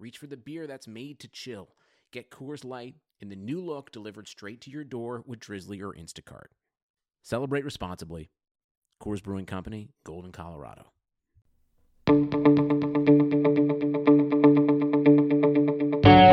reach 0.00 0.18
for 0.18 0.26
the 0.26 0.36
beer 0.36 0.66
that's 0.66 0.88
made 0.88 1.20
to 1.20 1.28
chill. 1.28 1.68
Get 2.12 2.30
Coors 2.30 2.64
Light 2.64 2.96
in 3.20 3.28
the 3.28 3.36
new 3.36 3.60
look 3.60 3.92
delivered 3.92 4.26
straight 4.26 4.60
to 4.62 4.70
your 4.70 4.82
door 4.82 5.22
with 5.26 5.40
Drizly 5.40 5.80
or 5.82 5.92
Instacart. 5.92 6.48
Celebrate 7.22 7.64
responsibly. 7.64 8.30
Coors 9.02 9.22
Brewing 9.22 9.46
Company, 9.46 9.90
Golden, 10.04 10.32
Colorado. 10.32 10.86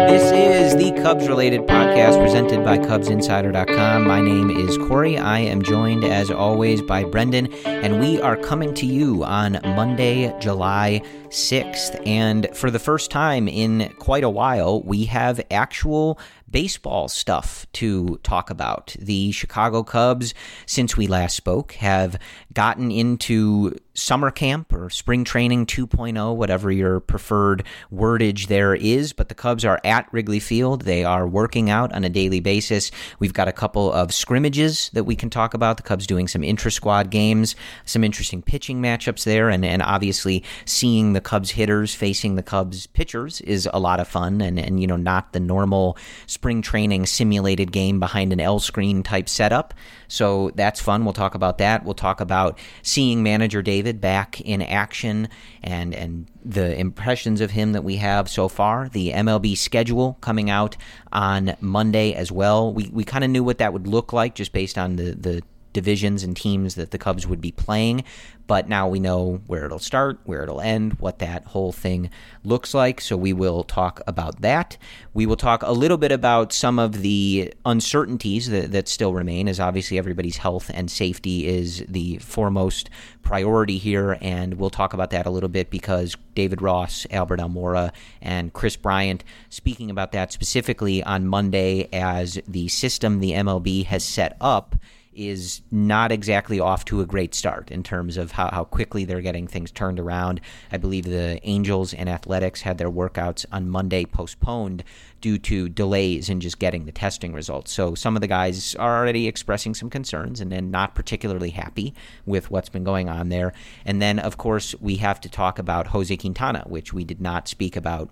This 0.07 0.31
is 0.31 0.75
the 0.75 0.91
Cubs 1.01 1.27
related 1.27 1.61
podcast 1.61 2.21
presented 2.21 2.63
by 2.63 2.77
CubsInsider.com. 2.77 4.07
My 4.07 4.19
name 4.21 4.49
is 4.49 4.77
Corey. 4.77 5.17
I 5.17 5.39
am 5.39 5.61
joined, 5.61 6.03
as 6.03 6.31
always, 6.31 6.81
by 6.81 7.03
Brendan, 7.03 7.53
and 7.65 7.99
we 7.99 8.19
are 8.19 8.35
coming 8.35 8.73
to 8.75 8.85
you 8.85 9.23
on 9.23 9.59
Monday, 9.63 10.33
July 10.39 11.01
6th. 11.29 12.05
And 12.05 12.49
for 12.53 12.71
the 12.71 12.79
first 12.79 13.11
time 13.11 13.47
in 13.47 13.93
quite 13.99 14.23
a 14.23 14.29
while, 14.29 14.81
we 14.81 15.05
have 15.05 15.41
actual 15.51 16.19
baseball 16.49 17.07
stuff 17.07 17.67
to 17.73 18.19
talk 18.23 18.49
about. 18.49 18.95
The 18.99 19.31
Chicago 19.31 19.83
Cubs, 19.83 20.33
since 20.65 20.95
we 20.95 21.07
last 21.07 21.35
spoke, 21.35 21.73
have 21.73 22.17
gotten 22.53 22.91
into 22.91 23.75
summer 23.93 24.31
camp 24.31 24.71
or 24.71 24.89
spring 24.89 25.23
training 25.23 25.65
2.0, 25.65 26.35
whatever 26.35 26.71
your 26.71 26.99
preferred 26.99 27.63
wordage 27.91 28.47
there 28.47 28.75
is. 28.75 29.11
But 29.11 29.29
the 29.29 29.35
Cubs 29.35 29.65
are 29.65 29.81
at 29.83 30.07
Wrigley 30.11 30.39
Field. 30.39 30.83
They 30.83 31.03
are 31.03 31.27
working 31.27 31.69
out 31.69 31.93
on 31.93 32.03
a 32.03 32.09
daily 32.09 32.39
basis. 32.39 32.91
We've 33.19 33.33
got 33.33 33.47
a 33.47 33.53
couple 33.53 33.91
of 33.91 34.13
scrimmages 34.13 34.89
that 34.93 35.03
we 35.03 35.15
can 35.15 35.29
talk 35.29 35.53
about. 35.53 35.77
The 35.77 35.83
Cubs 35.83 36.07
doing 36.07 36.27
some 36.27 36.43
intra 36.43 36.71
squad 36.71 37.09
games, 37.09 37.55
some 37.85 38.03
interesting 38.03 38.41
pitching 38.41 38.81
matchups 38.81 39.23
there, 39.23 39.49
and, 39.49 39.65
and 39.65 39.81
obviously 39.81 40.43
seeing 40.65 41.13
the 41.17 41.21
Cubs 41.21 41.49
hitters 41.49 41.95
facing 41.95 42.35
the 42.35 42.43
Cubs 42.43 42.85
pitchers 42.85 43.41
is 43.41 43.67
a 43.73 43.79
lot 43.79 43.99
of 43.99 44.07
fun 44.07 44.39
and, 44.39 44.59
and 44.59 44.79
you 44.79 44.85
know, 44.85 44.97
not 44.97 45.33
the 45.33 45.39
normal 45.39 45.97
spring 46.27 46.61
training 46.61 47.07
simulated 47.07 47.71
game 47.71 47.99
behind 47.99 48.31
an 48.31 48.39
L 48.39 48.59
screen 48.59 49.01
type 49.01 49.27
setup. 49.27 49.73
So 50.07 50.51
that's 50.53 50.79
fun. 50.79 51.05
We'll 51.05 51.15
talk 51.15 51.33
about 51.33 51.57
that. 51.57 51.83
We'll 51.83 51.95
talk 51.95 52.21
about 52.21 52.59
seeing 52.83 53.23
manager 53.23 53.63
David 53.63 53.99
back 53.99 54.39
in 54.41 54.61
action 54.61 55.27
and 55.63 55.95
and 55.95 56.27
the 56.45 56.77
impressions 56.79 57.41
of 57.41 57.49
him 57.49 57.71
that 57.71 57.83
we 57.83 57.95
have 57.95 58.29
so 58.29 58.47
far. 58.47 58.87
The 58.87 59.13
MLB 59.13 59.57
schedule 59.57 60.19
coming 60.21 60.51
out 60.51 60.77
on 61.11 61.57
Monday 61.61 62.13
as 62.13 62.31
well. 62.31 62.71
We 62.71 62.91
we 62.93 63.03
kind 63.03 63.23
of 63.23 63.31
knew 63.31 63.43
what 63.43 63.57
that 63.57 63.73
would 63.73 63.87
look 63.87 64.13
like 64.13 64.35
just 64.35 64.53
based 64.53 64.77
on 64.77 64.97
the 64.97 65.15
the 65.15 65.41
divisions 65.77 66.23
and 66.23 66.35
teams 66.35 66.73
that 66.73 66.89
the 66.89 66.97
Cubs 66.97 67.27
would 67.27 67.39
be 67.39 67.51
playing. 67.51 68.03
But 68.47 68.67
now 68.67 68.87
we 68.87 68.99
know 68.99 69.41
where 69.45 69.65
it'll 69.65 69.77
start, 69.77 70.19
where 70.23 70.41
it'll 70.41 70.59
end, 70.59 70.93
what 70.99 71.19
that 71.19 71.45
whole 71.45 71.71
thing 71.71 72.09
looks 72.43 72.73
like. 72.73 72.99
So 72.99 73.15
we 73.15 73.31
will 73.31 73.63
talk 73.63 74.01
about 74.07 74.41
that. 74.41 74.75
We 75.13 75.27
will 75.27 75.35
talk 75.35 75.61
a 75.61 75.71
little 75.71 75.97
bit 75.97 76.11
about 76.11 76.51
some 76.51 76.79
of 76.79 77.01
the 77.01 77.53
uncertainties 77.63 78.49
that, 78.49 78.71
that 78.71 78.87
still 78.87 79.13
remain, 79.13 79.47
as 79.47 79.59
obviously 79.59 79.99
everybody's 79.99 80.37
health 80.37 80.71
and 80.73 80.89
safety 80.89 81.45
is 81.45 81.85
the 81.87 82.17
foremost 82.17 82.89
priority 83.21 83.77
here. 83.77 84.17
And 84.19 84.55
we'll 84.55 84.71
talk 84.71 84.93
about 84.93 85.11
that 85.11 85.27
a 85.27 85.29
little 85.29 85.49
bit 85.49 85.69
because 85.69 86.15
David 86.33 86.61
Ross, 86.63 87.05
Albert 87.11 87.39
Almora, 87.39 87.91
and 88.19 88.51
Kris 88.51 88.77
Bryant 88.77 89.23
speaking 89.49 89.91
about 89.91 90.13
that 90.13 90.31
specifically 90.33 91.03
on 91.03 91.27
Monday 91.27 91.87
as 91.93 92.39
the 92.47 92.67
system 92.69 93.19
the 93.19 93.33
MLB 93.33 93.85
has 93.85 94.03
set 94.03 94.37
up 94.41 94.75
is 95.17 95.61
not 95.71 96.11
exactly 96.11 96.59
off 96.59 96.85
to 96.85 97.01
a 97.01 97.05
great 97.05 97.33
start 97.33 97.71
in 97.71 97.83
terms 97.83 98.15
of 98.15 98.31
how, 98.31 98.49
how 98.51 98.63
quickly 98.63 99.03
they're 99.03 99.21
getting 99.21 99.47
things 99.47 99.71
turned 99.71 99.99
around. 99.99 100.39
I 100.71 100.77
believe 100.77 101.05
the 101.05 101.39
Angels 101.43 101.93
and 101.93 102.07
Athletics 102.07 102.61
had 102.61 102.77
their 102.77 102.91
workouts 102.91 103.45
on 103.51 103.69
Monday 103.69 104.05
postponed 104.05 104.83
due 105.19 105.39
to 105.39 105.67
delays 105.67 106.29
in 106.29 106.39
just 106.39 106.59
getting 106.59 106.85
the 106.85 106.91
testing 106.91 107.33
results. 107.33 107.71
So 107.71 107.95
some 107.95 108.15
of 108.15 108.21
the 108.21 108.27
guys 108.27 108.75
are 108.75 108.97
already 108.97 109.27
expressing 109.27 109.73
some 109.73 109.89
concerns 109.89 110.39
and, 110.39 110.51
then 110.51 110.71
not 110.71 110.95
particularly 110.95 111.49
happy 111.49 111.93
with 112.25 112.51
what's 112.51 112.69
been 112.69 112.83
going 112.83 113.09
on 113.09 113.29
there. 113.29 113.53
And 113.85 114.01
then, 114.01 114.19
of 114.19 114.37
course, 114.37 114.75
we 114.79 114.97
have 114.97 115.19
to 115.21 115.29
talk 115.29 115.59
about 115.59 115.87
Jose 115.87 116.15
Quintana, 116.15 116.63
which 116.67 116.93
we 116.93 117.03
did 117.03 117.19
not 117.19 117.47
speak 117.47 117.75
about 117.75 118.09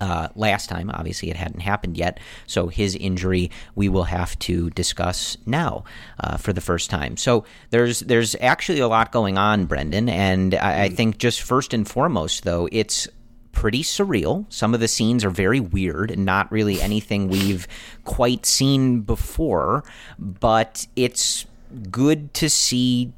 uh, 0.00 0.28
last 0.34 0.68
time. 0.68 0.90
Obviously, 0.92 1.30
it 1.30 1.36
hadn't 1.36 1.60
happened 1.60 1.96
yet. 1.96 2.18
So 2.46 2.68
his 2.68 2.94
injury 2.94 3.50
we 3.74 3.88
will 3.88 4.04
have 4.04 4.38
to 4.40 4.70
discuss 4.70 5.36
now 5.46 5.84
uh, 6.20 6.36
for 6.36 6.52
the 6.52 6.60
first 6.60 6.90
time. 6.90 7.16
So 7.16 7.44
there's 7.70 8.00
there's 8.00 8.34
actually 8.40 8.80
a 8.80 8.88
lot 8.88 9.12
going 9.12 9.38
on, 9.38 9.66
Brendan, 9.66 10.08
and 10.08 10.54
I, 10.54 10.84
I 10.84 10.88
think 10.88 11.18
just 11.18 11.42
first 11.42 11.74
and 11.74 11.86
foremost, 11.88 12.44
though, 12.44 12.68
it's 12.72 13.08
pretty 13.52 13.82
surreal. 13.82 14.46
Some 14.52 14.72
of 14.72 14.80
the 14.80 14.86
scenes 14.86 15.24
are 15.24 15.30
very 15.30 15.58
weird 15.58 16.10
and 16.10 16.24
not 16.24 16.50
really 16.52 16.80
anything 16.80 17.28
we've 17.28 17.66
quite 18.04 18.46
seen 18.46 19.00
before, 19.00 19.84
but 20.18 20.86
it's 20.94 21.46
good 21.90 22.32
to 22.34 22.48
see 22.48 23.12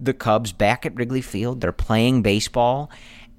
the 0.00 0.12
Cubs 0.12 0.52
back 0.52 0.84
at 0.84 0.96
Wrigley 0.96 1.20
Field. 1.20 1.60
They're 1.60 1.72
playing 1.72 2.22
baseball 2.22 2.90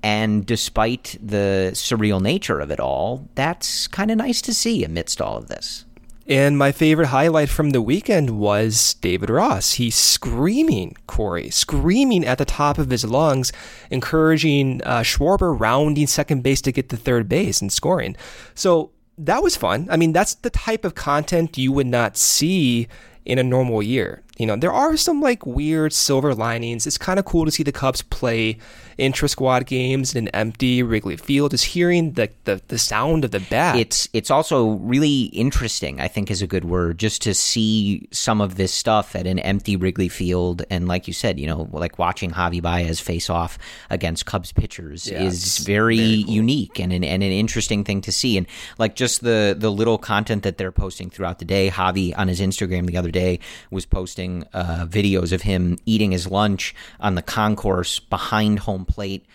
and 0.06 0.46
despite 0.46 1.18
the 1.20 1.72
surreal 1.74 2.22
nature 2.22 2.60
of 2.60 2.70
it 2.70 2.80
all, 2.80 3.28
that's 3.34 3.88
kind 3.88 4.12
of 4.12 4.18
nice 4.20 4.40
to 4.44 4.54
see 4.54 4.84
amidst 4.84 5.20
all 5.20 5.36
of 5.36 5.48
this. 5.48 5.84
And 6.28 6.60
my 6.60 6.72
favorite 6.72 7.08
highlight 7.08 7.50
from 7.50 7.72
the 7.72 7.82
weekend 7.82 8.38
was 8.38 8.94
David 9.02 9.32
Ross. 9.32 9.74
He's 9.74 9.96
screaming, 9.96 10.96
Corey, 11.08 11.50
screaming 11.50 12.24
at 12.24 12.38
the 12.38 12.46
top 12.46 12.78
of 12.78 12.92
his 12.92 13.04
lungs, 13.04 13.52
encouraging 13.90 14.84
uh, 14.84 15.00
Schwarber 15.00 15.60
rounding 15.60 16.06
second 16.06 16.44
base 16.44 16.62
to 16.62 16.72
get 16.72 16.90
to 16.90 16.98
third 16.98 17.28
base 17.28 17.60
and 17.60 17.74
scoring. 17.74 18.16
So 18.54 18.92
that 19.18 19.42
was 19.42 19.56
fun. 19.56 19.88
I 19.90 19.98
mean, 19.98 20.14
that's 20.14 20.36
the 20.36 20.52
type 20.52 20.86
of 20.86 20.94
content 20.94 21.58
you 21.58 21.72
would 21.72 21.88
not 21.88 22.16
see 22.16 22.88
in 23.26 23.40
a 23.40 23.44
normal 23.44 23.82
year. 23.82 24.22
You 24.38 24.46
know, 24.46 24.56
there 24.56 24.74
are 24.74 24.98
some 24.98 25.22
like 25.22 25.46
weird 25.46 25.94
silver 25.94 26.36
linings. 26.36 26.86
It's 26.86 26.98
kind 26.98 27.20
of 27.20 27.26
cool 27.26 27.46
to 27.46 27.52
see 27.52 27.64
the 27.64 27.72
Cubs 27.72 28.02
play 28.02 28.58
intra 28.98 29.28
squad 29.28 29.66
games 29.66 30.16
in 30.16 30.28
an 30.28 30.36
empty 30.36 30.82
Wrigley 30.82 31.18
Field. 31.18 31.52
Just 31.52 31.66
hearing 31.66 32.14
the, 32.14 32.30
the 32.46 32.62
the 32.68 32.78
sound 32.78 33.26
of 33.26 33.32
the 33.32 33.40
bat. 33.40 33.78
It's 33.78 34.10
it's 34.14 34.30
also 34.32 34.72
really 34.72 35.24
interesting. 35.26 36.00
I 36.02 36.08
think 36.08 36.30
is 36.32 36.42
a 36.42 36.48
good 36.48 36.66
word. 36.66 36.98
Just 36.98 37.22
to 37.24 37.34
see 37.34 38.08
some 38.12 38.42
of 38.42 38.56
this 38.56 38.74
stuff 38.74 39.16
at 39.16 39.26
an 39.28 39.40
empty 39.40 39.76
Wrigley 39.78 40.10
Field, 40.10 40.64
and 40.70 40.88
like 40.88 41.08
you 41.08 41.14
said, 41.14 41.40
you 41.40 41.48
know, 41.48 41.70
like 41.72 41.98
watching 41.98 42.32
Javi 42.32 42.62
Baez 42.62 43.00
face 43.00 43.30
off 43.30 43.58
against 43.90 44.26
Cubs 44.26 44.52
pitchers 44.52 45.08
Yeah, 45.08 45.24
is 45.24 45.60
very, 45.60 45.98
very 45.98 46.24
cool. 46.24 46.34
unique 46.34 46.80
and 46.80 46.92
an, 46.92 47.04
and 47.04 47.24
an 47.24 47.32
interesting 47.32 47.84
thing 47.84 48.02
to 48.02 48.12
see. 48.12 48.38
And 48.38 48.48
like 48.78 48.96
just 48.96 49.22
the 49.24 49.56
the 49.58 49.72
little 49.72 49.98
content 49.98 50.44
that 50.44 50.58
they're 50.58 50.72
posting 50.74 51.10
throughout 51.10 51.40
the 51.40 51.46
day. 51.46 51.70
Javi 51.70 52.14
on 52.18 52.28
his 52.28 52.42
Instagram 52.42 52.86
the 52.88 52.98
other 52.98 53.12
day 53.12 53.40
was 53.72 53.86
posting 53.86 54.25
uh, 54.54 54.86
videos 54.90 55.32
of 55.32 55.42
him 55.42 55.78
eating 55.86 56.12
his 56.12 56.28
lunch 56.28 56.76
on 57.00 57.16
the 57.16 57.22
concourse 57.22 58.00
behind 58.00 58.60
home 58.60 58.86
plate. 58.86 59.26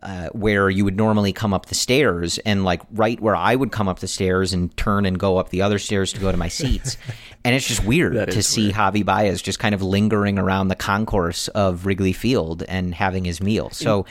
Uh, 0.00 0.28
where 0.28 0.70
you 0.70 0.84
would 0.84 0.96
normally 0.96 1.32
come 1.32 1.52
up 1.52 1.66
the 1.66 1.74
stairs, 1.74 2.38
and 2.46 2.64
like 2.64 2.80
right 2.92 3.18
where 3.18 3.34
I 3.34 3.56
would 3.56 3.72
come 3.72 3.88
up 3.88 3.98
the 3.98 4.06
stairs 4.06 4.52
and 4.52 4.74
turn 4.76 5.04
and 5.04 5.18
go 5.18 5.38
up 5.38 5.48
the 5.48 5.60
other 5.60 5.80
stairs 5.80 6.12
to 6.12 6.20
go 6.20 6.30
to 6.30 6.38
my 6.38 6.46
seats, 6.46 6.96
and 7.44 7.52
it's 7.52 7.66
just 7.66 7.84
weird 7.84 8.14
That 8.14 8.30
to 8.30 8.40
see 8.44 8.70
Javi 8.70 9.04
Baez 9.04 9.42
just 9.42 9.58
kind 9.58 9.74
of 9.74 9.82
lingering 9.82 10.38
around 10.38 10.68
the 10.68 10.76
concourse 10.76 11.48
of 11.48 11.84
Wrigley 11.84 12.12
Field 12.12 12.62
and 12.68 12.94
having 12.94 13.24
his 13.24 13.40
meal. 13.42 13.70
So, 13.70 14.06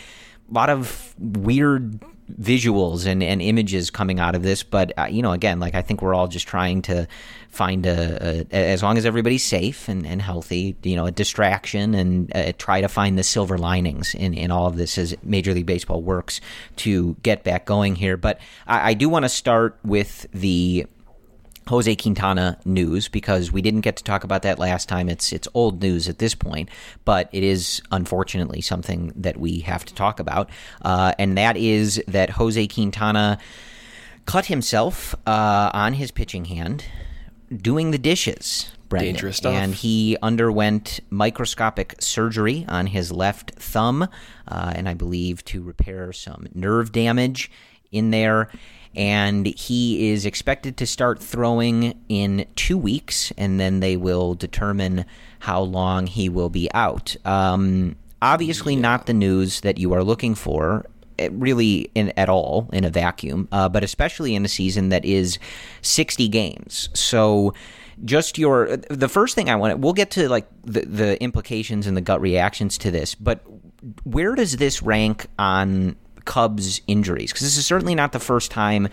a 0.51 0.53
lot 0.53 0.69
of 0.69 1.15
weird 1.17 2.03
visuals 2.39 3.05
and, 3.05 3.23
and 3.23 3.41
images 3.41 3.89
coming 3.89 4.19
out 4.19 4.35
of 4.35 4.43
this. 4.43 4.63
But, 4.63 4.91
uh, 4.97 5.07
you 5.09 5.21
know, 5.21 5.31
again, 5.31 5.59
like 5.59 5.75
I 5.75 5.81
think 5.81 6.01
we're 6.01 6.13
all 6.13 6.27
just 6.27 6.47
trying 6.47 6.81
to 6.83 7.07
find 7.49 7.85
a, 7.85 8.45
a 8.51 8.55
as 8.55 8.83
long 8.83 8.97
as 8.97 9.05
everybody's 9.05 9.43
safe 9.43 9.87
and, 9.87 10.05
and 10.05 10.21
healthy, 10.21 10.75
you 10.83 10.95
know, 10.95 11.05
a 11.05 11.11
distraction 11.11 11.93
and 11.93 12.35
uh, 12.35 12.51
try 12.57 12.81
to 12.81 12.87
find 12.87 13.17
the 13.17 13.23
silver 13.23 13.57
linings 13.57 14.13
in, 14.13 14.33
in 14.33 14.51
all 14.51 14.67
of 14.67 14.77
this 14.77 14.97
as 14.97 15.15
Major 15.23 15.53
League 15.53 15.65
Baseball 15.65 16.01
works 16.01 16.41
to 16.77 17.15
get 17.23 17.43
back 17.43 17.65
going 17.65 17.95
here. 17.95 18.17
But 18.17 18.39
I, 18.67 18.91
I 18.91 18.93
do 18.93 19.09
want 19.09 19.23
to 19.23 19.29
start 19.29 19.79
with 19.83 20.27
the 20.33 20.85
Jose 21.67 21.95
Quintana 21.95 22.57
news 22.65 23.07
because 23.07 23.51
we 23.51 23.61
didn't 23.61 23.81
get 23.81 23.97
to 23.97 24.03
talk 24.03 24.23
about 24.23 24.41
that 24.43 24.59
last 24.59 24.89
time. 24.89 25.09
It's 25.09 25.31
it's 25.31 25.47
old 25.53 25.81
news 25.81 26.07
at 26.07 26.19
this 26.19 26.35
point, 26.35 26.69
but 27.05 27.29
it 27.31 27.43
is 27.43 27.81
unfortunately 27.91 28.61
something 28.61 29.13
that 29.15 29.37
we 29.37 29.59
have 29.59 29.85
to 29.85 29.93
talk 29.93 30.19
about, 30.19 30.49
uh, 30.81 31.13
and 31.19 31.37
that 31.37 31.57
is 31.57 32.01
that 32.07 32.31
Jose 32.31 32.67
Quintana 32.67 33.37
cut 34.25 34.45
himself 34.45 35.15
uh, 35.25 35.71
on 35.73 35.93
his 35.93 36.11
pitching 36.11 36.45
hand 36.45 36.85
doing 37.55 37.91
the 37.91 37.97
dishes. 37.97 38.71
Brendan. 38.89 39.15
Dangerous 39.15 39.37
stuff. 39.37 39.53
And 39.53 39.73
he 39.75 40.17
underwent 40.21 41.01
microscopic 41.09 41.95
surgery 41.99 42.65
on 42.69 42.87
his 42.87 43.11
left 43.11 43.51
thumb, 43.55 44.07
uh, 44.47 44.73
and 44.75 44.87
I 44.87 44.93
believe 44.93 45.43
to 45.45 45.61
repair 45.61 46.13
some 46.13 46.47
nerve 46.53 46.91
damage 46.91 47.51
in 47.91 48.11
there. 48.11 48.49
And 48.97 49.45
he 49.45 50.09
is 50.09 50.25
expected 50.25 50.75
to 50.77 50.87
start 50.87 51.19
throwing 51.21 51.97
in 52.09 52.47
two 52.55 52.77
weeks, 52.77 53.31
and 53.37 53.59
then 53.59 53.79
they 53.79 53.95
will 53.95 54.33
determine 54.33 55.05
how 55.39 55.61
long 55.61 56.07
he 56.07 56.27
will 56.27 56.49
be 56.49 56.69
out. 56.73 57.15
Um, 57.23 57.95
obviously, 58.21 58.75
not 58.75 59.05
the 59.05 59.13
news 59.13 59.61
that 59.61 59.77
you 59.77 59.93
are 59.93 60.03
looking 60.03 60.33
for 60.33 60.85
eh, 61.19 61.29
really 61.31 61.91
in 61.93 62.11
at 62.17 62.27
all 62.27 62.69
in 62.73 62.83
a 62.83 62.89
vacuum, 62.89 63.47
uh, 63.51 63.69
but 63.69 63.83
especially 63.83 64.33
in 64.33 64.43
a 64.43 64.49
season 64.49 64.89
that 64.89 65.05
is 65.05 65.37
60 65.83 66.27
games. 66.27 66.89
So 66.93 67.53
just 68.05 68.37
your 68.37 68.77
the 68.77 69.09
first 69.09 69.33
thing 69.35 69.49
I 69.49 69.55
want 69.55 69.79
we'll 69.79 69.93
get 69.93 70.11
to 70.11 70.29
like 70.29 70.47
the 70.63 70.81
the 70.81 71.21
implications 71.21 71.87
and 71.87 71.97
the 71.97 72.01
gut 72.01 72.21
reactions 72.21 72.77
to 72.79 72.91
this, 72.91 73.15
but 73.15 73.43
where 74.03 74.35
does 74.35 74.57
this 74.57 74.81
rank 74.81 75.27
on 75.39 75.95
Cubs 76.27 76.81
injuries? 76.85 77.31
Because 77.31 77.47
this 77.47 77.57
is 77.57 77.65
certainly 77.65 77.95
not 77.95 78.11
the 78.11 78.19
first 78.19 78.51
time. 78.51 78.89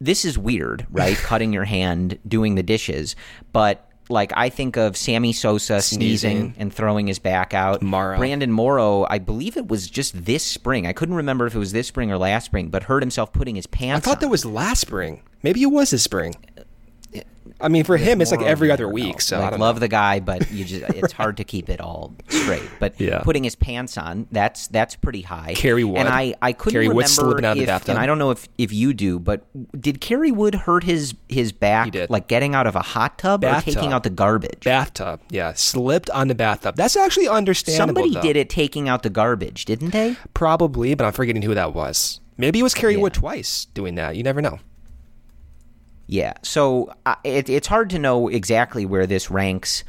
This 0.00 0.24
is 0.24 0.38
weird, 0.38 0.86
right? 0.90 1.16
Cutting 1.22 1.52
your 1.52 1.64
hand 1.64 2.18
doing 2.28 2.54
the 2.54 2.62
dishes, 2.62 3.16
but. 3.52 3.84
Like 4.10 4.32
I 4.34 4.48
think 4.48 4.78
of 4.78 4.96
Sammy 4.96 5.34
Sosa 5.34 5.82
sneezing, 5.82 6.30
Sneezing. 6.38 6.54
and 6.56 6.72
throwing 6.72 7.08
his 7.08 7.18
back 7.18 7.52
out. 7.52 7.82
Morrow. 7.82 8.16
Brandon 8.16 8.50
Morrow, 8.50 9.06
I 9.10 9.18
believe 9.18 9.58
it 9.58 9.68
was 9.68 9.86
just 9.86 10.24
this 10.24 10.42
spring. 10.42 10.86
I 10.86 10.94
couldn't 10.94 11.16
remember 11.16 11.44
if 11.46 11.54
it 11.54 11.58
was 11.58 11.72
this 11.72 11.88
spring 11.88 12.10
or 12.10 12.16
last 12.16 12.46
spring, 12.46 12.70
but 12.70 12.84
hurt 12.84 13.02
himself 13.02 13.34
putting 13.34 13.54
his 13.54 13.66
pants. 13.66 14.06
I 14.06 14.10
thought 14.10 14.16
on. 14.16 14.20
that 14.22 14.28
was 14.30 14.46
last 14.46 14.80
spring. 14.80 15.20
Maybe 15.42 15.62
it 15.62 15.66
was 15.66 15.90
this 15.90 16.04
spring. 16.04 16.34
I 17.60 17.68
mean, 17.68 17.82
for 17.84 17.96
him, 17.96 18.20
it's 18.20 18.30
like 18.30 18.42
every 18.42 18.70
other 18.70 18.88
week. 18.88 19.14
know. 19.14 19.18
So 19.18 19.36
I 19.38 19.40
like, 19.40 19.50
don't 19.50 19.60
love 19.60 19.76
know. 19.76 19.80
the 19.80 19.88
guy, 19.88 20.20
but 20.20 20.50
you 20.52 20.64
just 20.64 20.82
it's 20.94 21.12
hard 21.12 21.36
to 21.38 21.44
keep 21.44 21.68
it 21.68 21.80
all 21.80 22.14
straight. 22.28 22.62
But 22.78 23.00
Yeah. 23.00 23.18
putting 23.20 23.42
his 23.44 23.56
pants 23.56 23.98
on, 23.98 24.28
that's 24.30 24.68
that's 24.68 24.94
pretty 24.94 25.22
high. 25.22 25.54
Kerry 25.56 25.82
Wood. 25.84 25.98
and 25.98 26.08
I 26.08 26.34
I 26.40 26.52
couldn't 26.52 26.74
Kerry 26.74 26.84
remember 26.84 26.96
Wood 26.98 27.08
slipping 27.08 27.44
out 27.44 27.52
of 27.52 27.56
the 27.58 27.62
if, 27.64 27.66
bathtub. 27.68 27.90
and 27.90 27.98
I 27.98 28.06
don't 28.06 28.18
know 28.18 28.30
if 28.30 28.48
if 28.58 28.72
you 28.72 28.94
do, 28.94 29.18
but 29.18 29.44
did 29.80 30.00
Kerry 30.00 30.30
Wood 30.30 30.54
hurt 30.54 30.84
his 30.84 31.14
his 31.28 31.50
back 31.52 31.86
He 31.86 31.90
did. 31.90 32.10
like 32.10 32.28
getting 32.28 32.54
out 32.54 32.66
of 32.66 32.76
a 32.76 32.82
hot 32.82 33.18
tub 33.18 33.44
or 33.44 33.60
taking 33.60 33.92
out 33.92 34.02
the 34.04 34.10
garbage? 34.10 34.62
bathtub. 34.64 35.20
Yeah, 35.30 35.52
slipped 35.54 36.10
on 36.10 36.28
the 36.28 36.34
bathtub. 36.36 36.76
That's 36.76 36.96
actually 36.96 37.28
understandable. 37.28 37.86
Somebody 38.02 38.14
though. 38.14 38.22
did 38.22 38.36
it 38.36 38.48
taking 38.50 38.88
out 38.88 39.02
the 39.02 39.10
garbage, 39.10 39.64
didn't 39.64 39.90
they? 39.90 40.16
probably, 40.34 40.94
but 40.94 41.04
I'm 41.04 41.12
forgetting 41.12 41.42
who 41.42 41.54
that 41.54 41.74
was. 41.74 42.20
Maybe 42.36 42.60
it 42.60 42.62
was 42.62 42.72
Kerry 42.74 42.94
Yeah. 42.94 43.00
Wood 43.00 43.14
twice 43.14 43.64
doing 43.74 43.96
that. 43.96 44.14
You 44.14 44.22
never 44.22 44.40
know. 44.40 44.60
Yeah. 46.08 46.32
So 46.42 46.92
uh, 47.06 47.16
it, 47.22 47.48
it's 47.48 47.68
hard 47.68 47.90
to 47.90 47.98
know 47.98 48.28
exactly 48.28 48.86
where 48.86 49.06
this 49.06 49.30
ranks 49.30 49.84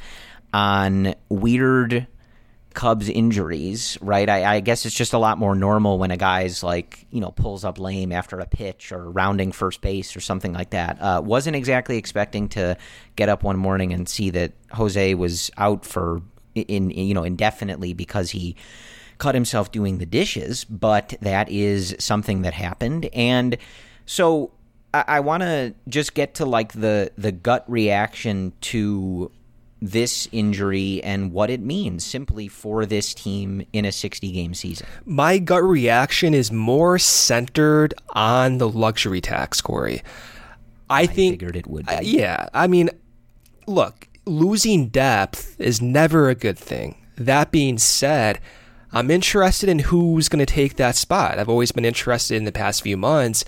on 0.52 1.14
weird 1.28 2.06
Cubs 2.74 3.08
injuries, 3.08 3.98
right? 4.00 4.28
I, 4.28 4.56
I 4.56 4.60
guess 4.60 4.86
it's 4.86 4.94
just 4.94 5.12
a 5.12 5.18
lot 5.18 5.38
more 5.38 5.56
normal 5.56 5.98
when 5.98 6.12
a 6.12 6.16
guy's 6.16 6.62
like, 6.62 7.06
you 7.10 7.20
know, 7.20 7.30
pulls 7.32 7.64
up 7.64 7.80
lame 7.80 8.12
after 8.12 8.38
a 8.38 8.46
pitch 8.46 8.92
or 8.92 9.10
rounding 9.10 9.50
first 9.50 9.80
base 9.80 10.14
or 10.14 10.20
something 10.20 10.52
like 10.52 10.70
that. 10.70 11.00
Uh, 11.00 11.20
wasn't 11.24 11.56
exactly 11.56 11.96
expecting 11.96 12.48
to 12.50 12.76
get 13.16 13.28
up 13.28 13.42
one 13.42 13.56
morning 13.56 13.92
and 13.92 14.08
see 14.08 14.30
that 14.30 14.52
Jose 14.72 15.14
was 15.14 15.50
out 15.56 15.84
for 15.84 16.22
in, 16.54 16.90
in 16.90 17.06
you 17.08 17.14
know 17.14 17.24
indefinitely 17.24 17.92
because 17.92 18.30
he 18.30 18.54
cut 19.18 19.34
himself 19.34 19.72
doing 19.72 19.98
the 19.98 20.06
dishes, 20.06 20.64
but 20.64 21.14
that 21.22 21.50
is 21.50 21.96
something 21.98 22.42
that 22.42 22.54
happened. 22.54 23.06
And 23.12 23.56
so 24.06 24.52
I, 24.92 25.04
I 25.06 25.20
want 25.20 25.42
to 25.42 25.74
just 25.88 26.14
get 26.14 26.34
to 26.36 26.44
like 26.44 26.72
the 26.72 27.12
the 27.16 27.32
gut 27.32 27.64
reaction 27.68 28.52
to 28.62 29.30
this 29.82 30.28
injury 30.30 31.02
and 31.02 31.32
what 31.32 31.48
it 31.48 31.60
means 31.60 32.04
simply 32.04 32.48
for 32.48 32.84
this 32.84 33.14
team 33.14 33.66
in 33.72 33.84
a 33.84 33.92
60 33.92 34.30
game 34.30 34.52
season. 34.54 34.86
My 35.06 35.38
gut 35.38 35.62
reaction 35.62 36.34
is 36.34 36.52
more 36.52 36.98
centered 36.98 37.94
on 38.10 38.58
the 38.58 38.68
luxury 38.68 39.20
tax, 39.20 39.60
Corey. 39.60 40.02
I, 40.90 41.06
think 41.06 41.34
figured 41.34 41.56
it 41.56 41.66
would 41.66 41.86
be. 41.86 41.96
Yeah, 42.02 42.48
I 42.52 42.66
mean, 42.66 42.90
look, 43.66 44.08
losing 44.26 44.88
depth 44.88 45.58
is 45.58 45.80
never 45.80 46.28
a 46.28 46.34
good 46.34 46.58
thing. 46.58 46.96
That 47.16 47.50
being 47.50 47.78
said, 47.78 48.40
I'm 48.92 49.10
interested 49.10 49.68
in 49.68 49.78
who's 49.78 50.28
going 50.28 50.44
to 50.44 50.52
take 50.52 50.76
that 50.76 50.96
spot. 50.96 51.38
I've 51.38 51.48
always 51.48 51.70
been 51.70 51.84
interested 51.84 52.36
in 52.36 52.44
the 52.44 52.52
past 52.52 52.82
few 52.82 52.96
months 52.96 53.44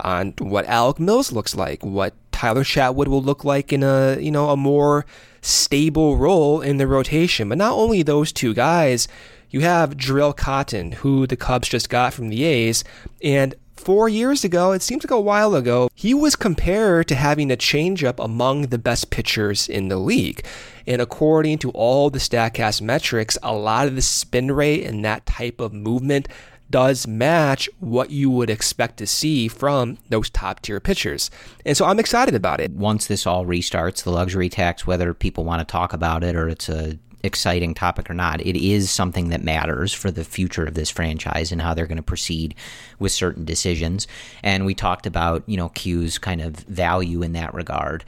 on 0.00 0.34
what 0.38 0.66
Alec 0.66 0.98
Mills 1.00 1.32
looks 1.32 1.54
like, 1.54 1.84
what 1.84 2.14
Tyler 2.32 2.64
Chatwood 2.64 3.08
will 3.08 3.22
look 3.22 3.44
like 3.44 3.72
in 3.72 3.82
a 3.82 4.18
you 4.20 4.30
know 4.30 4.50
a 4.50 4.56
more 4.56 5.06
stable 5.40 6.16
role 6.16 6.60
in 6.60 6.76
the 6.76 6.86
rotation. 6.86 7.48
But 7.48 7.58
not 7.58 7.72
only 7.72 8.02
those 8.02 8.32
two 8.32 8.52
guys, 8.54 9.08
you 9.50 9.60
have 9.60 9.96
Jharel 9.96 10.36
Cotton, 10.36 10.92
who 10.92 11.26
the 11.26 11.36
Cubs 11.36 11.68
just 11.68 11.88
got 11.88 12.12
from 12.12 12.28
the 12.28 12.44
A's, 12.44 12.84
and 13.22 13.54
four 13.76 14.08
years 14.08 14.42
ago, 14.42 14.72
it 14.72 14.82
seems 14.82 15.04
like 15.04 15.12
a 15.12 15.20
while 15.20 15.54
ago, 15.54 15.88
he 15.94 16.12
was 16.12 16.34
compared 16.34 17.06
to 17.06 17.14
having 17.14 17.52
a 17.52 17.56
changeup 17.56 18.22
among 18.22 18.62
the 18.62 18.78
best 18.78 19.10
pitchers 19.10 19.68
in 19.68 19.86
the 19.86 19.96
league. 19.96 20.44
And 20.88 21.00
according 21.00 21.58
to 21.58 21.70
all 21.70 22.10
the 22.10 22.18
StatCast 22.18 22.82
metrics, 22.82 23.38
a 23.44 23.54
lot 23.54 23.86
of 23.86 23.94
the 23.94 24.02
spin 24.02 24.50
rate 24.50 24.84
and 24.84 25.04
that 25.04 25.24
type 25.24 25.60
of 25.60 25.72
movement 25.72 26.28
does 26.70 27.06
match 27.06 27.68
what 27.78 28.10
you 28.10 28.30
would 28.30 28.50
expect 28.50 28.96
to 28.98 29.06
see 29.06 29.48
from 29.48 29.98
those 30.08 30.30
top 30.30 30.60
tier 30.60 30.80
pitchers. 30.80 31.30
And 31.64 31.76
so 31.76 31.84
I'm 31.84 32.00
excited 32.00 32.34
about 32.34 32.60
it. 32.60 32.72
Once 32.72 33.06
this 33.06 33.26
all 33.26 33.46
restarts, 33.46 34.02
the 34.02 34.10
luxury 34.10 34.48
tax, 34.48 34.86
whether 34.86 35.14
people 35.14 35.44
want 35.44 35.60
to 35.60 35.70
talk 35.70 35.92
about 35.92 36.24
it 36.24 36.34
or 36.34 36.48
it's 36.48 36.68
a 36.68 36.98
exciting 37.22 37.74
topic 37.74 38.08
or 38.08 38.14
not, 38.14 38.40
it 38.40 38.56
is 38.56 38.90
something 38.90 39.28
that 39.28 39.42
matters 39.42 39.92
for 39.92 40.10
the 40.10 40.24
future 40.24 40.64
of 40.64 40.74
this 40.74 40.90
franchise 40.90 41.52
and 41.52 41.60
how 41.60 41.74
they're 41.74 41.86
going 41.86 41.96
to 41.96 42.02
proceed 42.02 42.54
with 42.98 43.12
certain 43.12 43.44
decisions. 43.44 44.06
And 44.42 44.64
we 44.64 44.74
talked 44.74 45.06
about, 45.06 45.42
you 45.46 45.56
know, 45.56 45.68
Q's 45.70 46.18
kind 46.18 46.40
of 46.40 46.56
value 46.56 47.22
in 47.22 47.32
that 47.32 47.52
regard. 47.52 48.04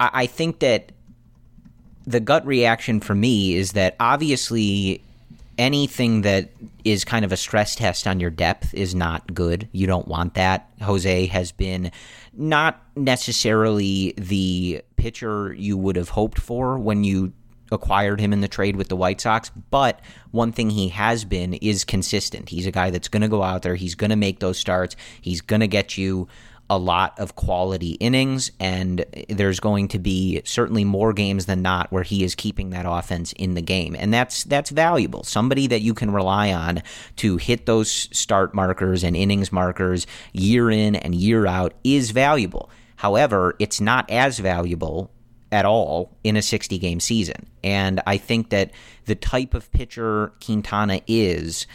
I, 0.00 0.10
I 0.12 0.26
think 0.26 0.60
that 0.60 0.92
the 2.06 2.20
gut 2.20 2.46
reaction 2.46 3.00
for 3.00 3.14
me 3.14 3.54
is 3.54 3.72
that 3.72 3.96
obviously 4.00 5.02
anything 5.62 6.22
that 6.22 6.50
is 6.84 7.04
kind 7.04 7.24
of 7.24 7.30
a 7.30 7.36
stress 7.36 7.76
test 7.76 8.08
on 8.08 8.18
your 8.18 8.30
depth 8.30 8.74
is 8.74 8.96
not 8.96 9.32
good. 9.32 9.68
You 9.70 9.86
don't 9.86 10.08
want 10.08 10.34
that. 10.34 10.68
Jose 10.82 11.26
has 11.26 11.52
been 11.52 11.92
not 12.32 12.82
necessarily 12.96 14.12
the 14.18 14.82
pitcher 14.96 15.52
you 15.52 15.76
would 15.76 15.94
have 15.94 16.08
hoped 16.08 16.40
for 16.40 16.78
when 16.78 17.04
you 17.04 17.32
acquired 17.70 18.20
him 18.20 18.32
in 18.32 18.40
the 18.40 18.48
trade 18.48 18.74
with 18.74 18.88
the 18.88 18.96
White 18.96 19.20
Sox, 19.20 19.50
but 19.70 20.00
one 20.32 20.50
thing 20.50 20.68
he 20.68 20.88
has 20.88 21.24
been 21.24 21.54
is 21.54 21.84
consistent. 21.84 22.48
He's 22.48 22.66
a 22.66 22.72
guy 22.72 22.90
that's 22.90 23.08
going 23.08 23.22
to 23.22 23.28
go 23.28 23.44
out 23.44 23.62
there, 23.62 23.76
he's 23.76 23.94
going 23.94 24.10
to 24.10 24.16
make 24.16 24.40
those 24.40 24.58
starts, 24.58 24.96
he's 25.20 25.40
going 25.40 25.60
to 25.60 25.68
get 25.68 25.96
you 25.96 26.26
a 26.70 26.78
lot 26.78 27.18
of 27.18 27.34
quality 27.34 27.92
innings, 27.92 28.50
and 28.58 29.04
there's 29.28 29.60
going 29.60 29.88
to 29.88 29.98
be 29.98 30.40
certainly 30.44 30.84
more 30.84 31.12
games 31.12 31.46
than 31.46 31.60
not 31.60 31.92
where 31.92 32.02
he 32.02 32.24
is 32.24 32.34
keeping 32.34 32.70
that 32.70 32.86
offense 32.88 33.32
in 33.32 33.54
the 33.54 33.60
game, 33.60 33.94
and 33.98 34.12
that's 34.12 34.44
that's 34.44 34.70
valuable. 34.70 35.22
Somebody 35.22 35.66
that 35.66 35.82
you 35.82 35.92
can 35.92 36.10
rely 36.10 36.52
on 36.52 36.82
to 37.16 37.36
hit 37.36 37.66
those 37.66 37.90
start 37.90 38.54
markers 38.54 39.04
and 39.04 39.16
innings 39.16 39.52
markers 39.52 40.06
year 40.32 40.70
in 40.70 40.96
and 40.96 41.14
year 41.14 41.46
out 41.46 41.74
is 41.84 42.10
valuable. 42.10 42.70
However, 42.96 43.56
it's 43.58 43.80
not 43.80 44.08
as 44.10 44.38
valuable 44.38 45.10
at 45.52 45.66
all 45.66 46.16
in 46.24 46.36
a 46.36 46.42
60 46.42 46.78
game 46.78 46.98
season. 46.98 47.46
And 47.62 48.00
I 48.06 48.16
think 48.16 48.50
that 48.50 48.70
the 49.04 49.14
type 49.14 49.54
of 49.54 49.70
pitcher 49.70 50.32
Quintana 50.44 51.02
is, 51.06 51.66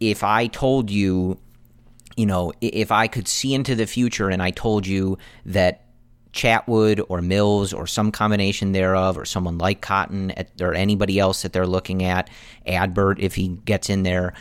if 0.00 0.22
I 0.22 0.48
told 0.48 0.90
you 0.90 1.38
you 2.16 2.26
know, 2.26 2.52
if 2.60 2.92
I 2.92 3.08
could 3.08 3.28
see 3.28 3.54
into 3.54 3.74
the 3.74 3.86
future 3.86 4.28
and 4.28 4.42
I 4.42 4.50
told 4.50 4.86
you 4.86 5.18
that 5.46 5.86
Chatwood 6.32 7.04
or 7.08 7.20
Mills 7.20 7.72
or 7.72 7.86
some 7.86 8.10
combination 8.10 8.72
thereof, 8.72 9.18
or 9.18 9.24
someone 9.24 9.58
like 9.58 9.80
Cotton 9.80 10.32
or 10.60 10.74
anybody 10.74 11.18
else 11.18 11.42
that 11.42 11.52
they're 11.52 11.66
looking 11.66 12.02
at, 12.04 12.30
Adbert, 12.66 13.18
if 13.20 13.34
he 13.34 13.48
gets 13.48 13.90
in 13.90 14.02
there, 14.02 14.32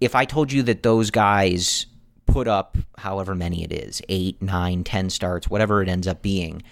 if 0.00 0.14
I 0.14 0.24
told 0.24 0.52
you 0.52 0.62
that 0.64 0.82
those 0.82 1.10
guys 1.10 1.86
put 2.26 2.48
up 2.48 2.76
however 2.98 3.34
many 3.34 3.64
it 3.64 3.72
is 3.72 4.02
eight, 4.08 4.40
nine, 4.42 4.84
ten 4.84 5.08
starts, 5.10 5.48
whatever 5.48 5.82
it 5.82 5.88
ends 5.88 6.06
up 6.06 6.20
being 6.22 6.62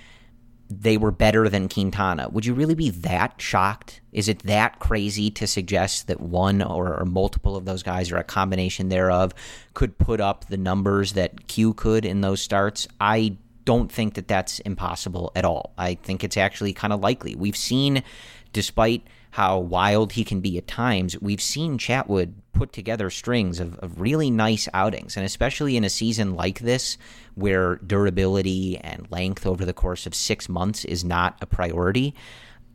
they 0.80 0.96
were 0.96 1.10
better 1.10 1.48
than 1.48 1.68
Quintana. 1.68 2.28
Would 2.30 2.46
you 2.46 2.54
really 2.54 2.74
be 2.74 2.90
that 2.90 3.40
shocked? 3.40 4.00
Is 4.12 4.28
it 4.28 4.40
that 4.44 4.78
crazy 4.78 5.30
to 5.32 5.46
suggest 5.46 6.06
that 6.06 6.20
one 6.20 6.62
or, 6.62 6.98
or, 6.98 7.04
multiple 7.04 7.56
of 7.56 7.64
those 7.64 7.82
guys 7.82 8.10
or 8.10 8.16
a 8.16 8.24
combination 8.24 8.88
thereof 8.88 9.34
could 9.74 9.98
put 9.98 10.20
up 10.20 10.46
the 10.46 10.56
numbers 10.56 11.12
that 11.12 11.48
Q 11.48 11.74
could 11.74 12.04
in 12.04 12.20
those 12.20 12.40
starts? 12.40 12.88
I 13.00 13.36
don't 13.64 13.90
think 13.90 14.14
that 14.14 14.28
that's 14.28 14.58
impossible 14.60 15.32
at 15.34 15.44
all. 15.44 15.72
I 15.78 15.94
think 15.94 16.24
it's 16.24 16.36
actually 16.36 16.72
kind 16.72 16.92
of 16.92 17.00
likely. 17.00 17.34
We've 17.34 17.56
seen, 17.56 18.02
despite 18.52 19.06
how 19.32 19.58
wild 19.58 20.12
he 20.12 20.24
can 20.24 20.40
be 20.40 20.58
at 20.58 20.66
times, 20.66 21.20
we've 21.20 21.42
seen 21.42 21.78
Chatwood 21.78 22.34
put 22.62 22.72
together 22.72 23.10
strings 23.10 23.58
of, 23.58 23.76
of 23.80 24.00
really 24.00 24.30
nice 24.30 24.68
outings. 24.72 25.16
And 25.16 25.26
especially 25.26 25.76
in 25.76 25.82
a 25.82 25.90
season 25.90 26.36
like 26.36 26.60
this, 26.60 26.96
where 27.34 27.74
durability 27.84 28.78
and 28.78 29.10
length 29.10 29.46
over 29.46 29.64
the 29.64 29.72
course 29.72 30.06
of 30.06 30.14
six 30.14 30.48
months 30.48 30.84
is 30.84 31.02
not 31.02 31.36
a 31.40 31.46
priority, 31.46 32.14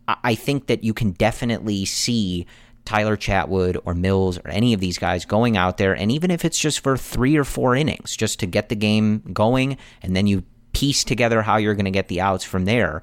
I 0.10 0.36
think 0.36 0.68
that 0.68 0.84
you 0.84 0.94
can 0.94 1.12
definitely 1.12 1.86
see 1.86 2.48
Tyler 2.84 3.16
Chatwood 3.16 3.80
or 3.86 3.94
Mills 3.94 4.38
or 4.40 4.50
any 4.50 4.74
of 4.74 4.82
these 4.82 4.98
guys 4.98 5.24
going 5.24 5.56
out 5.56 5.78
there, 5.78 5.94
and 5.94 6.12
even 6.12 6.32
if 6.32 6.44
it's 6.44 6.60
just 6.60 6.82
for 6.82 6.98
three 6.98 7.38
or 7.38 7.46
four 7.46 7.74
innings, 7.74 8.14
just 8.16 8.42
to 8.42 8.46
get 8.46 8.68
the 8.68 8.76
game 8.76 9.22
going, 9.32 9.78
and 10.02 10.18
then 10.18 10.28
you 10.28 10.44
piece 10.74 11.06
together 11.06 11.42
how 11.42 11.56
you're 11.56 11.76
going 11.76 11.86
to 11.86 11.92
get 11.92 12.10
the 12.10 12.20
outs 12.20 12.44
from 12.44 12.66
there. 12.66 13.02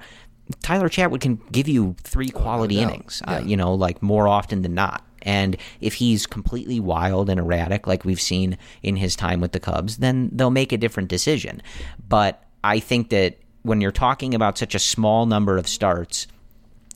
Tyler 0.61 0.89
Chatwood 0.89 1.21
can 1.21 1.41
give 1.51 1.67
you 1.67 1.95
three 2.03 2.29
quality 2.29 2.77
oh, 2.77 2.81
no 2.81 2.89
innings, 2.89 3.21
uh, 3.27 3.31
yeah. 3.31 3.37
uh, 3.37 3.41
you 3.41 3.57
know, 3.57 3.73
like 3.73 4.01
more 4.01 4.27
often 4.27 4.61
than 4.61 4.73
not. 4.73 5.04
And 5.25 5.57
if 5.81 5.95
he's 5.95 6.25
completely 6.25 6.79
wild 6.79 7.29
and 7.29 7.39
erratic, 7.39 7.87
like 7.87 8.05
we've 8.05 8.21
seen 8.21 8.57
in 8.83 8.95
his 8.95 9.15
time 9.15 9.41
with 9.41 9.51
the 9.51 9.59
Cubs, 9.59 9.97
then 9.97 10.29
they'll 10.31 10.51
make 10.51 10.71
a 10.71 10.77
different 10.77 11.09
decision. 11.09 11.61
But 12.07 12.43
I 12.63 12.79
think 12.79 13.09
that 13.09 13.39
when 13.63 13.81
you're 13.81 13.91
talking 13.91 14.33
about 14.33 14.57
such 14.57 14.75
a 14.75 14.79
small 14.79 15.25
number 15.25 15.57
of 15.57 15.67
starts, 15.67 16.27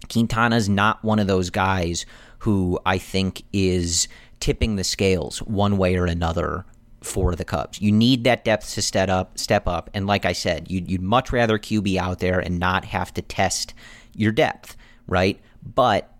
Quintana's 0.08 0.70
not 0.70 1.04
one 1.04 1.20
of 1.20 1.28
those 1.28 1.50
guys 1.50 2.06
who 2.40 2.80
I 2.86 3.00
think 3.00 3.44
is 3.52 4.08
tipping 4.40 4.76
the 4.76 4.84
scales 4.84 5.40
one 5.40 5.78
way 5.78 5.98
or 5.98 6.06
another 6.06 6.66
for 7.02 7.36
the 7.36 7.46
Cubs. 7.46 7.82
You 7.82 7.92
need 7.92 8.24
that 8.26 8.46
depth 8.46 8.74
to 8.74 8.82
step 8.82 9.10
up, 9.10 9.38
step 9.38 9.68
up, 9.68 9.90
and 9.94 10.06
like 10.06 10.26
I 10.26 10.34
said, 10.34 10.70
you'd, 10.70 10.90
you'd 10.90 11.02
much 11.02 11.32
rather 11.32 11.58
QB 11.58 11.98
out 11.98 12.20
there 12.20 12.40
and 12.40 12.60
not 12.60 12.86
have 12.86 13.14
to 13.16 13.22
test 13.22 13.74
your 14.16 14.32
depth, 14.32 14.76
right? 15.08 15.40
But 15.64 16.14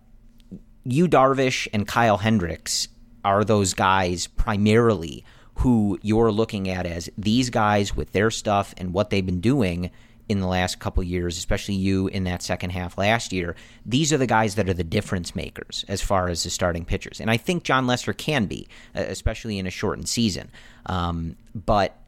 Yu 0.92 1.08
Darvish 1.08 1.68
and 1.72 1.86
Kyle 1.86 2.18
Hendricks 2.18 2.88
are 3.24 3.44
those 3.44 3.74
guys 3.74 4.26
primarily 4.26 5.24
who 5.56 5.98
you're 6.02 6.32
looking 6.32 6.68
at 6.68 6.86
as 6.86 7.10
these 7.18 7.50
guys 7.50 7.94
with 7.94 8.12
their 8.12 8.30
stuff 8.30 8.74
and 8.78 8.92
what 8.92 9.10
they've 9.10 9.26
been 9.26 9.40
doing 9.40 9.90
in 10.28 10.40
the 10.40 10.46
last 10.46 10.78
couple 10.78 11.02
years, 11.02 11.36
especially 11.36 11.74
Yu 11.74 12.06
in 12.06 12.24
that 12.24 12.40
second 12.40 12.70
half 12.70 12.96
last 12.96 13.32
year. 13.32 13.56
These 13.84 14.12
are 14.12 14.16
the 14.16 14.28
guys 14.28 14.54
that 14.54 14.68
are 14.68 14.74
the 14.74 14.84
difference 14.84 15.34
makers 15.34 15.84
as 15.88 16.00
far 16.00 16.28
as 16.28 16.44
the 16.44 16.50
starting 16.50 16.84
pitchers. 16.84 17.20
And 17.20 17.30
I 17.30 17.36
think 17.36 17.64
Jon 17.64 17.86
Lester 17.86 18.12
can 18.12 18.46
be, 18.46 18.68
especially 18.94 19.58
in 19.58 19.66
a 19.66 19.70
shortened 19.70 20.08
season. 20.08 20.50
Um, 20.86 21.36
but 21.52 21.99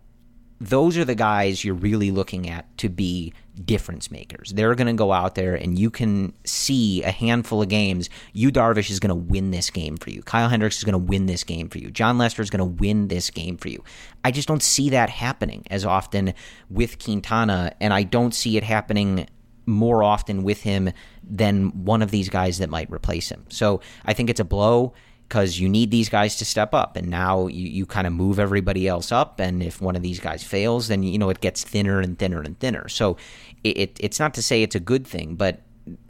those 0.62 0.96
are 0.96 1.04
the 1.04 1.16
guys 1.16 1.64
you're 1.64 1.74
really 1.74 2.12
looking 2.12 2.48
at 2.48 2.76
to 2.78 2.88
be 2.88 3.32
difference 3.64 4.12
makers. 4.12 4.52
They're 4.52 4.76
going 4.76 4.86
to 4.86 4.92
go 4.92 5.12
out 5.12 5.34
there 5.34 5.56
and 5.56 5.76
you 5.76 5.90
can 5.90 6.32
see 6.44 7.02
a 7.02 7.10
handful 7.10 7.60
of 7.60 7.68
games. 7.68 8.08
Yu 8.32 8.52
Darvish 8.52 8.88
is 8.88 9.00
going 9.00 9.08
to 9.08 9.14
win 9.14 9.50
this 9.50 9.70
game 9.70 9.96
for 9.96 10.10
you. 10.10 10.22
Kyle 10.22 10.48
Hendricks 10.48 10.78
is 10.78 10.84
going 10.84 10.92
to 10.92 10.98
win 10.98 11.26
this 11.26 11.42
game 11.42 11.68
for 11.68 11.78
you. 11.78 11.90
Jon 11.90 12.16
Lester 12.16 12.42
is 12.42 12.50
going 12.50 12.60
to 12.60 12.80
win 12.80 13.08
this 13.08 13.28
game 13.28 13.56
for 13.56 13.68
you. 13.68 13.82
I 14.24 14.30
just 14.30 14.46
don't 14.46 14.62
see 14.62 14.90
that 14.90 15.10
happening 15.10 15.64
as 15.68 15.84
often 15.84 16.32
with 16.70 17.02
Quintana, 17.02 17.72
and 17.80 17.92
I 17.92 18.04
don't 18.04 18.32
see 18.32 18.56
it 18.56 18.62
happening 18.62 19.26
more 19.66 20.02
often 20.04 20.44
with 20.44 20.62
him 20.62 20.92
than 21.28 21.84
one 21.84 22.02
of 22.02 22.12
these 22.12 22.28
guys 22.28 22.58
that 22.58 22.70
might 22.70 22.90
replace 22.90 23.28
him. 23.28 23.44
So 23.48 23.80
I 24.04 24.12
think 24.12 24.30
it's 24.30 24.40
a 24.40 24.44
blow 24.44 24.94
because 25.32 25.58
you 25.58 25.66
need 25.66 25.90
these 25.90 26.10
guys 26.10 26.36
to 26.36 26.44
step 26.44 26.74
up. 26.74 26.94
And 26.94 27.08
now 27.08 27.46
you, 27.46 27.66
you 27.66 27.86
kind 27.86 28.06
of 28.06 28.12
move 28.12 28.38
everybody 28.38 28.86
else 28.86 29.10
up. 29.10 29.40
And 29.40 29.62
if 29.62 29.80
one 29.80 29.96
of 29.96 30.02
these 30.02 30.20
guys 30.20 30.44
fails, 30.44 30.88
then, 30.88 31.02
you 31.02 31.18
know, 31.18 31.30
it 31.30 31.40
gets 31.40 31.64
thinner 31.64 32.00
and 32.00 32.18
thinner 32.18 32.42
and 32.42 32.58
thinner. 32.60 32.86
So 32.90 33.16
it, 33.64 33.78
it 33.78 33.96
it's 33.98 34.20
not 34.20 34.34
to 34.34 34.42
say 34.42 34.62
it's 34.62 34.74
a 34.74 34.80
good 34.80 35.06
thing, 35.06 35.36
but 35.36 35.62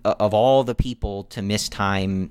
of 0.04 0.34
all 0.34 0.64
the 0.64 0.74
people 0.74 1.24
to 1.24 1.42
miss 1.42 1.68
time 1.68 2.30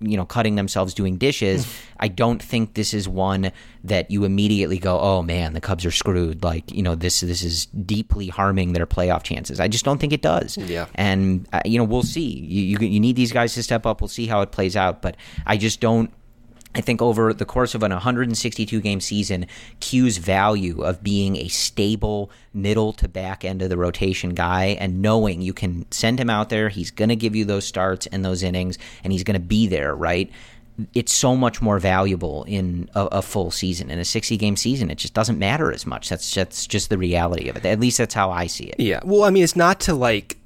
you 0.00 0.16
know 0.16 0.24
cutting 0.24 0.54
themselves 0.54 0.94
doing 0.94 1.18
dishes 1.18 1.78
i 2.00 2.08
don't 2.08 2.42
think 2.42 2.72
this 2.72 2.94
is 2.94 3.06
one 3.06 3.52
that 3.84 4.10
you 4.10 4.24
immediately 4.24 4.78
go 4.78 4.98
oh 4.98 5.22
man 5.22 5.52
the 5.52 5.60
cubs 5.60 5.84
are 5.86 5.90
screwed. 5.90 6.42
Like 6.42 6.70
you 6.72 6.82
know 6.82 6.94
this 6.94 7.20
this 7.20 7.42
is 7.42 7.66
deeply 7.66 8.28
harming 8.28 8.72
their 8.72 8.86
playoff 8.86 9.22
chances. 9.22 9.60
I 9.60 9.68
just 9.68 9.84
don't 9.84 9.98
think 9.98 10.12
it 10.12 10.22
does. 10.22 10.58
Yeah. 10.58 10.86
And 10.94 11.48
uh, 11.52 11.60
you 11.64 11.78
know 11.78 11.84
we'll 11.84 12.02
see. 12.02 12.28
You, 12.28 12.78
you 12.78 12.78
you 12.86 13.00
need 13.00 13.16
these 13.16 13.32
guys 13.32 13.54
to 13.54 13.62
step 13.62 13.86
up. 13.86 14.00
We'll 14.00 14.08
see 14.08 14.26
how 14.26 14.42
it 14.42 14.52
plays 14.52 14.76
out. 14.76 15.00
But 15.00 15.16
i 15.46 15.56
just 15.56 15.80
don't 15.80 16.12
I 16.74 16.80
think 16.80 17.00
over 17.00 17.32
the 17.32 17.44
course 17.44 17.74
of 17.74 17.82
an 17.82 17.92
162 17.92 18.80
game 18.80 19.00
season, 19.00 19.46
Q's 19.80 20.18
value 20.18 20.82
of 20.82 21.02
being 21.02 21.36
a 21.36 21.48
stable 21.48 22.30
middle 22.52 22.92
to 22.94 23.08
back 23.08 23.44
end 23.44 23.62
of 23.62 23.70
the 23.70 23.76
rotation 23.76 24.30
guy 24.30 24.76
and 24.80 25.00
knowing 25.00 25.40
you 25.40 25.52
can 25.52 25.90
send 25.92 26.18
him 26.18 26.30
out 26.30 26.48
there, 26.48 26.68
he's 26.68 26.90
going 26.90 27.08
to 27.10 27.16
give 27.16 27.36
you 27.36 27.44
those 27.44 27.66
starts 27.66 28.06
and 28.06 28.24
those 28.24 28.42
innings, 28.42 28.78
and 29.04 29.12
he's 29.12 29.24
going 29.24 29.40
to 29.40 29.46
be 29.46 29.66
there, 29.66 29.94
right? 29.94 30.30
It's 30.92 31.12
so 31.12 31.36
much 31.36 31.62
more 31.62 31.78
valuable 31.78 32.42
in 32.44 32.90
a, 32.96 33.04
a, 33.06 33.22
full 33.22 33.52
season. 33.52 33.90
In 33.90 34.00
a 34.00 34.04
60 34.04 34.36
game 34.36 34.56
season, 34.56 34.90
it 34.90 34.98
just 34.98 35.14
doesn't 35.14 35.38
matter 35.38 35.70
as 35.70 35.86
much. 35.86 36.08
That's, 36.08 36.34
that's 36.34 36.66
just 36.66 36.90
the 36.90 36.98
reality 36.98 37.48
of 37.48 37.56
it. 37.56 37.64
At 37.64 37.78
least 37.78 37.98
that's 37.98 38.14
how 38.14 38.32
I 38.32 38.48
see 38.48 38.64
it. 38.64 38.80
Yeah. 38.80 38.98
Well, 39.04 39.22
I 39.22 39.30
mean, 39.30 39.44
it's 39.44 39.54
not 39.54 39.78
to 39.80 39.94
like 39.94 40.36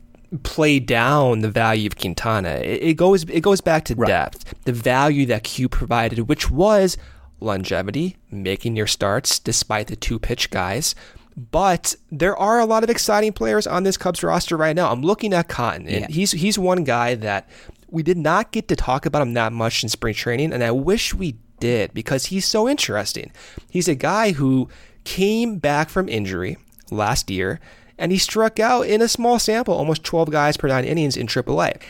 play 0.42 0.78
down 0.78 1.40
the 1.40 1.50
value 1.50 1.87
of 1.87 1.97
Quintana. 1.97 2.61
It, 2.62 2.82
it 2.82 2.94
goes 2.94 3.25
it 3.25 3.40
goes 3.40 3.61
back 3.61 3.85
to 3.87 3.94
right. 3.94 4.08
depth, 4.08 4.54
the 4.64 4.73
value 4.73 5.26
that 5.26 5.44
Q 5.44 5.68
provided, 5.68 6.28
which 6.28 6.50
was 6.50 6.97
longevity, 7.40 8.16
making 8.30 8.76
your 8.76 8.87
starts 8.87 9.38
despite 9.38 9.87
the 9.87 9.97
two 9.97 10.18
pitch 10.18 10.50
guys. 10.50 10.94
But 11.37 11.94
there 12.11 12.37
are 12.37 12.58
a 12.58 12.66
lot 12.66 12.82
of 12.82 12.90
exciting 12.90 13.32
players 13.32 13.66
on 13.66 13.85
this 13.85 13.97
Cubs 13.97 14.25
roster 14.25 14.56
right 14.56 14.75
now. 14.75 14.90
I'm 14.90 15.02
looking 15.02 15.32
at 15.32 15.49
Cotton, 15.49 15.87
and 15.87 16.00
yeah. 16.00 16.06
he's 16.08 16.32
he's 16.32 16.58
one 16.58 16.85
guy 16.85 17.14
that 17.14 17.49
we 17.90 18.02
did 18.02 18.18
not 18.18 18.50
get 18.50 18.68
to 18.68 18.76
talk 18.76 19.06
about 19.06 19.23
him 19.23 19.35
that 19.35 19.52
much 19.52 19.82
in 19.82 19.88
spring 19.88 20.14
training, 20.14 20.52
and 20.52 20.64
I 20.64 20.73
wish 20.73 21.14
we 21.14 21.37
did 21.61 21.94
because 21.94 22.26
he's 22.26 22.44
so 22.44 22.68
interesting. 22.68 23.32
He's 23.70 23.88
a 23.88 23.94
guy 23.94 24.32
who 24.32 24.68
came 25.04 25.58
back 25.58 25.88
from 25.88 26.08
injury 26.08 26.58
last 26.90 27.30
year 27.30 27.61
and 27.98 28.12
he 28.12 28.18
struck 28.18 28.60
out 28.60 28.86
in 28.86 29.02
a 29.02 29.08
small 29.08 29.38
sample, 29.38 29.74
almost 29.74 30.04
12 30.04 30.30
guys 30.30 30.56
per 30.56 30.68
nine 30.68 30.84
innings 30.84 31.16
in 31.16 31.26
AAA. 31.26 31.80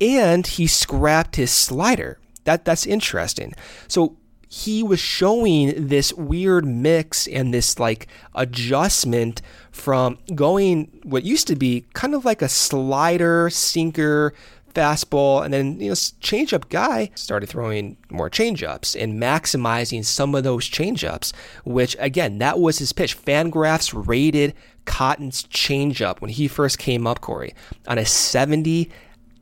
And 0.00 0.46
he 0.46 0.66
scrapped 0.66 1.36
his 1.36 1.50
slider. 1.50 2.18
That 2.44 2.64
that's 2.64 2.86
interesting. 2.86 3.54
So 3.88 4.16
he 4.48 4.82
was 4.82 5.00
showing 5.00 5.88
this 5.88 6.12
weird 6.12 6.64
mix 6.64 7.26
and 7.26 7.52
this 7.52 7.78
like 7.78 8.06
adjustment 8.34 9.42
from 9.72 10.18
going 10.34 11.00
what 11.02 11.24
used 11.24 11.48
to 11.48 11.56
be 11.56 11.84
kind 11.94 12.14
of 12.14 12.24
like 12.24 12.42
a 12.42 12.48
slider 12.48 13.50
sinker 13.50 14.32
fastball 14.72 15.42
and 15.42 15.54
then 15.54 15.80
you 15.80 15.88
know 15.88 15.94
changeup 15.94 16.68
guy 16.68 17.10
started 17.14 17.48
throwing 17.48 17.96
more 18.10 18.28
changeups 18.28 19.00
and 19.00 19.20
maximizing 19.20 20.04
some 20.04 20.34
of 20.34 20.44
those 20.44 20.68
changeups 20.68 21.32
which 21.64 21.96
again 21.98 22.38
that 22.38 22.58
was 22.58 22.78
his 22.78 22.92
pitch 22.92 23.18
fangraphs 23.18 23.92
rated 24.06 24.54
Cotton's 24.86 25.42
changeup 25.44 26.20
when 26.20 26.30
he 26.30 26.48
first 26.48 26.78
came 26.78 27.06
up, 27.06 27.20
Corey, 27.20 27.54
on 27.86 27.98
a 27.98 28.06
70 28.06 28.90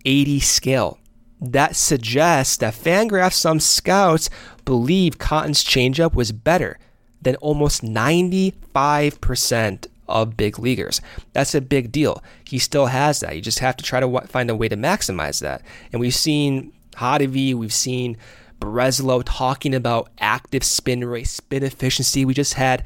80 0.04 0.40
scale. 0.40 0.98
that 1.40 1.76
suggests 1.76 2.56
that 2.58 2.74
Fangraphs, 2.74 3.34
some 3.34 3.60
scouts 3.60 4.30
believe 4.64 5.18
Cotton's 5.18 5.64
changeup 5.64 6.14
was 6.14 6.32
better 6.32 6.78
than 7.20 7.36
almost 7.36 7.82
95% 7.82 9.86
of 10.08 10.36
big 10.36 10.58
leaguers. 10.58 11.00
That's 11.32 11.54
a 11.54 11.60
big 11.60 11.90
deal. 11.90 12.22
He 12.44 12.58
still 12.58 12.86
has 12.86 13.20
that. 13.20 13.34
You 13.34 13.42
just 13.42 13.58
have 13.60 13.76
to 13.76 13.84
try 13.84 14.00
to 14.00 14.20
find 14.26 14.50
a 14.50 14.54
way 14.54 14.68
to 14.68 14.76
maximize 14.76 15.40
that. 15.40 15.62
And 15.92 16.00
we've 16.00 16.14
seen 16.14 16.72
Hottovy, 16.96 17.54
we've 17.54 17.72
seen 17.72 18.16
Breslow 18.60 19.22
talking 19.24 19.74
about 19.74 20.10
active 20.18 20.64
spin 20.64 21.04
rate, 21.04 21.28
spin 21.28 21.62
efficiency. 21.62 22.24
We 22.24 22.34
just 22.34 22.54
had, 22.54 22.84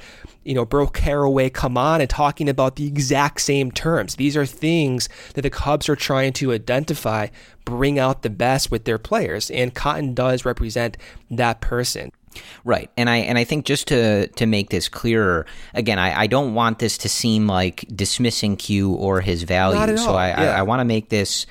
you 0.48 0.54
know, 0.54 0.64
Burl 0.64 0.86
Carraway 0.86 1.50
come 1.50 1.76
on 1.76 2.00
and 2.00 2.08
talking 2.08 2.48
about 2.48 2.76
the 2.76 2.86
exact 2.86 3.42
same 3.42 3.70
terms. 3.70 4.14
These 4.14 4.34
are 4.34 4.46
things 4.46 5.06
that 5.34 5.42
the 5.42 5.50
Cubs 5.50 5.90
are 5.90 5.96
trying 5.96 6.32
to 6.34 6.52
identify, 6.52 7.28
bring 7.66 7.98
out 7.98 8.22
the 8.22 8.30
best 8.30 8.70
with 8.70 8.84
their 8.84 8.96
players, 8.96 9.50
and 9.50 9.74
Cotton 9.74 10.14
does 10.14 10.46
represent 10.46 10.96
that 11.30 11.60
person. 11.60 12.12
Right, 12.64 12.90
and 12.96 13.10
I 13.10 13.18
and 13.18 13.36
I 13.36 13.44
think 13.44 13.66
just 13.66 13.88
to 13.88 14.28
to 14.28 14.46
make 14.46 14.70
this 14.70 14.88
clearer, 14.88 15.44
again, 15.74 15.98
I, 15.98 16.20
I 16.20 16.26
don't 16.26 16.54
want 16.54 16.78
this 16.78 16.96
to 16.98 17.10
seem 17.10 17.46
like 17.46 17.84
dismissing 17.94 18.56
Q 18.56 18.94
or 18.94 19.20
his 19.20 19.42
value. 19.42 19.98
So 19.98 20.14
I, 20.14 20.28
yeah. 20.28 20.54
I, 20.54 20.58
I 20.60 20.62
want 20.62 20.80
to 20.80 20.86
make 20.86 21.10
this 21.10 21.46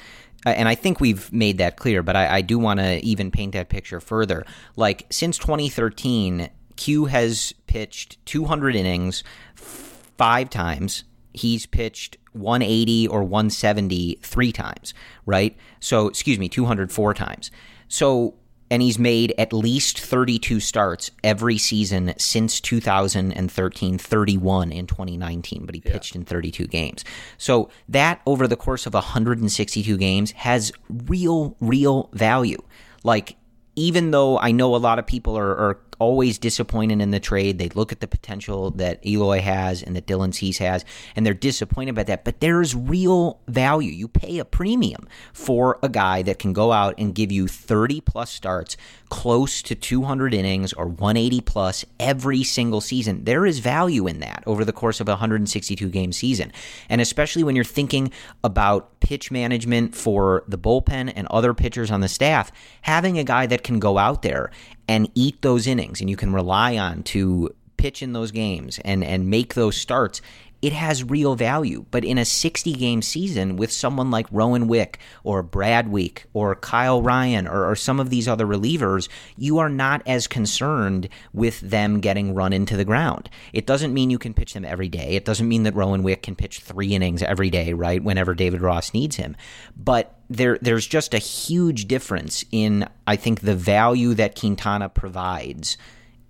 uh, 0.48 0.51
and 0.51 0.70
I 0.70 0.75
think 0.75 1.01
we've 1.01 1.32
made 1.34 1.58
that 1.58 1.75
clear, 1.75 2.01
but 2.01 2.16
I, 2.16 2.38
I 2.38 2.42
do 2.42 2.58
want 2.58 2.80
to 2.80 3.04
even 3.06 3.32
paint 3.32 3.51
that 3.54 3.70
picture 3.70 4.00
further. 4.00 4.46
Like 4.75 5.06
since 5.10 5.38
2013, 5.38 6.50
Q 6.78 7.06
has 7.06 7.54
pitched 7.68 8.24
200 8.26 8.76
innings 8.76 9.24
five 9.56 10.50
times. 10.50 11.04
He's 11.34 11.66
pitched 11.66 12.18
180 12.34 13.08
or 13.08 13.24
170 13.24 14.20
three 14.22 14.52
times, 14.52 14.94
right? 15.26 15.56
So, 15.80 16.08
excuse 16.08 16.40
me, 16.40 16.50
204 16.50 17.14
times. 17.14 17.52
So 17.88 18.36
and 18.70 18.82
he's 18.82 19.00
made 19.00 19.34
at 19.38 19.54
least 19.54 20.00
32 20.00 20.60
starts 20.60 21.12
every 21.24 21.58
season 21.58 22.14
since 22.18 22.60
2013 22.60 23.98
31 23.98 24.72
in 24.72 24.88
2019 24.88 25.66
but 25.66 25.76
he 25.76 25.82
yeah. 25.86 25.94
pitched 25.94 26.16
in 26.16 26.26
32 26.26 26.68
games 26.68 27.06
so 27.38 27.70
that 27.88 28.22
over 28.26 28.48
the 28.48 28.58
course 28.58 28.86
of 28.86 28.94
162 28.94 29.98
games 29.98 30.32
has 30.32 30.72
real 30.90 31.56
real 31.62 32.10
value 32.12 32.62
like 33.04 33.38
even 33.78 34.10
though 34.10 34.40
I 34.40 34.52
know 34.52 34.76
a 34.76 34.78
lot 34.78 34.98
of 34.98 35.06
people 35.06 35.38
are, 35.38 35.56
are, 35.56 35.80
always 36.00 36.38
disappointed 36.38 37.01
in 37.01 37.12
the 37.12 37.20
trade, 37.20 37.58
they 37.58 37.70
look 37.70 37.92
at 37.92 38.00
the 38.00 38.08
potential 38.08 38.72
that 38.72 39.06
Eloy 39.06 39.42
has 39.42 39.82
and 39.84 39.96
that 39.96 40.06
Dylan 40.06 40.34
Cease 40.34 40.58
has, 40.60 40.86
and 41.16 41.25
they're 41.25 41.34
disappointed 41.34 41.96
by 41.96 42.04
that. 42.04 42.24
But 42.24 42.39
there's 42.39 42.75
real 42.75 43.39
value. 43.48 43.92
You 43.92 44.08
pay 44.08 44.39
a 44.39 44.46
premium 44.46 45.08
for 45.34 45.80
a 45.82 45.89
guy 45.89 46.22
that 46.24 46.39
can 46.39 46.54
go 46.54 46.72
out 46.72 46.96
and 46.98 47.16
give 47.16 47.32
you 47.32 47.48
30 47.48 48.01
plus 48.01 48.32
starts, 48.32 48.77
close 49.10 49.62
to 49.63 49.75
200 49.75 50.34
innings 50.34 50.74
or 50.74 50.88
180 50.88 51.42
plus 51.42 51.86
every 52.00 52.44
single 52.44 52.82
season. 52.82 53.24
There 53.24 53.46
is 53.46 53.60
value 53.60 54.08
in 54.08 54.20
that 54.20 54.44
over 54.46 54.66
the 54.66 54.74
course 54.74 55.00
of 55.00 55.08
a 55.08 55.13
162 55.13 55.89
game 55.89 56.12
season. 56.12 56.51
And 56.89 57.01
especially 57.01 57.44
when 57.44 57.56
you're 57.56 57.66
thinking 57.66 58.12
about 58.44 59.00
pitch 59.00 59.32
management 59.32 59.96
for 59.96 60.44
the 60.48 60.58
bullpen 60.58 61.13
and 61.16 61.27
other 61.27 61.54
pitchers 61.54 61.92
on 61.92 62.01
the 62.01 62.08
staff, 62.08 62.51
having 62.82 63.18
a 63.18 63.24
guy 63.24 63.46
that 63.48 63.63
can 63.63 63.80
go 63.80 63.98
out 63.98 64.22
there 64.22 64.51
and 64.88 65.10
eat 65.15 65.41
those 65.41 65.67
innings 65.67 66.01
and 66.01 66.10
you 66.10 66.15
can 66.15 66.34
rely 66.34 66.77
on 66.77 67.03
to 67.03 67.53
pitch 67.77 68.01
in 68.01 68.13
those 68.13 68.32
games 68.32 68.79
and 68.84 69.03
and 69.03 69.29
make 69.29 69.53
those 69.53 69.77
starts 69.77 70.22
it 70.62 70.74
has 70.74 71.04
real 71.04 71.36
value. 71.36 71.86
But 71.92 72.04
in 72.04 72.18
a 72.18 72.26
60 72.26 72.74
game 72.74 73.02
season 73.02 73.58
with 73.58 73.72
someone 73.72 74.10
like 74.10 74.28
Rowan 74.32 74.68
Wick 74.68 75.00
or 75.24 75.44
Brad 75.44 75.90
Wieck 75.90 76.26
or 76.34 76.56
Kyle 76.56 77.02
Ryan 77.02 77.48
or, 77.48 77.70
or, 77.70 77.76
some 77.76 78.00
of 78.00 78.10
these 78.10 78.28
other 78.28 78.46
relievers, 78.46 79.08
you 79.38 79.60
are 79.60 79.70
not 79.70 80.02
as 80.08 80.28
concerned 80.28 81.10
with 81.32 81.60
them 81.62 82.00
getting 82.00 82.34
run 82.34 82.54
into 82.54 82.76
the 82.76 82.84
ground. 82.84 83.30
It 83.54 83.68
doesn't 83.68 83.94
mean 83.94 84.10
you 84.10 84.18
can 84.18 84.34
pitch 84.34 84.54
them 84.54 84.66
every 84.66 84.90
day. 84.90 85.16
It 85.16 85.26
doesn't 85.26 85.48
mean 85.48 85.64
that 85.64 85.76
Rowan 85.76 86.04
Wick 86.04 86.24
can 86.24 86.36
pitch 86.36 86.60
three 86.60 86.94
innings 86.94 87.22
every 87.22 87.50
day, 87.50 87.74
right? 87.74 88.04
Whenever 88.04 88.34
David 88.34 88.62
Ross 88.62 88.94
needs 88.94 89.18
him. 89.18 89.36
But 89.76 90.16
there, 90.30 90.58
there's 90.62 90.88
just 90.88 91.14
a 91.14 91.20
huge 91.20 91.88
difference 91.88 92.44
in, 92.52 92.88
I 93.06 93.16
think, 93.16 93.42
the 93.42 93.56
value 93.56 94.16
that 94.16 94.38
Quintana 94.38 94.90
provides 94.90 95.78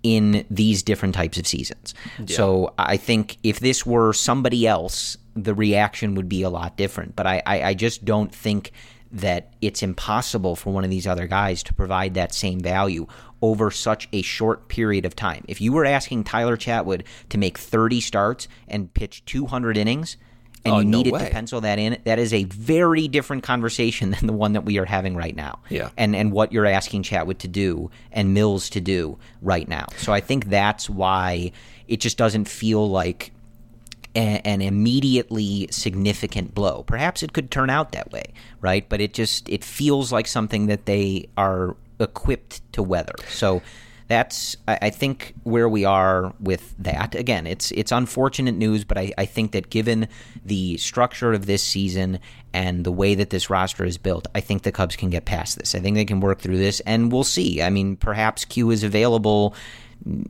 in 0.02 0.44
these 0.50 0.82
different 0.82 1.14
types 1.14 1.38
of 1.38 1.46
seasons. 1.46 1.94
Yeah. 2.18 2.36
So 2.36 2.74
I 2.78 2.96
think 2.96 3.36
if 3.42 3.60
this 3.60 3.84
were 3.84 4.12
somebody 4.12 4.66
else, 4.66 5.16
the 5.34 5.54
reaction 5.54 6.14
would 6.14 6.28
be 6.28 6.42
a 6.42 6.50
lot 6.50 6.76
different. 6.76 7.16
But 7.16 7.26
I, 7.26 7.42
I, 7.46 7.62
I 7.62 7.74
just 7.74 8.04
don't 8.04 8.34
think 8.34 8.72
that 9.10 9.54
it's 9.60 9.82
impossible 9.82 10.54
for 10.54 10.72
one 10.72 10.84
of 10.84 10.90
these 10.90 11.06
other 11.06 11.26
guys 11.26 11.62
to 11.64 11.74
provide 11.74 12.14
that 12.14 12.34
same 12.34 12.60
value 12.60 13.06
over 13.40 13.70
such 13.70 14.08
a 14.12 14.22
short 14.22 14.68
period 14.68 15.04
of 15.04 15.16
time. 15.16 15.44
If 15.48 15.60
you 15.60 15.72
were 15.72 15.84
asking 15.84 16.24
Tyler 16.24 16.56
Chatwood 16.56 17.04
to 17.30 17.38
make 17.38 17.56
30 17.56 18.00
starts 18.00 18.48
and 18.66 18.92
pitch 18.92 19.24
200 19.24 19.76
innings, 19.76 20.16
Oh, 20.70 20.78
and 20.78 20.94
oh, 20.94 20.98
you 20.98 21.04
needed 21.04 21.12
no 21.12 21.18
to 21.18 21.30
pencil 21.30 21.60
that 21.62 21.78
in, 21.78 21.98
that 22.04 22.18
is 22.18 22.32
a 22.32 22.44
very 22.44 23.08
different 23.08 23.42
conversation 23.42 24.10
than 24.18 24.26
the 24.26 24.32
one 24.32 24.52
that 24.52 24.64
we 24.64 24.78
are 24.78 24.84
having 24.84 25.16
right 25.16 25.34
now. 25.34 25.60
Yeah. 25.68 25.90
And 25.96 26.14
and 26.14 26.32
what 26.32 26.52
you're 26.52 26.66
asking 26.66 27.02
Chatwood 27.02 27.38
to 27.38 27.48
do 27.48 27.90
and 28.12 28.34
Mills 28.34 28.70
to 28.70 28.80
do 28.80 29.18
right 29.42 29.68
now. 29.68 29.86
So 29.96 30.12
I 30.12 30.20
think 30.20 30.46
that's 30.46 30.88
why 30.88 31.52
it 31.86 32.00
just 32.00 32.18
doesn't 32.18 32.46
feel 32.46 32.88
like 32.88 33.32
a, 34.14 34.40
an 34.46 34.60
immediately 34.60 35.68
significant 35.70 36.54
blow. 36.54 36.82
Perhaps 36.82 37.22
it 37.22 37.32
could 37.32 37.50
turn 37.50 37.70
out 37.70 37.92
that 37.92 38.10
way, 38.12 38.32
right? 38.60 38.88
But 38.88 39.00
it 39.00 39.14
just 39.14 39.48
it 39.48 39.64
feels 39.64 40.12
like 40.12 40.26
something 40.26 40.66
that 40.66 40.86
they 40.86 41.28
are 41.36 41.76
equipped 42.00 42.60
to 42.72 42.82
weather. 42.82 43.14
So 43.28 43.62
that's 44.08 44.56
I, 44.66 44.88
think 44.88 45.34
where 45.42 45.68
we 45.68 45.84
are 45.84 46.32
with 46.40 46.74
that. 46.78 47.14
Again, 47.14 47.46
it's 47.46 47.70
it's 47.72 47.92
unfortunate 47.92 48.54
news, 48.54 48.82
but 48.84 48.96
I, 48.96 49.12
I 49.18 49.26
think 49.26 49.52
that 49.52 49.68
given 49.68 50.08
the 50.44 50.78
structure 50.78 51.34
of 51.34 51.44
this 51.44 51.62
season 51.62 52.18
and 52.54 52.84
the 52.84 52.92
way 52.92 53.14
that 53.14 53.28
this 53.28 53.50
roster 53.50 53.84
is 53.84 53.98
built, 53.98 54.26
I 54.34 54.40
think 54.40 54.62
the 54.62 54.72
Cubs 54.72 54.96
can 54.96 55.10
get 55.10 55.26
past 55.26 55.58
this. 55.58 55.74
I 55.74 55.80
think 55.80 55.94
they 55.94 56.06
can 56.06 56.20
work 56.20 56.40
through 56.40 56.56
this, 56.56 56.80
and 56.80 57.12
we'll 57.12 57.22
see. 57.22 57.60
I 57.60 57.68
mean, 57.68 57.96
perhaps 57.96 58.46
Q 58.46 58.70
is 58.70 58.82
available 58.82 59.54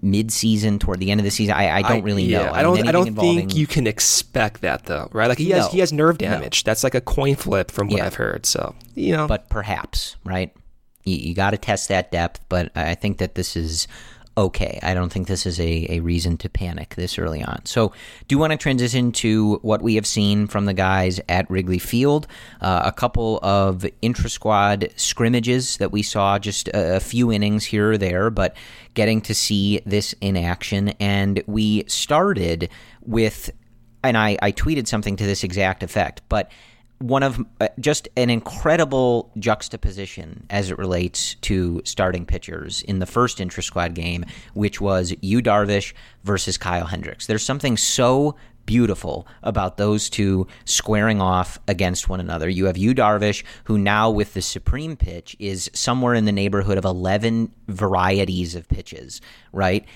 mid-season 0.03 0.79
toward 0.79 0.99
the 0.99 1.11
end 1.11 1.21
of 1.21 1.25
the 1.25 1.31
season. 1.31 1.55
I, 1.55 1.79
I 1.79 1.83
don't 1.83 2.03
really 2.03 2.25
yeah, 2.25 2.47
know. 2.47 2.53
I, 2.53 2.61
I 2.61 2.63
don't. 2.63 2.89
I 2.89 2.91
don't 2.91 3.09
involving... 3.09 3.37
think 3.37 3.55
you 3.55 3.69
can 3.69 3.87
expect 3.87 4.63
that 4.63 4.87
though, 4.87 5.09
right? 5.13 5.29
Like 5.29 5.39
he 5.39 5.51
has 5.51 5.67
no, 5.67 5.71
he 5.71 5.79
has 5.79 5.93
nerve 5.93 6.19
damage. 6.19 6.65
No. 6.65 6.71
That's 6.71 6.83
like 6.83 6.97
a 6.97 7.01
coin 7.01 7.37
flip 7.37 7.71
from 7.71 7.89
what 7.89 7.99
yeah. 7.99 8.07
I've 8.07 8.15
heard. 8.15 8.45
So 8.45 8.75
you 8.97 9.17
know, 9.17 9.29
but 9.29 9.49
perhaps 9.49 10.17
right. 10.25 10.53
You, 11.09 11.17
you 11.17 11.35
got 11.35 11.51
to 11.51 11.59
test 11.59 11.89
that 11.89 12.13
depth, 12.13 12.41
but 12.49 12.71
I 12.77 12.95
think 12.95 13.19
that 13.19 13.35
this 13.35 13.57
is 13.57 13.89
okay. 14.39 14.79
I 14.85 14.95
don't 14.95 15.13
think 15.13 15.27
this 15.27 15.45
is 15.45 15.59
a, 15.59 15.97
a 15.97 16.01
reason 16.01 16.37
to 16.39 16.49
panic 16.49 16.95
this 16.95 17.19
early 17.19 17.43
on. 17.43 17.67
So, 17.67 17.93
do 18.29 18.39
want 18.39 18.53
to 18.53 18.57
transition 18.57 19.11
to 19.13 19.57
what 19.63 19.83
we 19.83 19.97
have 19.97 20.07
seen 20.07 20.47
from 20.47 20.65
the 20.65 20.73
guys 20.75 21.21
at 21.29 21.51
Wrigley 21.51 21.81
Field. 21.81 22.29
Uh, 22.61 22.83
a 22.85 22.93
couple 22.93 23.41
of 23.43 23.85
intra 24.01 24.31
squad 24.31 24.91
scrimmages 24.95 25.79
that 25.79 25.91
we 25.91 26.03
saw, 26.03 26.39
just 26.39 26.69
a, 26.69 26.97
a, 26.97 27.01
few 27.01 27.33
innings 27.33 27.65
here 27.65 27.93
or 27.93 27.99
there, 27.99 28.31
but 28.31 28.57
getting 28.95 29.21
to 29.23 29.35
see 29.35 29.81
this 29.85 30.15
in 30.21 30.37
action. 30.37 30.91
And 31.01 31.43
we 31.47 31.85
started 31.89 32.71
with, 33.03 33.51
and 34.05 34.17
I, 34.17 34.39
I 34.41 34.53
tweeted 34.53 34.87
something 34.87 35.17
to 35.17 35.27
this 35.27 35.43
exact 35.43 35.83
effect, 35.83 36.23
but 36.29 36.51
one 36.99 37.23
of 37.23 37.45
uh, 37.61 37.69
just 37.79 38.09
an 38.17 38.29
incredible 38.29 39.31
juxtaposition 39.39 40.47
as 40.51 40.71
it 40.71 40.79
relates 40.79 41.35
to 41.37 41.81
starting 41.85 42.27
pitchers 42.27 42.83
in 42.83 42.99
the 42.99 43.07
first 43.07 43.41
intra 43.41 43.63
squad 43.63 43.95
game, 43.95 44.25
which 44.55 44.81
was 44.81 45.15
Yu 45.21 45.41
Darvish 45.41 45.93
versus 46.25 46.59
Kyle 46.59 46.87
Hendricks. 46.87 47.27
There's 47.27 47.45
something 47.45 47.77
so 47.77 48.35
beautiful 48.67 49.27
about 49.43 49.79
those 49.79 50.11
two 50.11 50.47
squaring 50.67 51.23
off 51.23 51.59
against 51.69 52.09
one 52.09 52.21
another. 52.21 52.51
You 52.51 52.67
have 52.67 52.77
Yu 52.77 52.95
Darvish, 52.95 53.43
who 53.65 53.79
now 53.79 54.11
with 54.11 54.35
the 54.35 54.43
supreme 54.43 54.95
pitch 54.95 55.35
is 55.39 55.71
somewhere 55.73 56.15
in 56.15 56.27
the 56.27 56.33
neighborhood 56.33 56.77
of 56.77 56.85
11 56.85 57.51
varieties 57.69 58.55
of 58.55 58.69
pitches, 58.69 59.23
right? 59.53 59.87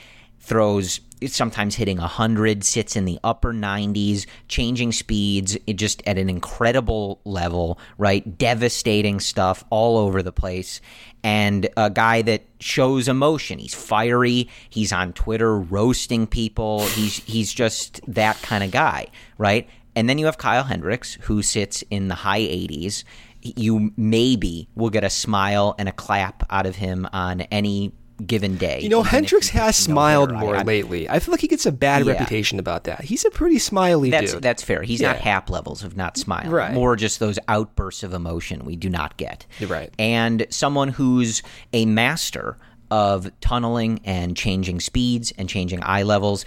Throws 0.41 1.01
sometimes 1.29 1.75
hitting 1.75 1.99
100, 1.99 2.65
sits 2.65 2.97
in 2.97 3.05
the 3.05 3.19
upper 3.23 3.53
90s, 3.53 4.27
changing 4.49 4.93
speeds 4.93 5.57
just 5.75 6.03
at 6.07 6.19
an 6.19 6.29
incredible 6.29 7.21
level, 7.25 7.79
right? 7.99 8.39
Devastating 8.39 9.21
stuff 9.21 9.65
all 9.71 9.99
over 9.99 10.23
the 10.23 10.33
place. 10.33 10.81
And 11.25 11.69
a 11.77 11.91
guy 11.91 12.23
that 12.23 12.43
shows 12.61 13.09
emotion. 13.09 13.59
He's 13.59 13.75
fiery. 13.75 14.49
He's 14.71 14.93
on 14.93 15.13
Twitter 15.13 15.59
roasting 15.59 16.27
people. 16.27 16.87
He's 16.87 17.19
he's 17.19 17.53
just 17.53 18.01
that 18.09 18.41
kind 18.43 18.65
of 18.65 18.71
guy, 18.71 19.07
right? 19.39 19.69
And 19.95 20.09
then 20.09 20.19
you 20.19 20.27
have 20.27 20.39
Kyle 20.39 20.65
Hendricks, 20.65 21.15
who 21.23 21.43
sits 21.43 21.83
in 21.91 22.09
the 22.09 22.15
high 22.15 22.41
80s. 22.41 23.05
You 23.43 23.93
maybe 23.97 24.69
will 24.75 24.91
get 24.91 25.05
a 25.05 25.11
smile 25.11 25.75
and 25.79 25.89
a 25.89 25.93
clap 25.93 26.45
out 26.51 26.67
of 26.67 26.77
him 26.77 27.07
on 27.13 27.43
any 27.43 27.93
given 28.27 28.57
day. 28.57 28.81
You 28.81 28.89
know, 28.89 29.03
Hendricks 29.03 29.49
has 29.51 29.77
smiled 29.77 30.33
more 30.33 30.57
I- 30.57 30.61
I- 30.61 30.63
lately. 30.63 31.09
I 31.09 31.19
feel 31.19 31.33
like 31.33 31.41
he 31.41 31.49
gets 31.49 31.67
a 31.67 31.73
bad 31.73 32.05
Yeah. 32.05 32.13
reputation 32.13 32.59
about 32.59 32.85
that. 32.85 33.03
He's 33.05 33.25
a 33.25 33.31
pretty 33.31 33.59
smiley 33.59 34.11
That's 34.11 34.33
dude. 34.35 34.43
that's 34.43 34.63
fair. 34.63 34.83
He's 34.83 35.01
not 35.01 35.17
hap 35.19 35.51
levels 35.51 35.83
of 35.85 35.97
not 35.97 36.17
smiling. 36.17 36.51
Right. 36.51 36.73
More 36.73 36.97
just 36.97 37.21
those 37.21 37.39
outbursts 37.49 38.03
of 38.03 38.15
emotion 38.15 38.65
we 38.65 38.77
do 38.77 38.89
not 38.89 39.17
get. 39.17 39.47
Right. 39.67 39.91
And 39.99 40.47
someone 40.51 40.89
who's 40.89 41.43
a 41.73 41.85
master 41.87 42.57
of 42.91 43.31
tunneling 43.41 44.01
and 44.05 44.37
changing 44.37 44.79
speeds 44.81 45.33
and 45.39 45.49
changing 45.49 45.81
eye 45.83 46.03
levels. 46.03 46.45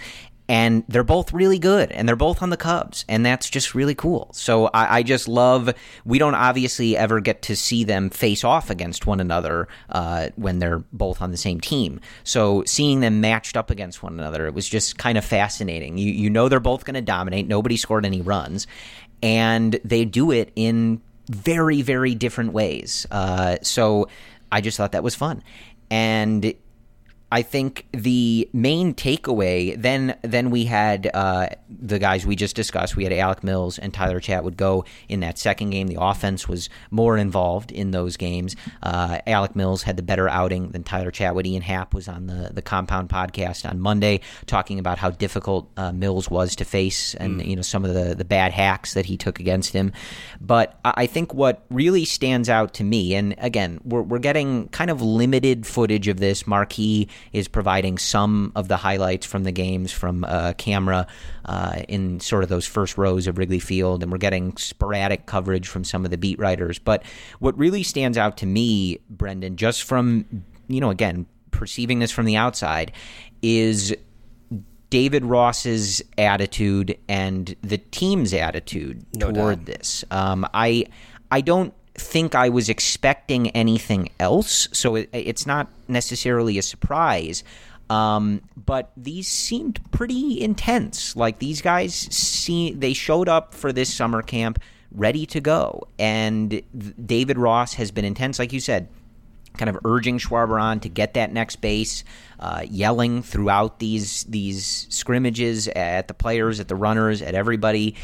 And 0.48 0.84
they're 0.86 1.02
both 1.02 1.32
really 1.32 1.58
good, 1.58 1.90
and 1.90 2.08
they're 2.08 2.14
both 2.14 2.40
on 2.40 2.50
the 2.50 2.56
Cubs, 2.56 3.04
and 3.08 3.26
that's 3.26 3.50
just 3.50 3.74
really 3.74 3.96
cool. 3.96 4.30
So 4.32 4.66
I, 4.66 4.98
I 4.98 5.02
just 5.02 5.26
love. 5.26 5.74
We 6.04 6.20
don't 6.20 6.36
obviously 6.36 6.96
ever 6.96 7.18
get 7.18 7.42
to 7.42 7.56
see 7.56 7.82
them 7.82 8.10
face 8.10 8.44
off 8.44 8.70
against 8.70 9.06
one 9.08 9.18
another 9.18 9.66
uh, 9.90 10.28
when 10.36 10.60
they're 10.60 10.84
both 10.92 11.20
on 11.20 11.32
the 11.32 11.36
same 11.36 11.60
team. 11.60 12.00
So 12.22 12.62
seeing 12.64 13.00
them 13.00 13.20
matched 13.20 13.56
up 13.56 13.70
against 13.70 14.04
one 14.04 14.12
another, 14.20 14.46
it 14.46 14.54
was 14.54 14.68
just 14.68 14.98
kind 14.98 15.18
of 15.18 15.24
fascinating. 15.24 15.98
You 15.98 16.12
you 16.12 16.30
know 16.30 16.48
they're 16.48 16.60
both 16.60 16.84
going 16.84 16.94
to 16.94 17.02
dominate. 17.02 17.48
Nobody 17.48 17.76
scored 17.76 18.06
any 18.06 18.20
runs, 18.20 18.68
and 19.24 19.80
they 19.84 20.04
do 20.04 20.30
it 20.30 20.52
in 20.54 21.00
very 21.28 21.82
very 21.82 22.14
different 22.14 22.52
ways. 22.52 23.04
Uh, 23.10 23.56
so 23.62 24.08
I 24.52 24.60
just 24.60 24.76
thought 24.76 24.92
that 24.92 25.02
was 25.02 25.16
fun, 25.16 25.42
and 25.90 26.54
I 27.32 27.42
think 27.42 27.86
the 27.92 28.48
main 28.52 28.94
takeaway 28.94 29.80
then 29.80 30.16
then 30.22 30.50
we 30.50 30.64
had 30.64 31.10
uh, 31.12 31.48
the 31.68 31.98
guys 31.98 32.26
we 32.26 32.36
just 32.36 32.54
discussed. 32.54 32.96
We 32.96 33.04
had 33.04 33.12
Alec 33.12 33.42
Mills 33.42 33.78
and 33.78 33.92
Tyler 33.92 34.20
Chatwood 34.20 34.56
go 34.56 34.84
in 35.08 35.20
that 35.20 35.38
second 35.38 35.70
game. 35.70 35.88
The 35.88 36.00
offense 36.00 36.48
was 36.48 36.68
more 36.90 37.16
involved 37.16 37.72
in 37.72 37.90
those 37.90 38.16
games. 38.16 38.54
Uh, 38.82 39.18
Alec 39.26 39.56
Mills 39.56 39.82
had 39.82 39.96
the 39.96 40.02
better 40.02 40.28
outing 40.28 40.70
than 40.70 40.84
Tyler 40.84 41.10
Chatwood. 41.10 41.46
Ian 41.46 41.62
Happ 41.62 41.94
was 41.94 42.08
on 42.08 42.26
the 42.26 42.50
the 42.52 42.62
Compound 42.62 43.08
podcast 43.08 43.68
on 43.68 43.80
Monday 43.80 44.20
talking 44.46 44.78
about 44.78 44.98
how 44.98 45.10
difficult 45.10 45.70
uh, 45.76 45.92
Mills 45.92 46.30
was 46.30 46.54
to 46.56 46.64
face 46.64 47.14
and 47.14 47.44
you 47.44 47.56
know 47.56 47.62
some 47.62 47.84
of 47.84 47.94
the 47.94 48.14
the 48.14 48.24
bad 48.24 48.52
hacks 48.52 48.94
that 48.94 49.06
he 49.06 49.16
took 49.16 49.40
against 49.40 49.72
him. 49.72 49.92
But 50.40 50.78
I 50.84 51.06
I 51.06 51.08
think 51.08 51.32
what 51.32 51.64
really 51.70 52.04
stands 52.04 52.48
out 52.48 52.74
to 52.74 52.84
me, 52.84 53.14
and 53.14 53.36
again, 53.38 53.80
we're, 53.84 54.02
we're 54.02 54.18
getting 54.18 54.68
kind 54.70 54.90
of 54.90 55.00
limited 55.00 55.64
footage 55.64 56.08
of 56.08 56.18
this. 56.18 56.48
Marquee 56.48 57.08
is 57.32 57.48
providing 57.48 57.98
some 57.98 58.52
of 58.54 58.68
the 58.68 58.76
highlights 58.76 59.26
from 59.26 59.44
the 59.44 59.52
games 59.52 59.92
from 59.92 60.24
uh, 60.24 60.52
camera 60.58 61.06
uh, 61.44 61.82
in 61.88 62.20
sort 62.20 62.42
of 62.42 62.48
those 62.48 62.66
first 62.66 62.98
rows 62.98 63.26
of 63.26 63.38
Wrigley 63.38 63.60
Field, 63.60 64.02
and 64.02 64.10
we're 64.12 64.18
getting 64.18 64.56
sporadic 64.56 65.26
coverage 65.26 65.68
from 65.68 65.84
some 65.84 66.04
of 66.04 66.10
the 66.10 66.18
beat 66.18 66.38
writers. 66.38 66.78
But 66.78 67.02
what 67.38 67.56
really 67.58 67.82
stands 67.82 68.18
out 68.18 68.36
to 68.38 68.46
me, 68.46 68.98
Brendan, 69.10 69.56
just 69.56 69.82
from, 69.84 70.24
you 70.68 70.80
know, 70.80 70.90
again, 70.90 71.26
perceiving 71.50 71.98
this 72.00 72.10
from 72.10 72.26
the 72.26 72.36
outside, 72.36 72.92
is 73.42 73.94
David 74.90 75.24
Ross's 75.24 76.00
attitude 76.16 76.96
and 77.08 77.54
the 77.62 77.78
team's 77.78 78.32
attitude 78.32 79.04
No 79.16 79.32
toward 79.32 79.64
doubt. 79.64 79.66
this. 79.66 80.04
Um, 80.10 80.46
I 80.54 80.86
I 81.30 81.40
don't 81.40 81.74
think 81.98 82.34
I 82.34 82.48
was 82.48 82.68
expecting 82.68 83.50
anything 83.50 84.10
else, 84.20 84.68
so 84.72 84.96
it, 84.96 85.08
it's 85.12 85.46
not 85.46 85.68
necessarily 85.88 86.58
a 86.58 86.62
surprise. 86.62 87.44
Um, 87.88 88.42
but 88.56 88.90
these 88.96 89.28
seemed 89.28 89.80
pretty 89.92 90.40
intense. 90.40 91.14
Like 91.14 91.38
these 91.38 91.62
guys 91.62 91.94
see 91.94 92.72
they 92.72 92.92
showed 92.92 93.28
up 93.28 93.54
for 93.54 93.72
this 93.72 93.92
summer 93.92 94.22
camp 94.22 94.60
ready 94.90 95.26
to 95.26 95.40
go, 95.40 95.86
and 95.98 96.62
David 97.06 97.38
Ross 97.38 97.74
has 97.74 97.90
been 97.90 98.04
intense, 98.04 98.38
like 98.38 98.52
you 98.52 98.60
said 98.60 98.88
kind 99.56 99.68
of 99.68 99.78
urging 99.84 100.18
Schwarber 100.18 100.60
on 100.60 100.80
to 100.80 100.88
get 100.88 101.14
that 101.14 101.32
next 101.32 101.56
base, 101.56 102.04
uh, 102.38 102.64
yelling 102.68 103.22
throughout 103.22 103.78
these 103.78 104.24
these 104.24 104.86
scrimmages 104.90 105.68
at 105.68 106.08
the 106.08 106.14
players, 106.14 106.60
at 106.60 106.68
the 106.68 106.76
runners, 106.76 107.22
at 107.22 107.34
everybody, 107.34 107.94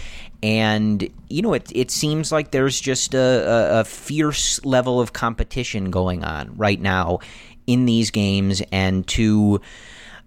and 0.43 1.09
you 1.29 1.43
know 1.43 1.55
it 1.55 1.71
it 1.75 1.91
seems 1.91 2.33
like 2.33 2.51
there's 2.51 2.81
just 2.81 3.15
a, 3.15 3.19
a, 3.19 3.81
a 3.81 3.85
fierce 3.85 4.65
level 4.65 5.01
of 5.01 5.12
competition 5.12 5.91
going 5.91 6.25
on 6.25 6.57
right 6.57 6.81
now 6.81 7.19
in 7.67 7.87
these 7.87 8.11
games, 8.11 8.62
and 8.73 9.07
to 9.09 9.61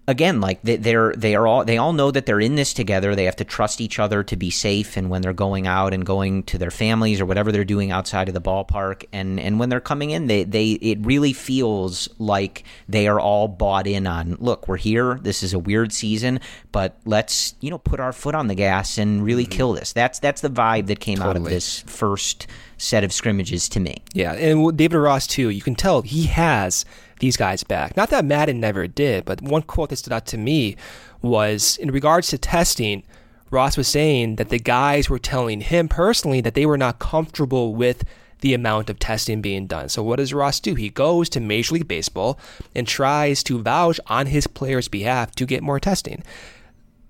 again 0.08 0.40
like 0.40 0.60
they- 0.62 0.76
they're 0.76 1.12
they 1.16 1.34
are 1.34 1.46
all 1.46 1.64
they 1.64 1.78
all 1.78 1.92
know 1.92 2.10
that 2.10 2.26
they're 2.26 2.40
in 2.40 2.54
this 2.54 2.72
together. 2.72 3.14
They 3.14 3.24
have 3.24 3.36
to 3.36 3.44
trust 3.44 3.80
each 3.80 3.98
other 3.98 4.22
to 4.24 4.36
be 4.36 4.50
safe 4.50 4.96
and 4.96 5.10
when 5.10 5.22
they're 5.22 5.32
going 5.32 5.66
out 5.66 5.92
and 5.92 6.04
going 6.04 6.44
to 6.44 6.58
their 6.58 6.70
families 6.70 7.20
or 7.20 7.26
whatever 7.26 7.52
they're 7.52 7.64
doing 7.64 7.90
outside 7.90 8.28
of 8.28 8.34
the 8.34 8.40
ballpark. 8.40 9.04
And 9.12 9.40
and 9.40 9.58
when 9.58 9.68
they're 9.68 9.80
coming 9.80 10.10
in 10.10 10.26
they 10.26 10.44
they 10.44 10.72
it 10.72 10.98
really 11.02 11.32
feels 11.32 12.08
like 12.18 12.64
they 12.88 13.08
are 13.08 13.20
all 13.20 13.48
bought 13.48 13.86
in 13.86 14.06
on 14.06 14.36
look 14.40 14.68
we're 14.68 14.76
here. 14.76 15.18
This 15.22 15.42
is 15.42 15.52
a 15.52 15.58
weird 15.58 15.92
season 15.92 16.40
but 16.76 16.98
let's 17.06 17.54
you 17.62 17.70
know 17.70 17.78
put 17.78 18.00
our 18.00 18.12
foot 18.12 18.34
on 18.34 18.48
the 18.48 18.54
gas 18.54 18.98
and 18.98 19.24
really 19.24 19.44
mm-hmm. 19.44 19.52
kill 19.52 19.72
this. 19.72 19.94
That's 19.94 20.18
that's 20.18 20.42
the 20.42 20.50
vibe 20.50 20.88
that 20.88 21.00
came 21.00 21.22
out 21.22 21.34
of 21.34 21.44
this 21.44 21.80
first 21.80 22.46
set 22.76 23.02
of 23.02 23.14
scrimmages 23.14 23.68
to 23.70 23.80
me. 23.80 24.02
Yeah, 24.12 24.34
and 24.34 24.76
David 24.76 24.98
Ross 24.98 25.26
too. 25.26 25.48
You 25.48 25.62
can 25.62 25.74
tell 25.74 26.02
he 26.02 26.24
has 26.26 26.84
these 27.20 27.36
guys 27.36 27.64
back. 27.64 27.96
Not 27.96 28.10
that 28.10 28.24
Maddon 28.24 28.60
never 28.60 28.86
did, 28.86 29.24
but 29.24 29.42
one 29.42 29.62
quote 29.62 29.90
that 29.90 29.96
stood 29.96 30.12
out 30.12 30.26
to 30.26 30.38
me 30.38 30.76
was 31.22 31.76
in 31.78 31.90
regards 31.90 32.28
to 32.28 32.38
testing. 32.38 33.02
Ross 33.50 33.76
was 33.76 33.88
saying 33.88 34.36
that 34.36 34.48
the 34.48 34.58
guys 34.58 35.08
were 35.08 35.18
telling 35.18 35.60
him 35.60 35.88
personally 35.88 36.40
that 36.40 36.54
they 36.54 36.66
were 36.66 36.78
not 36.78 36.98
comfortable 36.98 37.74
with 37.74 38.04
the 38.40 38.54
amount 38.54 38.90
of 38.90 38.98
testing 38.98 39.40
being 39.40 39.66
done. 39.66 39.88
So 39.88 40.02
what 40.02 40.16
does 40.16 40.34
Ross 40.34 40.60
do? 40.60 40.74
He 40.74 40.90
goes 40.90 41.28
to 41.30 41.40
Major 41.40 41.74
League 41.74 41.88
Baseball 41.88 42.38
and 42.74 42.86
tries 42.86 43.42
to 43.44 43.62
vouch 43.62 43.98
on 44.08 44.26
his 44.26 44.46
players' 44.46 44.88
behalf 44.88 45.34
to 45.36 45.46
get 45.46 45.62
more 45.62 45.80
testing. 45.80 46.22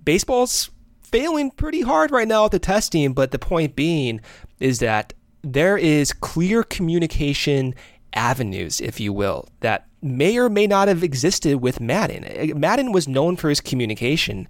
Baseball's 0.04 0.70
failing 1.02 1.50
pretty 1.50 1.80
hard 1.80 2.10
right 2.10 2.28
now 2.28 2.44
at 2.44 2.52
the 2.52 2.58
testing, 2.58 3.12
but 3.12 3.32
the 3.32 3.38
point 3.38 3.74
being 3.74 4.20
is 4.60 4.78
that 4.78 5.12
there 5.42 5.76
is 5.76 6.12
clear 6.12 6.62
communication 6.62 7.74
avenues, 8.14 8.80
if 8.80 8.98
you 8.98 9.12
will, 9.12 9.48
that 9.60 9.86
may 10.06 10.38
or 10.38 10.48
may 10.48 10.66
not 10.66 10.88
have 10.88 11.02
existed 11.02 11.60
with 11.60 11.80
Maddon. 11.80 12.24
Uh, 12.24 12.54
Maddon 12.56 12.92
was 12.92 13.06
known 13.08 13.36
for 13.36 13.48
his 13.48 13.60
communication, 13.60 14.48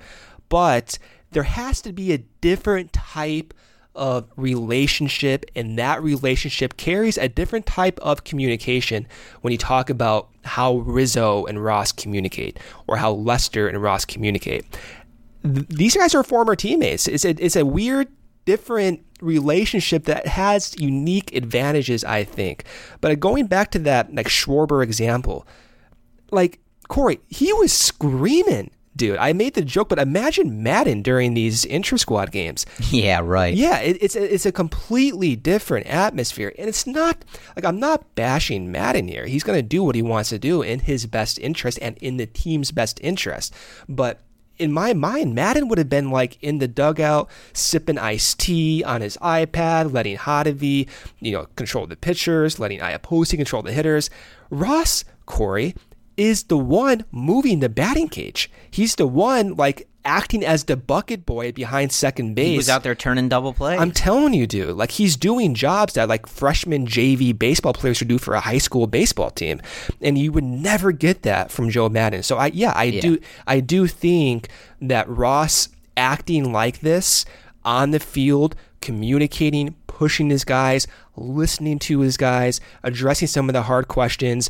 but 0.48 0.98
there 1.32 1.42
has 1.42 1.80
to 1.82 1.92
be 1.92 2.12
a 2.12 2.18
different 2.40 2.92
type 2.92 3.54
of 3.94 4.28
relationship, 4.36 5.46
and 5.54 5.78
that 5.78 6.02
relationship 6.02 6.76
carries 6.76 7.16
a 7.16 7.28
different 7.28 7.64
type 7.64 7.98
of 8.00 8.24
communication 8.24 9.06
when 9.40 9.52
you 9.52 9.58
talk 9.58 9.88
about 9.88 10.28
how 10.44 10.76
Rizzo 10.78 11.46
and 11.46 11.64
Ross 11.64 11.92
communicate 11.92 12.58
or 12.86 12.98
how 12.98 13.12
Lester 13.12 13.68
and 13.68 13.82
Ross 13.82 14.04
communicate 14.04 14.66
th- 15.54 15.66
these 15.68 15.96
guys 15.96 16.14
are 16.14 16.22
former 16.22 16.56
teammates. 16.56 17.06
It's 17.06 17.24
a, 17.24 17.30
it's 17.30 17.56
a 17.56 17.64
weird, 17.64 18.08
different 18.44 19.04
relationship 19.20 20.04
that 20.04 20.26
has 20.26 20.78
unique 20.78 21.34
advantages, 21.34 22.04
I 22.04 22.24
think. 22.24 22.64
But 23.00 23.18
going 23.20 23.46
back 23.46 23.70
to 23.72 23.78
that 23.80 24.14
like 24.14 24.28
Schwarber 24.28 24.82
example, 24.82 25.46
like 26.30 26.60
Corey, 26.88 27.20
he 27.28 27.52
was 27.52 27.72
screaming, 27.72 28.70
dude. 28.94 29.18
I 29.18 29.32
made 29.32 29.54
the 29.54 29.62
joke, 29.62 29.88
but 29.88 29.98
imagine 29.98 30.62
Maddon 30.62 31.02
during 31.02 31.34
these 31.34 31.64
intra 31.64 31.98
squad 31.98 32.30
games. 32.30 32.66
yeah 32.90 33.20
right 33.22 33.54
Yeah, 33.54 33.78
it, 33.80 33.98
it's 34.00 34.16
a, 34.16 34.34
it's 34.34 34.46
a 34.46 34.52
completely 34.52 35.36
different 35.36 35.86
atmosphere, 35.86 36.52
and 36.58 36.68
it's 36.68 36.86
not 36.86 37.24
like 37.54 37.64
I'm 37.64 37.80
not 37.80 38.14
bashing 38.14 38.70
Maddon 38.70 39.08
here. 39.08 39.26
He's 39.26 39.44
going 39.44 39.58
to 39.58 39.62
do 39.62 39.82
what 39.82 39.94
he 39.94 40.02
wants 40.02 40.30
to 40.30 40.38
do 40.38 40.62
in 40.62 40.80
his 40.80 41.06
best 41.06 41.38
interest 41.38 41.78
and 41.82 41.96
in 41.98 42.16
the 42.16 42.26
team's 42.26 42.70
best 42.70 43.00
interest. 43.02 43.54
But 43.88 44.20
in 44.58 44.72
my 44.72 44.94
mind, 44.94 45.34
Maddon 45.34 45.68
would 45.68 45.78
have 45.78 45.88
been 45.88 46.10
like 46.10 46.42
in 46.42 46.58
the 46.58 46.68
dugout, 46.68 47.28
sipping 47.52 47.98
iced 47.98 48.40
tea 48.40 48.82
on 48.84 49.00
his 49.00 49.16
iPad, 49.18 49.92
letting 49.92 50.16
Hottovy, 50.16 50.88
you 51.20 51.32
know, 51.32 51.46
control 51.56 51.86
the 51.86 51.96
pitchers, 51.96 52.58
letting 52.58 52.80
Iapoce 52.80 53.36
control 53.36 53.62
the 53.62 53.72
hitters. 53.72 54.10
Ross 54.50 55.04
Corey 55.26 55.74
is 56.16 56.44
the 56.44 56.58
one 56.58 57.04
moving 57.10 57.60
the 57.60 57.68
batting 57.68 58.08
cage. 58.08 58.50
He's 58.70 58.94
the 58.94 59.06
one 59.06 59.54
like 59.54 59.88
acting 60.06 60.44
as 60.44 60.64
the 60.64 60.76
bucket 60.76 61.26
boy 61.26 61.52
behind 61.52 61.92
second 61.92 62.34
base. 62.34 62.48
he 62.48 62.56
was 62.56 62.68
out 62.68 62.82
there 62.82 62.94
turning 62.94 63.28
double 63.28 63.52
play 63.52 63.76
I'm 63.76 63.90
telling 63.90 64.32
you, 64.32 64.46
dude. 64.46 64.76
Like 64.76 64.92
he's 64.92 65.16
doing 65.16 65.54
jobs 65.54 65.94
that 65.94 66.08
like 66.08 66.26
freshman 66.26 66.86
JV 66.86 67.36
baseball 67.36 67.72
players 67.72 68.00
would 68.00 68.08
do 68.08 68.18
for 68.18 68.34
a 68.34 68.40
high 68.40 68.58
school 68.58 68.86
baseball 68.86 69.30
team, 69.30 69.60
and 70.00 70.16
you 70.16 70.32
would 70.32 70.44
never 70.44 70.92
get 70.92 71.22
that 71.22 71.50
from 71.50 71.68
Joe 71.68 71.88
Maddon. 71.88 72.22
So 72.22 72.36
I, 72.38 72.46
yeah, 72.46 72.72
I 72.74 72.90
do, 72.90 73.18
I 73.46 73.60
do 73.60 73.86
think 73.86 74.48
that 74.80 75.08
Ross 75.08 75.68
acting 75.96 76.52
like 76.52 76.80
this 76.80 77.24
on 77.64 77.90
the 77.90 77.98
field, 78.00 78.54
communicating, 78.80 79.74
pushing 79.86 80.30
his 80.30 80.44
guys, 80.44 80.86
listening 81.16 81.78
to 81.80 82.00
his 82.00 82.16
guys, 82.16 82.60
addressing 82.82 83.28
some 83.28 83.48
of 83.48 83.54
the 83.54 83.62
hard 83.62 83.88
questions. 83.88 84.48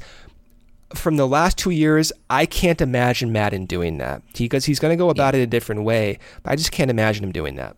From 0.95 1.17
the 1.17 1.27
last 1.27 1.59
two 1.59 1.71
years, 1.71 2.13
I 2.31 2.47
can't 2.47 2.81
imagine 2.81 3.33
Maddon 3.33 3.67
doing 3.67 3.99
that 3.99 4.23
He 4.35 4.45
because 4.45 4.65
he's 4.67 4.79
going 4.79 4.93
to 4.93 4.97
go 4.97 5.11
about 5.11 5.35
it 5.35 5.41
a 5.41 5.47
different 5.47 5.83
way. 5.83 6.19
But 6.43 6.53
I 6.53 6.57
just 6.57 6.71
can't 6.73 6.91
imagine 6.91 7.25
him 7.25 7.33
doing 7.33 7.57
that. 7.57 7.77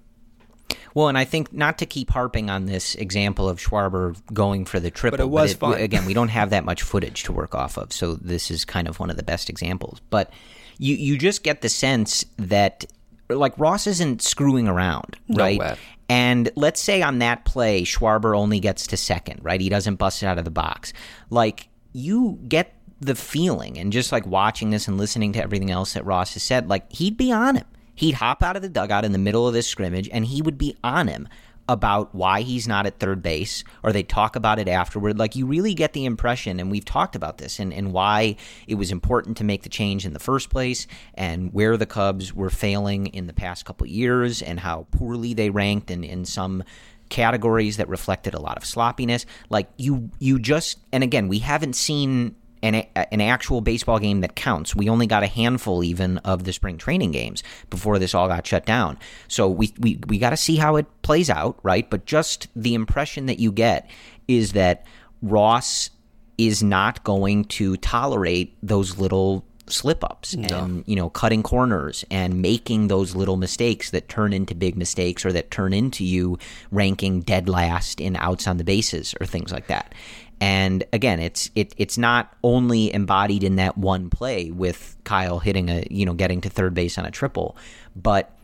Well, 0.94 1.08
and 1.08 1.16
I 1.16 1.24
think 1.24 1.52
not 1.52 1.78
to 1.78 1.86
keep 1.86 2.10
harping 2.10 2.50
on 2.50 2.66
this 2.66 2.94
example 2.96 3.48
of 3.48 3.58
Schwarber 3.60 4.16
going 4.32 4.64
for 4.64 4.80
the 4.80 4.90
triple, 4.90 5.16
But 5.18 5.22
it 5.22 5.28
was 5.30 5.54
fun. 5.54 5.74
again, 5.80 6.04
we 6.06 6.12
don't 6.14 6.28
have 6.40 6.50
that 6.50 6.64
much 6.64 6.82
footage 6.82 7.22
to 7.24 7.32
work 7.32 7.54
off 7.54 7.76
of, 7.78 7.92
so 7.92 8.14
this 8.14 8.50
is 8.50 8.64
kind 8.64 8.88
of 8.88 8.98
one 8.98 9.08
of 9.10 9.16
the 9.16 9.22
best 9.22 9.48
examples. 9.48 10.00
But 10.10 10.30
you 10.78 10.94
you 10.94 11.16
just 11.18 11.42
get 11.42 11.60
the 11.62 11.68
sense 11.68 12.24
that 12.36 12.84
like 13.30 13.52
Ross 13.58 13.86
isn't 13.86 14.22
screwing 14.22 14.68
around, 14.68 15.16
No 15.28 15.44
right? 15.44 15.58
way. 15.58 15.76
And 16.10 16.50
let's 16.56 16.80
say 16.82 17.02
on 17.02 17.18
that 17.18 17.44
play, 17.44 17.82
Schwarber 17.82 18.36
only 18.36 18.60
gets 18.60 18.86
to 18.88 18.96
second, 18.96 19.40
right? 19.42 19.60
He 19.60 19.68
doesn't 19.68 19.96
bust 19.96 20.22
it 20.22 20.26
out 20.26 20.38
of 20.38 20.44
the 20.44 20.50
box. 20.50 20.92
Like 21.30 21.68
you 21.92 22.38
get 22.48 22.74
the 23.00 23.14
feeling, 23.14 23.78
and 23.78 23.92
just 23.92 24.12
like 24.12 24.26
watching 24.26 24.70
this 24.70 24.88
and 24.88 24.98
listening 24.98 25.32
to 25.32 25.42
everything 25.42 25.70
else 25.70 25.92
that 25.92 26.04
Ross 26.04 26.34
has 26.34 26.42
said, 26.42 26.68
like 26.68 26.92
he'd 26.92 27.16
be 27.16 27.32
on 27.32 27.56
him. 27.56 27.66
He'd 27.94 28.14
hop 28.14 28.42
out 28.42 28.56
of 28.56 28.62
the 28.62 28.68
dugout 28.68 29.04
in 29.04 29.12
the 29.12 29.18
middle 29.18 29.46
of 29.46 29.54
this 29.54 29.66
scrimmage, 29.66 30.08
and 30.12 30.24
he 30.24 30.42
would 30.42 30.58
be 30.58 30.76
on 30.84 31.08
him 31.08 31.28
about 31.68 32.14
why 32.14 32.40
he's 32.40 32.66
not 32.66 32.86
at 32.86 32.98
third 32.98 33.22
base, 33.22 33.62
or 33.82 33.92
they 33.92 34.02
talk 34.02 34.36
about 34.36 34.58
it 34.58 34.68
afterward. 34.68 35.18
Like 35.18 35.36
you 35.36 35.46
really 35.46 35.74
get 35.74 35.92
the 35.92 36.06
impression, 36.06 36.60
and 36.60 36.70
we've 36.70 36.84
talked 36.84 37.14
about 37.14 37.38
this, 37.38 37.58
and, 37.58 37.72
and 37.74 37.92
why 37.92 38.36
it 38.66 38.76
was 38.76 38.90
important 38.90 39.36
to 39.36 39.44
make 39.44 39.62
the 39.62 39.68
change 39.68 40.06
in 40.06 40.12
the 40.12 40.18
first 40.18 40.48
place, 40.48 40.86
and 41.14 41.52
where 41.52 41.76
the 41.76 41.86
Cubs 41.86 42.32
were 42.32 42.50
failing 42.50 43.08
in 43.08 43.26
the 43.26 43.34
past 43.34 43.64
couple 43.64 43.86
years, 43.86 44.40
and 44.40 44.60
how 44.60 44.86
poorly 44.92 45.34
they 45.34 45.50
ranked 45.50 45.90
in, 45.90 46.04
in 46.04 46.24
some 46.24 46.64
categories 47.10 47.76
that 47.76 47.88
reflected 47.88 48.34
a 48.34 48.40
lot 48.40 48.56
of 48.56 48.64
sloppiness. 48.64 49.26
Like 49.50 49.68
you, 49.76 50.10
you 50.18 50.38
just, 50.38 50.78
and 50.92 51.04
again, 51.04 51.28
we 51.28 51.40
haven't 51.40 51.74
seen 51.74 52.34
an, 52.62 52.74
an 52.96 53.20
actual 53.20 53.60
baseball 53.60 53.98
game 53.98 54.20
that 54.20 54.34
counts. 54.34 54.74
We 54.74 54.88
only 54.88 55.06
got 55.06 55.22
a 55.22 55.26
handful 55.26 55.84
even 55.84 56.18
of 56.18 56.44
the 56.44 56.52
spring 56.52 56.78
training 56.78 57.12
games 57.12 57.42
before 57.70 57.98
this 57.98 58.14
all 58.14 58.28
got 58.28 58.46
shut 58.46 58.66
down. 58.66 58.98
So 59.28 59.48
we 59.48 59.72
we, 59.78 60.00
we 60.06 60.18
got 60.18 60.30
to 60.30 60.36
see 60.36 60.56
how 60.56 60.76
it 60.76 60.86
plays 61.02 61.30
out, 61.30 61.58
right? 61.62 61.88
But 61.88 62.06
just 62.06 62.48
the 62.54 62.74
impression 62.74 63.26
that 63.26 63.38
you 63.38 63.52
get 63.52 63.88
is 64.26 64.52
that 64.52 64.86
Ross 65.22 65.90
is 66.36 66.62
not 66.62 67.02
going 67.04 67.44
to 67.44 67.76
tolerate 67.78 68.56
those 68.62 68.98
little 68.98 69.44
slip 69.70 70.02
ups 70.02 70.34
and 70.34 70.82
you 70.86 70.96
know 70.96 71.10
cutting 71.10 71.42
corners 71.42 72.04
and 72.10 72.40
making 72.40 72.88
those 72.88 73.14
little 73.14 73.36
mistakes 73.36 73.90
that 73.90 74.08
turn 74.08 74.32
into 74.32 74.54
big 74.54 74.76
mistakes 74.76 75.26
or 75.26 75.32
that 75.32 75.50
turn 75.50 75.72
into 75.72 76.04
you 76.04 76.38
ranking 76.70 77.20
dead 77.20 77.48
last 77.48 78.00
in 78.00 78.16
outs 78.16 78.46
on 78.46 78.56
the 78.56 78.64
bases 78.64 79.14
or 79.20 79.26
things 79.26 79.52
like 79.52 79.66
that. 79.66 79.94
And 80.40 80.84
again, 80.92 81.18
it's 81.20 81.50
it 81.54 81.74
it's 81.76 81.98
not 81.98 82.32
only 82.44 82.92
embodied 82.94 83.42
in 83.42 83.56
that 83.56 83.76
one 83.76 84.08
play 84.10 84.50
with 84.50 84.96
Kyle 85.04 85.38
hitting 85.40 85.68
a 85.68 85.84
you 85.90 86.06
know 86.06 86.14
getting 86.14 86.40
to 86.42 86.48
third 86.48 86.74
base 86.74 86.96
on 86.98 87.04
a 87.04 87.10
triple, 87.10 87.56
but 87.96 88.34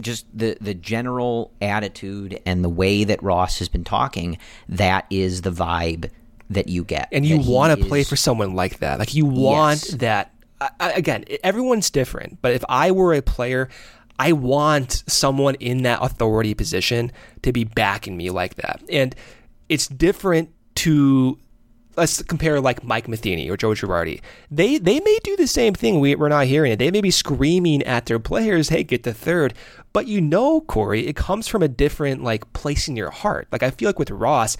just 0.00 0.26
the 0.36 0.56
the 0.60 0.74
general 0.74 1.52
attitude 1.60 2.40
and 2.46 2.64
the 2.64 2.68
way 2.68 3.04
that 3.04 3.22
Ross 3.22 3.58
has 3.60 3.68
been 3.68 3.84
talking, 3.84 4.38
that 4.68 5.06
is 5.10 5.42
the 5.42 5.50
vibe 5.50 6.10
that 6.48 6.68
you 6.68 6.82
get. 6.82 7.08
and 7.12 7.24
you 7.24 7.38
want 7.38 7.78
to 7.78 7.86
play 7.86 8.02
for 8.02 8.16
someone 8.16 8.54
like 8.54 8.78
that. 8.80 8.98
Like 8.98 9.14
you 9.14 9.24
want 9.24 9.84
Yes. 9.86 9.94
that. 9.98 10.32
I, 10.60 10.90
again, 10.92 11.24
everyone's 11.44 11.90
different, 11.90 12.42
but 12.42 12.52
if 12.52 12.62
I 12.68 12.90
were 12.90 13.14
a 13.14 13.22
player, 13.22 13.68
I 14.18 14.32
want 14.32 15.04
someone 15.06 15.54
in 15.54 15.82
that 15.84 16.00
authority 16.02 16.52
position 16.54 17.12
to 17.42 17.52
be 17.52 17.64
backing 17.64 18.16
me 18.16 18.28
like 18.30 18.56
that. 18.56 18.82
And 18.90 19.14
it's 19.70 19.86
different 19.86 20.50
to 20.80 21.38
let's 21.96 22.22
compare 22.22 22.60
like 22.60 22.82
Mike 22.82 23.08
Matheny 23.08 23.50
or 23.50 23.56
Joe 23.56 23.70
Girardi. 23.70 24.20
They 24.50 24.78
they 24.78 25.00
may 25.00 25.18
do 25.22 25.36
the 25.36 25.46
same 25.46 25.74
thing. 25.74 26.00
We, 26.00 26.14
we're 26.14 26.28
not 26.28 26.46
hearing 26.46 26.72
it. 26.72 26.78
They 26.78 26.90
may 26.90 27.00
be 27.00 27.10
screaming 27.10 27.82
at 27.82 28.06
their 28.06 28.18
players, 28.18 28.70
"Hey, 28.70 28.84
get 28.84 29.02
the 29.02 29.14
third. 29.14 29.54
But 29.92 30.06
you 30.06 30.20
know, 30.20 30.62
Corey, 30.62 31.06
it 31.06 31.16
comes 31.16 31.48
from 31.48 31.62
a 31.62 31.68
different 31.68 32.22
like 32.22 32.52
place 32.52 32.88
in 32.88 32.96
your 32.96 33.10
heart. 33.10 33.48
Like 33.52 33.62
I 33.62 33.70
feel 33.70 33.88
like 33.88 33.98
with 33.98 34.10
Ross, 34.10 34.56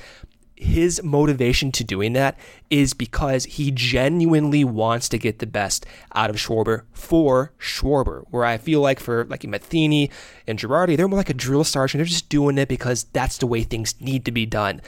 his 0.56 1.02
motivation 1.02 1.72
to 1.72 1.84
doing 1.84 2.12
that 2.12 2.38
is 2.68 2.92
because 2.92 3.44
he 3.44 3.70
genuinely 3.70 4.62
wants 4.62 5.08
to 5.08 5.16
get 5.18 5.38
the 5.38 5.46
best 5.46 5.86
out 6.14 6.28
of 6.28 6.36
Schwarber 6.36 6.82
for 6.92 7.52
Schwarber. 7.58 8.24
Where 8.30 8.44
I 8.44 8.58
feel 8.58 8.80
like 8.82 9.00
for 9.00 9.24
like 9.24 9.44
Matheny 9.44 10.10
and 10.46 10.58
Girardi, 10.58 10.96
they're 10.96 11.08
more 11.08 11.18
like 11.18 11.30
a 11.30 11.34
drill 11.34 11.64
sergeant. 11.64 12.00
They're 12.00 12.04
just 12.04 12.28
doing 12.28 12.58
it 12.58 12.68
because 12.68 13.04
that's 13.04 13.38
the 13.38 13.46
way 13.46 13.62
things 13.62 13.94
need 14.00 14.26
to 14.26 14.32
be 14.32 14.44
done. 14.44 14.82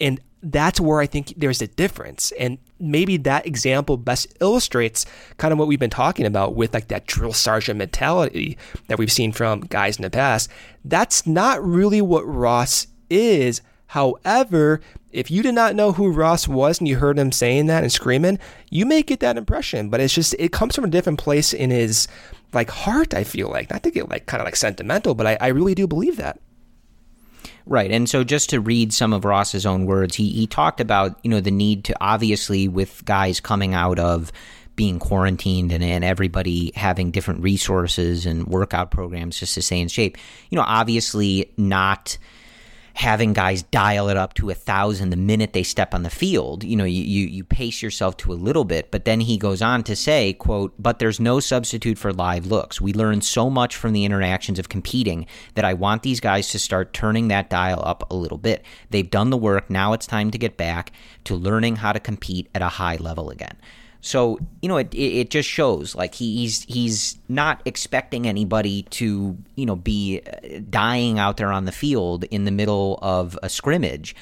And 0.00 0.20
that's 0.42 0.80
where 0.80 1.00
I 1.00 1.06
think 1.06 1.34
there's 1.36 1.62
a 1.62 1.66
difference. 1.66 2.32
And 2.38 2.58
maybe 2.78 3.16
that 3.18 3.46
example 3.46 3.96
best 3.96 4.28
illustrates 4.40 5.04
kind 5.36 5.52
of 5.52 5.58
what 5.58 5.68
we've 5.68 5.80
been 5.80 5.90
talking 5.90 6.26
about 6.26 6.54
with 6.54 6.74
like 6.74 6.88
that 6.88 7.06
drill 7.06 7.32
sergeant 7.32 7.78
mentality 7.78 8.56
that 8.86 8.98
we've 8.98 9.12
seen 9.12 9.32
from 9.32 9.60
guys 9.60 9.96
in 9.96 10.02
the 10.02 10.10
past. 10.10 10.50
That's 10.84 11.26
not 11.26 11.64
really 11.64 12.00
what 12.00 12.26
Ross 12.26 12.86
is. 13.10 13.60
However, 13.88 14.80
if 15.10 15.30
you 15.30 15.42
did 15.42 15.54
not 15.54 15.74
know 15.74 15.92
who 15.92 16.12
Ross 16.12 16.46
was 16.46 16.78
and 16.78 16.86
you 16.86 16.96
heard 16.96 17.18
him 17.18 17.32
saying 17.32 17.66
that 17.66 17.82
and 17.82 17.90
screaming, 17.90 18.38
you 18.70 18.84
may 18.84 19.02
get 19.02 19.20
that 19.20 19.38
impression. 19.38 19.88
But 19.88 20.00
it's 20.00 20.14
just 20.14 20.34
it 20.38 20.52
comes 20.52 20.74
from 20.74 20.84
a 20.84 20.88
different 20.88 21.18
place 21.18 21.52
in 21.52 21.70
his 21.70 22.06
like 22.52 22.70
heart. 22.70 23.14
I 23.14 23.24
feel 23.24 23.48
like 23.48 23.70
not 23.70 23.82
to 23.84 23.90
get 23.90 24.08
like 24.08 24.26
kind 24.26 24.40
of 24.40 24.44
like 24.44 24.56
sentimental, 24.56 25.14
but 25.14 25.26
I, 25.26 25.38
I 25.40 25.48
really 25.48 25.74
do 25.74 25.86
believe 25.86 26.16
that. 26.18 26.38
Right. 27.68 27.90
And 27.90 28.08
so 28.08 28.24
just 28.24 28.48
to 28.50 28.60
read 28.60 28.94
some 28.94 29.12
of 29.12 29.26
Ross's 29.26 29.66
own 29.66 29.84
words, 29.84 30.16
he, 30.16 30.30
he 30.30 30.46
talked 30.46 30.80
about, 30.80 31.20
you 31.22 31.30
know, 31.30 31.40
the 31.40 31.50
need 31.50 31.84
to 31.84 31.94
obviously 32.00 32.66
with 32.66 33.04
guys 33.04 33.40
coming 33.40 33.74
out 33.74 33.98
of 33.98 34.32
being 34.74 34.98
quarantined 34.98 35.70
and, 35.70 35.84
and 35.84 36.02
everybody 36.02 36.72
having 36.74 37.10
different 37.10 37.42
resources 37.42 38.24
and 38.24 38.46
workout 38.46 38.90
programs 38.90 39.38
just 39.38 39.54
to 39.54 39.60
stay 39.60 39.80
in 39.80 39.88
shape, 39.88 40.16
you 40.48 40.56
know, 40.56 40.64
obviously 40.66 41.52
not 41.58 42.16
having 42.98 43.32
guys 43.32 43.62
dial 43.62 44.08
it 44.08 44.16
up 44.16 44.34
to 44.34 44.50
a 44.50 44.54
thousand 44.54 45.10
the 45.10 45.16
minute 45.16 45.52
they 45.52 45.62
step 45.62 45.94
on 45.94 46.02
the 46.02 46.10
field. 46.10 46.64
You 46.64 46.74
know, 46.74 46.84
you, 46.84 47.04
you, 47.04 47.44
pace 47.44 47.80
yourself 47.80 48.16
to 48.16 48.32
a 48.32 48.34
little 48.34 48.64
bit, 48.64 48.90
but 48.90 49.04
then 49.04 49.20
he 49.20 49.38
goes 49.38 49.62
on 49.62 49.84
to 49.84 49.94
say, 49.94 50.32
quote, 50.32 50.74
but 50.80 50.98
there's 50.98 51.20
no 51.20 51.38
substitute 51.38 51.96
for 51.96 52.12
live 52.12 52.46
looks. 52.46 52.80
We 52.80 52.92
learn 52.92 53.20
so 53.20 53.48
much 53.48 53.76
from 53.76 53.92
the 53.92 54.04
interactions 54.04 54.58
of 54.58 54.68
competing 54.68 55.26
that 55.54 55.64
I 55.64 55.74
want 55.74 56.02
these 56.02 56.18
guys 56.18 56.48
to 56.48 56.58
start 56.58 56.92
turning 56.92 57.28
that 57.28 57.48
dial 57.48 57.80
up 57.84 58.10
a 58.10 58.16
little 58.16 58.36
bit. 58.36 58.64
They've 58.90 59.08
done 59.08 59.30
the 59.30 59.36
work. 59.36 59.70
Now 59.70 59.92
it's 59.92 60.06
time 60.06 60.32
to 60.32 60.38
get 60.38 60.56
back 60.56 60.90
to 61.22 61.36
learning 61.36 61.76
how 61.76 61.92
to 61.92 62.00
compete 62.00 62.48
at 62.52 62.62
a 62.62 62.68
high 62.68 62.96
level 62.96 63.30
again. 63.30 63.58
So 64.00 64.38
you 64.62 64.68
know, 64.68 64.76
it, 64.76 64.94
it 64.94 65.30
just 65.30 65.48
shows 65.48 65.94
like 65.94 66.14
he's 66.14 66.62
he's 66.64 67.18
not 67.28 67.62
expecting 67.64 68.26
anybody 68.26 68.82
to 68.90 69.36
you 69.54 69.66
know 69.66 69.76
be 69.76 70.20
uh, 70.26 70.60
dying 70.70 71.18
out 71.18 71.36
there 71.36 71.52
on 71.52 71.64
the 71.64 71.72
field 71.72 72.24
in 72.24 72.44
the 72.44 72.50
middle 72.50 72.98
of 73.02 73.38
a 73.42 73.48
scrimmage, 73.48 74.14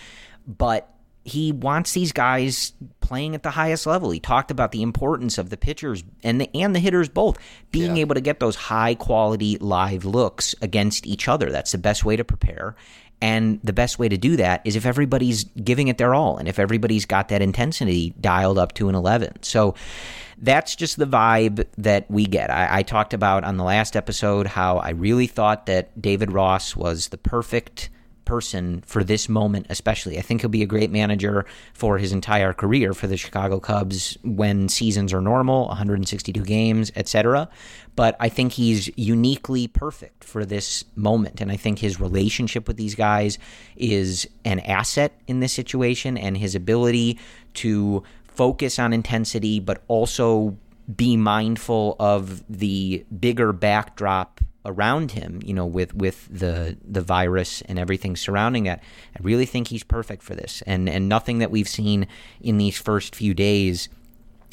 but 0.46 0.92
he 1.26 1.50
wants 1.50 1.92
these 1.92 2.12
guys 2.12 2.72
playing 3.00 3.34
at 3.34 3.42
the 3.42 3.50
highest 3.50 3.84
level. 3.84 4.10
He 4.10 4.20
talked 4.20 4.52
about 4.52 4.70
the 4.70 4.82
importance 4.82 5.38
of 5.38 5.50
the 5.50 5.56
pitchers 5.56 6.04
and 6.22 6.40
the 6.40 6.48
and 6.54 6.72
the 6.72 6.78
hitters 6.78 7.08
both 7.08 7.36
being 7.72 7.96
able 7.96 8.14
to 8.14 8.20
get 8.20 8.38
those 8.38 8.54
high 8.54 8.94
quality 8.94 9.58
live 9.58 10.04
looks 10.04 10.54
against 10.62 11.04
each 11.04 11.26
other. 11.26 11.50
That's 11.50 11.72
the 11.72 11.78
best 11.78 12.04
way 12.04 12.14
to 12.14 12.24
prepare. 12.24 12.76
And 13.20 13.61
the 13.62 13.72
best 13.72 13.98
way 13.98 14.09
to 14.09 14.16
do 14.16 14.37
that 14.37 14.61
is 14.64 14.76
if 14.76 14.85
everybody's 14.85 15.44
giving 15.44 15.88
it 15.88 15.98
their 15.98 16.14
all 16.14 16.37
and 16.37 16.48
if 16.48 16.59
everybody's 16.59 17.07
got 17.07 17.29
that 17.29 17.40
intensity 17.40 18.14
dialed 18.20 18.59
up 18.59 18.74
to 18.74 18.88
an 18.88 18.94
11. 18.94 19.42
So 19.42 19.74
that's 20.38 20.76
just 20.76 20.98
the 20.98 21.07
vibe 21.07 21.64
that 21.79 22.11
we 22.11 22.26
get. 22.26 22.50
I, 22.50 22.79
I 22.79 22.83
talked 22.83 23.14
about 23.14 23.44
on 23.44 23.57
the 23.57 23.64
last 23.64 23.96
episode 23.96 24.46
how 24.46 24.79
I 24.79 24.90
really 24.90 25.26
thought 25.26 25.66
that 25.66 26.00
David 26.00 26.33
Ross 26.33 26.76
was 26.76 27.09
the 27.09 27.16
perfect 27.18 27.88
person 28.26 28.83
for 28.85 29.02
this 29.02 29.29
moment, 29.31 29.66
especially. 29.70 30.18
I 30.18 30.20
think 30.20 30.42
he'll 30.42 30.50
be 30.50 30.62
a 30.62 30.66
great 30.66 30.90
manager 30.90 31.46
for 31.72 31.96
his 31.96 32.12
entire 32.12 32.52
career 32.52 32.92
for 32.92 33.07
the 33.07 33.16
Chicago 33.16 33.59
Cubs 33.59 34.18
when 34.22 34.68
seasons 34.68 35.14
are 35.14 35.22
normal, 35.22 35.68
162 35.68 36.42
games, 36.42 36.92
etc. 36.96 37.48
But 37.96 38.16
I 38.20 38.28
think 38.28 38.52
he's 38.52 38.90
uniquely 38.96 39.66
perfect 39.66 40.22
for 40.22 40.44
this 40.44 40.85
moment. 40.94 41.40
And 41.40 41.50
I 41.50 41.56
think 41.56 41.78
his 41.78 41.98
relationship 41.98 42.68
with 42.68 42.76
these 42.76 42.94
guys 42.94 43.38
is 43.74 44.28
an 44.44 44.61
asset 44.61 45.18
in 45.26 45.40
this 45.40 45.52
situation 45.52 46.16
and 46.16 46.37
his 46.37 46.54
ability 46.54 47.18
to 47.54 48.04
focus 48.28 48.78
on 48.78 48.92
intensity, 48.92 49.59
but 49.59 49.82
also 49.88 50.56
be 50.94 51.16
mindful 51.16 51.96
of 51.98 52.44
the 52.48 53.04
bigger 53.18 53.52
backdrop 53.52 54.40
around 54.66 55.12
him, 55.12 55.40
you 55.44 55.54
know, 55.54 55.64
with 55.64 55.94
with 55.94 56.28
the 56.30 56.76
the 56.85 57.00
virus 57.00 57.62
and 57.62 57.78
everything 57.78 58.16
surrounding 58.16 58.66
it. 58.66 58.78
I 58.78 59.22
really 59.22 59.46
think 59.46 59.68
he's 59.68 59.85
perfect 59.85 60.22
for 60.22 60.35
this, 60.35 60.62
and 60.66 60.88
and 60.88 61.09
nothing 61.09 61.38
that 61.38 61.50
we've 61.50 61.68
seen 61.68 62.06
in 62.40 62.59
these 62.59 62.76
first 62.78 63.14
few 63.14 63.32
days 63.32 63.88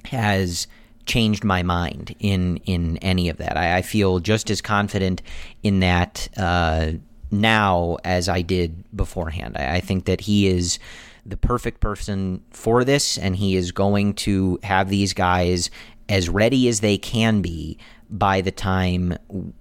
has 0.05 0.67
changed 1.05 1.43
my 1.43 1.63
mind 1.63 2.15
in 2.19 2.57
in 2.65 2.97
any 2.97 3.29
of 3.29 3.37
that. 3.37 3.57
I, 3.57 3.77
I 3.77 3.81
feel 3.81 4.19
just 4.19 4.49
as 4.49 4.61
confident 4.61 5.21
in 5.61 5.79
that 5.81 6.29
uh, 6.37 6.93
now 7.31 7.97
as 8.03 8.29
I 8.29 8.41
did 8.41 8.83
beforehand. 8.95 9.57
I, 9.57 9.75
I 9.75 9.79
think 9.79 10.05
that 10.05 10.21
he 10.21 10.47
is 10.47 10.79
the 11.25 11.37
perfect 11.37 11.79
person 11.79 12.43
for 12.51 12.83
this, 12.83 13.17
and 13.17 13.35
he 13.35 13.55
is 13.55 13.71
going 13.71 14.13
to 14.13 14.59
have 14.63 14.89
these 14.89 15.13
guys 15.13 15.69
as 16.09 16.29
ready 16.29 16.67
as 16.67 16.81
they 16.81 16.97
can 16.97 17.41
be 17.41 17.77
by 18.09 18.41
the 18.41 18.51
time 18.51 19.17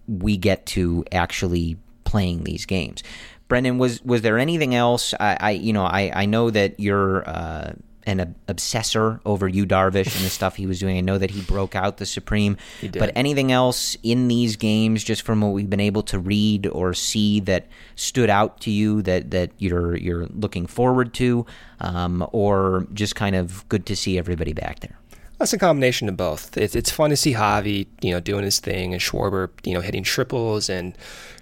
we 0.06 0.36
get 0.36 0.66
to 0.66 1.04
actually 1.12 1.76
playing 2.04 2.44
these 2.44 2.66
games. 2.66 3.02
Brendan, 3.48 3.78
was 3.78 4.02
was 4.02 4.22
there 4.22 4.38
anything 4.38 4.74
else? 4.74 5.14
I, 5.18 5.36
I 5.40 5.50
you 5.52 5.72
know 5.72 5.84
I 5.84 6.10
I 6.14 6.26
know 6.26 6.50
that 6.50 6.78
you're. 6.78 7.28
Uh, 7.28 7.72
an 8.06 8.34
obsessor 8.48 9.20
over 9.24 9.48
Yu 9.48 9.66
Darvish 9.66 10.14
and 10.16 10.24
the 10.24 10.30
stuff 10.40 10.56
he 10.56 10.66
was 10.66 10.78
doing. 10.78 10.96
I 10.98 11.00
know 11.00 11.18
that 11.18 11.30
he 11.30 11.40
broke 11.42 11.74
out 11.74 11.98
the 11.98 12.06
Supreme. 12.06 12.56
But 12.92 13.12
anything 13.14 13.52
else 13.52 13.96
in 14.02 14.28
these 14.28 14.56
games, 14.56 15.04
just 15.04 15.22
from 15.22 15.40
what 15.40 15.52
we've 15.52 15.70
been 15.70 15.80
able 15.80 16.02
to 16.04 16.18
read 16.18 16.66
or 16.66 16.94
see, 16.94 17.40
that 17.40 17.66
stood 17.96 18.30
out 18.30 18.60
to 18.60 18.70
you 18.70 19.02
that 19.02 19.30
that 19.30 19.50
you're 19.58 19.96
you're 19.96 20.26
looking 20.26 20.66
forward 20.66 21.14
to, 21.14 21.46
um, 21.80 22.26
or 22.32 22.86
just 22.92 23.14
kind 23.14 23.36
of 23.36 23.68
good 23.68 23.86
to 23.86 23.96
see 23.96 24.18
everybody 24.18 24.52
back 24.52 24.80
there? 24.80 24.98
That's 25.38 25.52
a 25.52 25.58
combination 25.58 26.08
of 26.08 26.16
both. 26.16 26.56
It's, 26.56 26.76
it's 26.76 26.92
fun 26.92 27.10
to 27.10 27.16
see 27.16 27.34
Javi, 27.34 27.88
you 28.00 28.12
know, 28.12 28.20
doing 28.20 28.44
his 28.44 28.60
thing, 28.60 28.92
and 28.92 29.02
Schwarber, 29.02 29.50
you 29.64 29.74
know, 29.74 29.80
hitting 29.80 30.04
triples, 30.04 30.70
and 30.70 30.96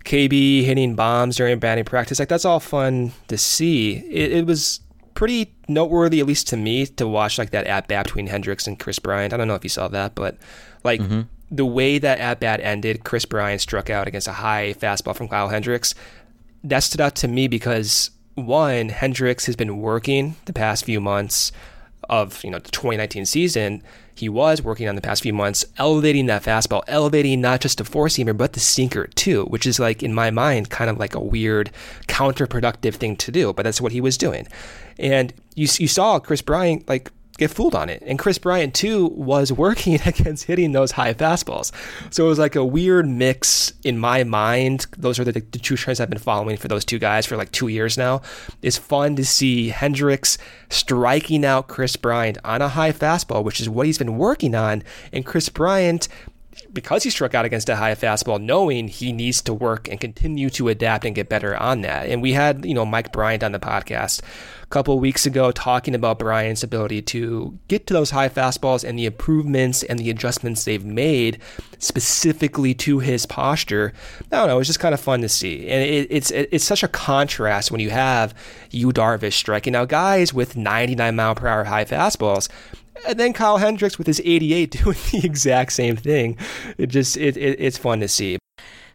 KB 0.04 0.64
hitting 0.64 0.94
bombs 0.94 1.36
during 1.36 1.58
batting 1.58 1.84
practice. 1.84 2.18
Like 2.18 2.28
that's 2.28 2.46
all 2.46 2.60
fun 2.60 3.12
to 3.28 3.36
see. 3.36 3.98
It, 4.08 4.32
it 4.32 4.46
was 4.46 4.80
pretty 5.14 5.54
noteworthy, 5.68 6.20
at 6.20 6.26
least 6.26 6.48
to 6.48 6.56
me, 6.56 6.86
to 6.86 7.06
watch 7.06 7.38
like 7.38 7.50
that 7.50 7.66
at 7.66 7.88
bat 7.88 8.06
between 8.06 8.26
Hendricks 8.26 8.66
and 8.66 8.78
Kris 8.78 8.98
Bryant. 8.98 9.32
I 9.32 9.36
don't 9.36 9.48
know 9.48 9.54
if 9.54 9.64
you 9.64 9.70
saw 9.70 9.88
that, 9.88 10.14
but 10.14 10.36
like 10.84 11.00
mm-hmm. 11.00 11.22
the 11.50 11.66
way 11.66 11.98
that 11.98 12.18
at 12.18 12.40
bat 12.40 12.60
ended, 12.60 13.04
Kris 13.04 13.24
Bryant 13.24 13.60
struck 13.60 13.90
out 13.90 14.08
against 14.08 14.28
a 14.28 14.32
high 14.32 14.74
fastball 14.78 15.16
from 15.16 15.28
Kyle 15.28 15.48
Hendricks. 15.48 15.94
That 16.64 16.80
stood 16.80 17.00
out 17.00 17.14
to 17.16 17.28
me 17.28 17.48
because 17.48 18.10
one, 18.34 18.88
Hendricks 18.88 19.46
has 19.46 19.56
been 19.56 19.78
working 19.78 20.36
the 20.44 20.52
past 20.52 20.84
few 20.84 21.00
months 21.00 21.52
of 22.08 22.42
you 22.42 22.50
know 22.50 22.58
the 22.58 22.70
2019 22.70 23.26
season 23.26 23.82
he 24.20 24.28
was 24.28 24.60
working 24.60 24.86
on 24.86 24.96
the 24.96 25.00
past 25.00 25.22
few 25.22 25.32
months, 25.32 25.64
elevating 25.78 26.26
that 26.26 26.42
fastball, 26.42 26.82
elevating 26.86 27.40
not 27.40 27.62
just 27.62 27.78
the 27.78 27.84
four 27.84 28.08
seamer, 28.08 28.36
but 28.36 28.52
the 28.52 28.60
sinker 28.60 29.06
too, 29.06 29.44
which 29.46 29.66
is 29.66 29.80
like, 29.80 30.02
in 30.02 30.12
my 30.12 30.30
mind, 30.30 30.68
kind 30.68 30.90
of 30.90 30.98
like 30.98 31.14
a 31.14 31.20
weird 31.20 31.70
counterproductive 32.06 32.96
thing 32.96 33.16
to 33.16 33.32
do, 33.32 33.54
but 33.54 33.62
that's 33.62 33.80
what 33.80 33.92
he 33.92 34.00
was 34.00 34.18
doing. 34.18 34.46
And 35.00 35.32
you, 35.54 35.66
you 35.78 35.88
saw 35.88 36.18
Kris 36.20 36.42
Bryant 36.42 36.88
like 36.88 37.10
get 37.40 37.50
fooled 37.50 37.74
on 37.74 37.88
it. 37.88 38.02
And 38.06 38.18
Kris 38.18 38.38
Bryant, 38.38 38.74
too, 38.74 39.06
was 39.08 39.50
working 39.66 39.94
against 40.06 40.44
hitting 40.44 40.72
those 40.72 40.92
high 40.92 41.14
fastballs. 41.14 41.72
So 42.12 42.26
it 42.26 42.28
was 42.28 42.38
like 42.38 42.54
a 42.54 42.64
weird 42.64 43.08
mix 43.08 43.72
in 43.82 43.98
my 43.98 44.22
mind. 44.22 44.86
Those 44.96 45.18
are 45.18 45.24
the, 45.24 45.32
the 45.32 45.58
two 45.58 45.76
trends 45.76 45.98
I've 45.98 46.10
been 46.10 46.18
following 46.18 46.56
for 46.56 46.68
those 46.68 46.84
two 46.84 46.98
guys 46.98 47.26
for 47.26 47.36
like 47.36 47.50
two 47.50 47.68
years 47.68 47.98
now. 47.98 48.22
It's 48.62 48.76
fun 48.78 49.16
to 49.16 49.24
see 49.24 49.70
Hendricks 49.70 50.38
striking 50.68 51.44
out 51.44 51.66
Kris 51.66 51.96
Bryant 51.96 52.38
on 52.44 52.62
a 52.62 52.68
high 52.68 52.92
fastball, 52.92 53.42
which 53.42 53.60
is 53.60 53.68
what 53.68 53.86
he's 53.86 53.98
been 53.98 54.18
working 54.18 54.54
on. 54.54 54.84
And 55.12 55.24
Kris 55.24 55.48
Bryant 55.48 56.08
because 56.72 57.02
he 57.02 57.10
struck 57.10 57.34
out 57.34 57.44
against 57.44 57.68
a 57.68 57.76
high 57.76 57.94
fastball, 57.94 58.40
knowing 58.40 58.88
he 58.88 59.12
needs 59.12 59.42
to 59.42 59.54
work 59.54 59.88
and 59.88 60.00
continue 60.00 60.50
to 60.50 60.68
adapt 60.68 61.04
and 61.04 61.14
get 61.14 61.28
better 61.28 61.56
on 61.56 61.80
that. 61.82 62.08
And 62.08 62.22
we 62.22 62.32
had, 62.32 62.64
you 62.64 62.74
know, 62.74 62.86
Mike 62.86 63.12
Bryant 63.12 63.42
on 63.42 63.52
the 63.52 63.58
podcast 63.58 64.20
a 64.62 64.66
couple 64.66 64.98
weeks 65.00 65.26
ago 65.26 65.50
talking 65.50 65.94
about 65.94 66.18
Bryant's 66.18 66.62
ability 66.62 67.02
to 67.02 67.58
get 67.68 67.86
to 67.88 67.94
those 67.94 68.10
high 68.10 68.28
fastballs 68.28 68.88
and 68.88 68.98
the 68.98 69.06
improvements 69.06 69.82
and 69.82 69.98
the 69.98 70.10
adjustments 70.10 70.64
they've 70.64 70.84
made 70.84 71.40
specifically 71.78 72.74
to 72.74 73.00
his 73.00 73.26
posture. 73.26 73.92
I 74.30 74.36
don't 74.36 74.48
know, 74.48 74.58
it's 74.58 74.68
just 74.68 74.80
kind 74.80 74.94
of 74.94 75.00
fun 75.00 75.22
to 75.22 75.28
see. 75.28 75.68
And 75.68 75.82
it, 75.82 76.06
it's 76.10 76.30
it, 76.30 76.48
it's 76.52 76.64
such 76.64 76.82
a 76.82 76.88
contrast 76.88 77.70
when 77.70 77.80
you 77.80 77.90
have 77.90 78.34
Yu 78.70 78.92
Darvish 78.92 79.32
striking 79.32 79.74
out 79.74 79.88
guys 79.88 80.32
with 80.32 80.56
99 80.56 81.16
mile 81.16 81.34
per 81.34 81.48
hour 81.48 81.64
high 81.64 81.84
fastballs 81.84 82.48
and 83.06 83.18
then 83.18 83.32
Kyle 83.32 83.58
Hendricks 83.58 83.98
with 83.98 84.06
his 84.06 84.20
88 84.24 84.70
doing 84.82 84.96
the 85.12 85.20
exact 85.24 85.72
same 85.72 85.96
thing. 85.96 86.36
It 86.78 86.88
just 86.88 87.16
it, 87.16 87.36
it, 87.36 87.60
it's 87.60 87.78
fun 87.78 88.00
to 88.00 88.08
see. 88.08 88.38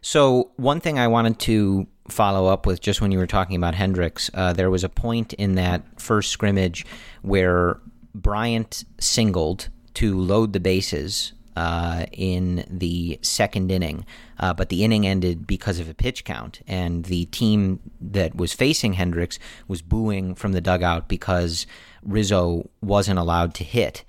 So 0.00 0.52
one 0.56 0.80
thing 0.80 0.98
I 0.98 1.08
wanted 1.08 1.38
to 1.40 1.86
follow 2.08 2.46
up 2.46 2.66
with 2.66 2.80
just 2.80 3.00
when 3.00 3.10
you 3.10 3.18
were 3.18 3.26
talking 3.26 3.56
about 3.56 3.74
Hendricks, 3.74 4.30
uh, 4.34 4.52
there 4.52 4.70
was 4.70 4.84
a 4.84 4.88
point 4.88 5.32
in 5.32 5.56
that 5.56 5.82
first 6.00 6.30
scrimmage 6.30 6.86
where 7.22 7.80
Bryant 8.14 8.84
singled 8.98 9.68
to 9.94 10.18
load 10.18 10.52
the 10.52 10.60
bases 10.60 11.32
uh, 11.56 12.04
in 12.12 12.64
the 12.68 13.18
second 13.22 13.70
inning, 13.70 14.04
uh, 14.38 14.52
but 14.52 14.68
the 14.68 14.84
inning 14.84 15.06
ended 15.06 15.46
because 15.46 15.78
of 15.78 15.88
a 15.88 15.94
pitch 15.94 16.24
count, 16.24 16.60
and 16.68 17.06
the 17.06 17.24
team 17.26 17.80
that 18.00 18.36
was 18.36 18.52
facing 18.52 18.92
Hendricks 18.92 19.38
was 19.66 19.80
booing 19.80 20.34
from 20.34 20.52
the 20.52 20.60
dugout 20.60 21.08
because 21.08 21.66
Rizzo 22.06 22.68
wasn't 22.80 23.18
allowed 23.18 23.54
to 23.54 23.64
hit. 23.64 24.04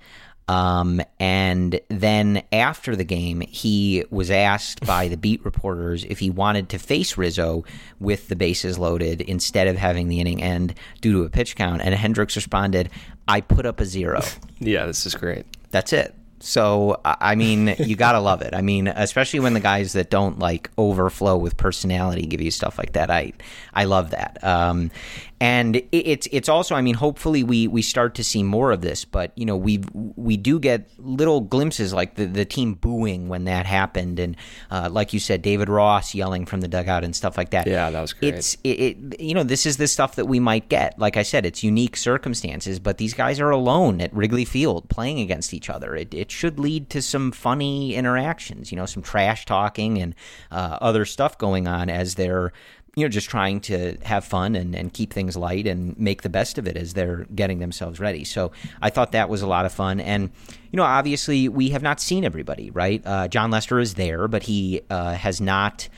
Um, 0.48 1.02
and 1.20 1.78
then 1.88 2.42
after 2.52 2.96
the 2.96 3.04
game, 3.04 3.42
he 3.42 4.04
was 4.10 4.30
asked 4.30 4.84
by 4.86 5.08
the 5.08 5.18
beat 5.18 5.44
reporters 5.44 6.04
if 6.04 6.18
he 6.20 6.30
wanted 6.30 6.70
to 6.70 6.78
face 6.78 7.18
Rizzo 7.18 7.64
with 8.00 8.28
the 8.28 8.36
bases 8.36 8.78
loaded 8.78 9.20
instead 9.20 9.68
of 9.68 9.76
having 9.76 10.08
the 10.08 10.20
inning 10.20 10.42
end 10.42 10.74
due 11.02 11.12
to 11.12 11.22
a 11.24 11.28
pitch 11.28 11.54
count. 11.54 11.82
And 11.82 11.94
Hendricks 11.94 12.34
responded, 12.34 12.88
I 13.26 13.42
put 13.42 13.66
up 13.66 13.78
a 13.78 13.84
zero. 13.84 14.22
yeah, 14.58 14.86
this 14.86 15.04
is 15.04 15.14
great. 15.14 15.44
That's 15.70 15.92
it. 15.92 16.14
So 16.40 17.00
I 17.04 17.34
mean, 17.34 17.74
you 17.78 17.96
gotta 17.96 18.20
love 18.20 18.42
it. 18.42 18.54
I 18.54 18.62
mean, 18.62 18.86
especially 18.88 19.40
when 19.40 19.54
the 19.54 19.60
guys 19.60 19.92
that 19.94 20.08
don't 20.08 20.38
like 20.38 20.70
overflow 20.78 21.36
with 21.36 21.56
personality 21.56 22.26
give 22.26 22.40
you 22.40 22.50
stuff 22.50 22.78
like 22.78 22.92
that. 22.92 23.10
I 23.10 23.32
I 23.74 23.84
love 23.84 24.10
that. 24.10 24.38
Um, 24.42 24.90
and 25.40 25.80
it's 25.92 26.26
it's 26.32 26.48
also 26.48 26.74
I 26.74 26.80
mean 26.80 26.94
hopefully 26.94 27.44
we 27.44 27.68
we 27.68 27.80
start 27.82 28.16
to 28.16 28.24
see 28.24 28.42
more 28.42 28.72
of 28.72 28.80
this 28.80 29.04
but 29.04 29.30
you 29.36 29.46
know 29.46 29.56
we 29.56 29.84
we 29.94 30.36
do 30.36 30.58
get 30.58 30.90
little 30.98 31.40
glimpses 31.40 31.92
like 31.92 32.16
the 32.16 32.26
the 32.26 32.44
team 32.44 32.74
booing 32.74 33.28
when 33.28 33.44
that 33.44 33.66
happened. 33.66 34.18
And 34.18 34.36
uh, 34.70 34.88
like 34.90 35.12
you 35.12 35.20
said 35.20 35.42
David 35.42 35.68
Ross 35.68 36.14
yelling 36.14 36.44
from 36.44 36.60
the 36.60 36.68
dugout 36.68 37.04
and 37.04 37.14
stuff 37.14 37.36
like 37.36 37.50
that. 37.50 37.66
Yeah 37.66 37.90
that 37.90 38.00
was 38.00 38.12
great. 38.12 38.34
It's 38.34 38.56
it, 38.64 38.68
it 38.68 39.20
you 39.20 39.34
know 39.34 39.44
this 39.44 39.64
is 39.64 39.76
the 39.76 39.86
stuff 39.86 40.16
that 40.16 40.26
we 40.26 40.40
might 40.40 40.68
get. 40.68 40.98
Like 40.98 41.16
I 41.16 41.22
said 41.22 41.46
it's 41.46 41.62
unique 41.62 41.96
circumstances 41.96 42.80
but 42.80 42.98
these 42.98 43.14
guys 43.14 43.38
are 43.38 43.50
alone 43.50 44.00
at 44.00 44.12
Wrigley 44.12 44.44
Field 44.44 44.88
playing 44.88 45.20
against 45.20 45.54
each 45.54 45.70
other. 45.70 45.94
It 45.94 46.12
it 46.12 46.32
should 46.32 46.58
lead 46.58 46.90
to 46.90 47.02
some 47.02 47.30
funny 47.30 47.94
interactions 47.94 48.72
you 48.72 48.76
know 48.76 48.86
some 48.86 49.02
trash 49.02 49.44
talking 49.44 49.98
and 49.98 50.14
uh, 50.50 50.78
other 50.80 51.04
stuff 51.04 51.38
going 51.38 51.68
on 51.68 51.88
as 51.88 52.16
they're 52.16 52.52
you 52.96 53.04
know, 53.04 53.08
just 53.08 53.30
trying 53.30 53.60
to 53.60 53.96
have 54.02 54.24
fun 54.24 54.56
and, 54.56 54.74
and 54.74 54.92
keep 54.92 55.12
things 55.12 55.36
light 55.36 55.66
and 55.66 55.96
make 55.98 56.22
the 56.22 56.28
best 56.28 56.58
of 56.58 56.66
it 56.66 56.76
as 56.76 56.94
they're 56.94 57.26
getting 57.34 57.60
themselves 57.60 58.00
ready. 58.00 58.24
So 58.24 58.50
I 58.82 58.90
thought 58.90 59.12
that 59.12 59.28
was 59.28 59.42
a 59.42 59.46
lot 59.46 59.66
of 59.66 59.72
fun. 59.72 60.00
And, 60.00 60.30
you 60.72 60.76
know, 60.76 60.82
obviously 60.82 61.48
we 61.48 61.70
have 61.70 61.82
not 61.82 62.00
seen 62.00 62.24
everybody, 62.24 62.70
right? 62.70 63.00
Uh, 63.06 63.28
Jon 63.28 63.50
Lester 63.50 63.78
is 63.78 63.94
there, 63.94 64.26
but 64.26 64.42
he 64.42 64.82
uh, 64.90 65.14
has 65.14 65.40
not 65.40 65.88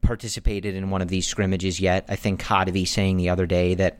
participated 0.00 0.76
in 0.76 0.90
one 0.90 1.02
of 1.02 1.08
these 1.08 1.26
scrimmages 1.26 1.80
yet. 1.80 2.04
I 2.08 2.16
think 2.16 2.42
Hottovy 2.42 2.86
saying 2.86 3.16
the 3.16 3.28
other 3.28 3.46
day 3.46 3.74
that 3.74 3.98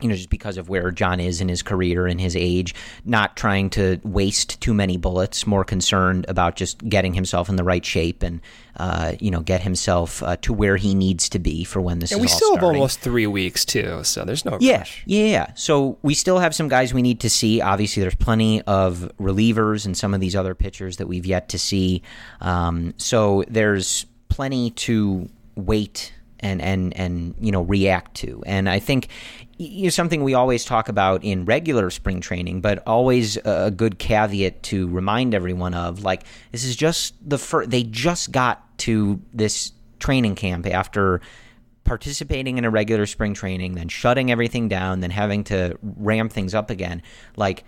you 0.00 0.08
know, 0.08 0.14
just 0.14 0.30
because 0.30 0.56
of 0.56 0.68
where 0.68 0.90
Jon 0.90 1.18
is 1.18 1.40
in 1.40 1.48
his 1.48 1.62
career 1.62 2.06
and 2.06 2.20
his 2.20 2.36
age, 2.36 2.74
not 3.04 3.36
trying 3.36 3.68
to 3.70 4.00
waste 4.04 4.60
too 4.60 4.72
many 4.72 4.96
bullets, 4.96 5.46
more 5.46 5.64
concerned 5.64 6.24
about 6.28 6.56
just 6.56 6.86
getting 6.88 7.14
himself 7.14 7.48
in 7.48 7.56
the 7.56 7.64
right 7.64 7.84
shape 7.84 8.22
and, 8.22 8.40
uh, 8.76 9.14
you 9.18 9.30
know, 9.30 9.40
get 9.40 9.62
himself 9.62 10.22
uh, 10.22 10.36
to 10.36 10.52
where 10.52 10.76
he 10.76 10.94
needs 10.94 11.28
to 11.30 11.38
be 11.38 11.64
for 11.64 11.80
when 11.80 11.98
this 11.98 12.12
and 12.12 12.20
is 12.20 12.22
we 12.22 12.28
still 12.28 12.50
starting. 12.50 12.68
have 12.68 12.76
almost 12.76 13.00
three 13.00 13.26
weeks, 13.26 13.64
too, 13.64 14.04
so 14.04 14.24
there's 14.24 14.44
no 14.44 14.56
yeah, 14.60 14.78
rush. 14.78 15.02
Yeah, 15.06 15.24
yeah. 15.24 15.52
So 15.54 15.98
we 16.02 16.14
still 16.14 16.38
have 16.38 16.54
some 16.54 16.68
guys 16.68 16.94
we 16.94 17.02
need 17.02 17.20
to 17.20 17.30
see. 17.30 17.60
Obviously, 17.60 18.00
there's 18.00 18.14
plenty 18.14 18.62
of 18.62 19.10
relievers 19.20 19.84
and 19.84 19.96
some 19.96 20.14
of 20.14 20.20
these 20.20 20.36
other 20.36 20.54
pitchers 20.54 20.98
that 20.98 21.08
we've 21.08 21.26
yet 21.26 21.48
to 21.48 21.58
see. 21.58 22.02
Um, 22.40 22.94
so 22.98 23.42
there's 23.48 24.06
plenty 24.28 24.70
to 24.70 25.28
wait 25.56 26.12
and 26.40 26.62
and 26.62 26.96
and 26.96 27.34
you 27.40 27.52
know 27.52 27.62
react 27.62 28.14
to. 28.16 28.42
And 28.46 28.68
I 28.68 28.78
think 28.78 29.08
is 29.58 29.94
something 29.94 30.22
we 30.22 30.34
always 30.34 30.64
talk 30.64 30.88
about 30.88 31.24
in 31.24 31.44
regular 31.44 31.90
spring 31.90 32.20
training, 32.20 32.60
but 32.60 32.82
always 32.86 33.36
a 33.44 33.70
good 33.70 33.98
caveat 33.98 34.62
to 34.64 34.88
remind 34.88 35.34
everyone 35.34 35.74
of. 35.74 36.04
Like 36.04 36.24
this 36.52 36.64
is 36.64 36.76
just 36.76 37.14
the 37.28 37.38
first; 37.38 37.70
they 37.70 37.82
just 37.82 38.30
got 38.32 38.78
to 38.78 39.20
this 39.32 39.72
training 39.98 40.36
camp 40.36 40.66
after 40.66 41.20
participating 41.84 42.58
in 42.58 42.64
a 42.64 42.70
regular 42.70 43.06
spring 43.06 43.34
training, 43.34 43.74
then 43.74 43.88
shutting 43.88 44.30
everything 44.30 44.68
down, 44.68 45.00
then 45.00 45.10
having 45.10 45.42
to 45.42 45.76
ramp 45.82 46.30
things 46.32 46.54
up 46.54 46.70
again. 46.70 47.02
Like 47.36 47.64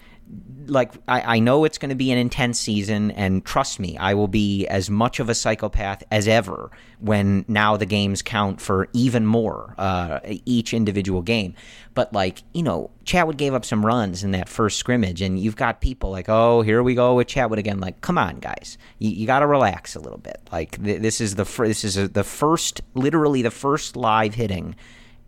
like 0.67 0.93
I, 1.09 1.37
I 1.37 1.39
know 1.41 1.65
it's 1.65 1.79
going 1.79 1.89
to 1.89 1.97
be 1.97 2.13
an 2.13 2.19
intense 2.19 2.59
season 2.59 3.11
and 3.13 3.45
trust 3.45 3.81
me 3.81 3.97
i 3.99 4.15
will 4.15 4.29
be 4.29 4.67
as 4.69 4.89
much 4.89 5.19
of 5.19 5.29
a 5.29 5.35
psychopath 5.35 6.05
as 6.11 6.29
ever 6.29 6.71
when 7.01 7.45
now 7.49 7.77
the 7.77 7.87
games 7.87 8.23
count 8.23 8.61
for 8.61 8.89
even 8.93 9.27
more 9.27 9.75
uh, 9.79 10.21
each 10.45 10.75
individual 10.75 11.23
game. 11.23 11.55
But 11.95 12.13
like 12.13 12.43
you 12.53 12.63
know 12.63 12.91
chatwood 13.05 13.37
gave 13.37 13.55
up 13.55 13.65
some 13.65 13.85
runs 13.85 14.23
in 14.23 14.31
that 14.33 14.49
first 14.49 14.79
scrimmage 14.79 15.23
and 15.23 15.39
you've 15.39 15.57
got 15.57 15.81
people 15.81 16.11
like 16.11 16.29
oh 16.29 16.63
here 16.63 16.83
we 16.83 16.95
go 16.95 17.15
with 17.15 17.27
chatwood 17.27 17.59
again. 17.59 17.81
Like 17.81 18.01
come 18.01 18.19
on 18.19 18.39
guys. 18.39 18.79
You, 18.99 19.11
you 19.11 19.27
got 19.27 19.41
to 19.41 19.47
relax 19.47 19.97
a 19.97 20.01
little 20.01 20.19
bit. 20.19 20.41
Like 20.53 20.83
th- 20.83 21.03
this 21.03 21.21
is 21.21 21.35
the 21.35 21.45
this 21.45 21.85
is 21.85 21.97
a, 21.97 22.09
the 22.09 22.25
first 22.25 22.81
literally 22.95 23.43
the 23.43 23.51
first 23.51 23.97
live 23.97 24.35
hitting 24.35 24.77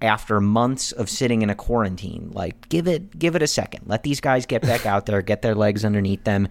after 0.03 0.41
months 0.41 0.93
of 0.93 1.09
sitting 1.09 1.43
in 1.43 1.51
a 1.51 1.55
quarantine. 1.55 2.31
Like 2.33 2.69
give 2.69 2.87
it 2.89 3.19
give 3.19 3.37
it 3.37 3.43
a 3.43 3.47
second. 3.47 3.85
Let 3.87 4.03
these 4.03 4.21
guys 4.21 4.47
get 4.47 4.63
back 4.63 4.87
out 4.87 5.07
there, 5.07 5.23
get 5.23 5.43
their 5.43 5.55
legs 5.55 5.85
underneath 5.85 6.25
them. 6.25 6.49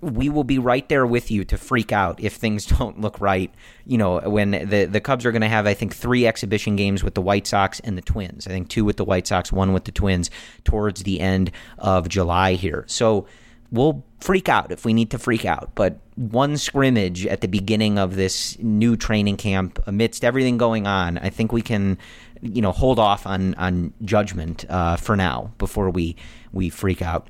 we 0.00 0.28
will 0.28 0.42
be 0.42 0.58
right 0.58 0.88
there 0.88 1.06
with 1.06 1.30
you 1.30 1.44
to 1.44 1.56
freak 1.56 1.92
out 1.92 2.20
if 2.20 2.34
things 2.34 2.66
don't 2.78 3.00
look 3.00 3.20
right. 3.20 3.54
You 3.86 3.98
know, 3.98 4.20
when 4.20 4.50
the 4.50 4.84
the 4.84 5.00
Cubs 5.00 5.24
are 5.24 5.32
going 5.32 5.42
to 5.42 5.48
have, 5.48 5.66
I 5.66 5.74
think, 5.74 5.94
three 5.94 6.26
exhibition 6.26 6.76
games 6.76 7.02
with 7.02 7.14
the 7.14 7.22
White 7.22 7.46
Sox 7.46 7.80
and 7.80 7.96
the 7.96 8.02
Twins. 8.02 8.46
I 8.46 8.50
think 8.50 8.68
two 8.68 8.84
with 8.84 8.96
the 8.96 9.04
White 9.04 9.26
Sox, 9.26 9.52
one 9.52 9.72
with 9.72 9.84
the 9.84 9.92
Twins 9.92 10.30
towards 10.64 11.04
the 11.04 11.20
end 11.20 11.52
of 11.78 12.08
July 12.08 12.54
here. 12.54 12.84
So 12.88 13.26
we'll 13.72 14.04
freak 14.20 14.48
out 14.48 14.70
if 14.70 14.84
we 14.84 14.92
need 14.92 15.10
to 15.10 15.18
freak 15.18 15.44
out. 15.44 15.70
But 15.74 15.98
one 16.16 16.56
scrimmage 16.58 17.26
at 17.26 17.40
the 17.40 17.48
beginning 17.48 17.98
of 17.98 18.16
this 18.16 18.58
new 18.58 18.96
training 18.96 19.38
camp, 19.38 19.78
amidst 19.86 20.24
everything 20.24 20.58
going 20.58 20.86
on, 20.86 21.18
I 21.18 21.30
think 21.30 21.52
we 21.52 21.62
can, 21.62 21.98
you 22.42 22.60
know, 22.60 22.72
hold 22.72 22.98
off 22.98 23.26
on 23.26 23.54
on 23.54 23.92
judgment 24.04 24.64
uh, 24.68 24.96
for 24.96 25.16
now 25.16 25.52
before 25.58 25.90
we 25.90 26.16
we 26.52 26.68
freak 26.68 27.00
out 27.00 27.28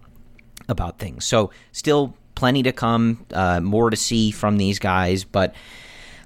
about 0.69 0.99
things. 0.99 1.25
So 1.25 1.51
still 1.71 2.15
plenty 2.35 2.63
to 2.63 2.73
come, 2.73 3.27
uh, 3.33 3.61
more 3.61 3.91
to 3.91 3.97
see 3.97 4.31
from 4.31 4.57
these 4.57 4.79
guys, 4.79 5.25
but 5.25 5.55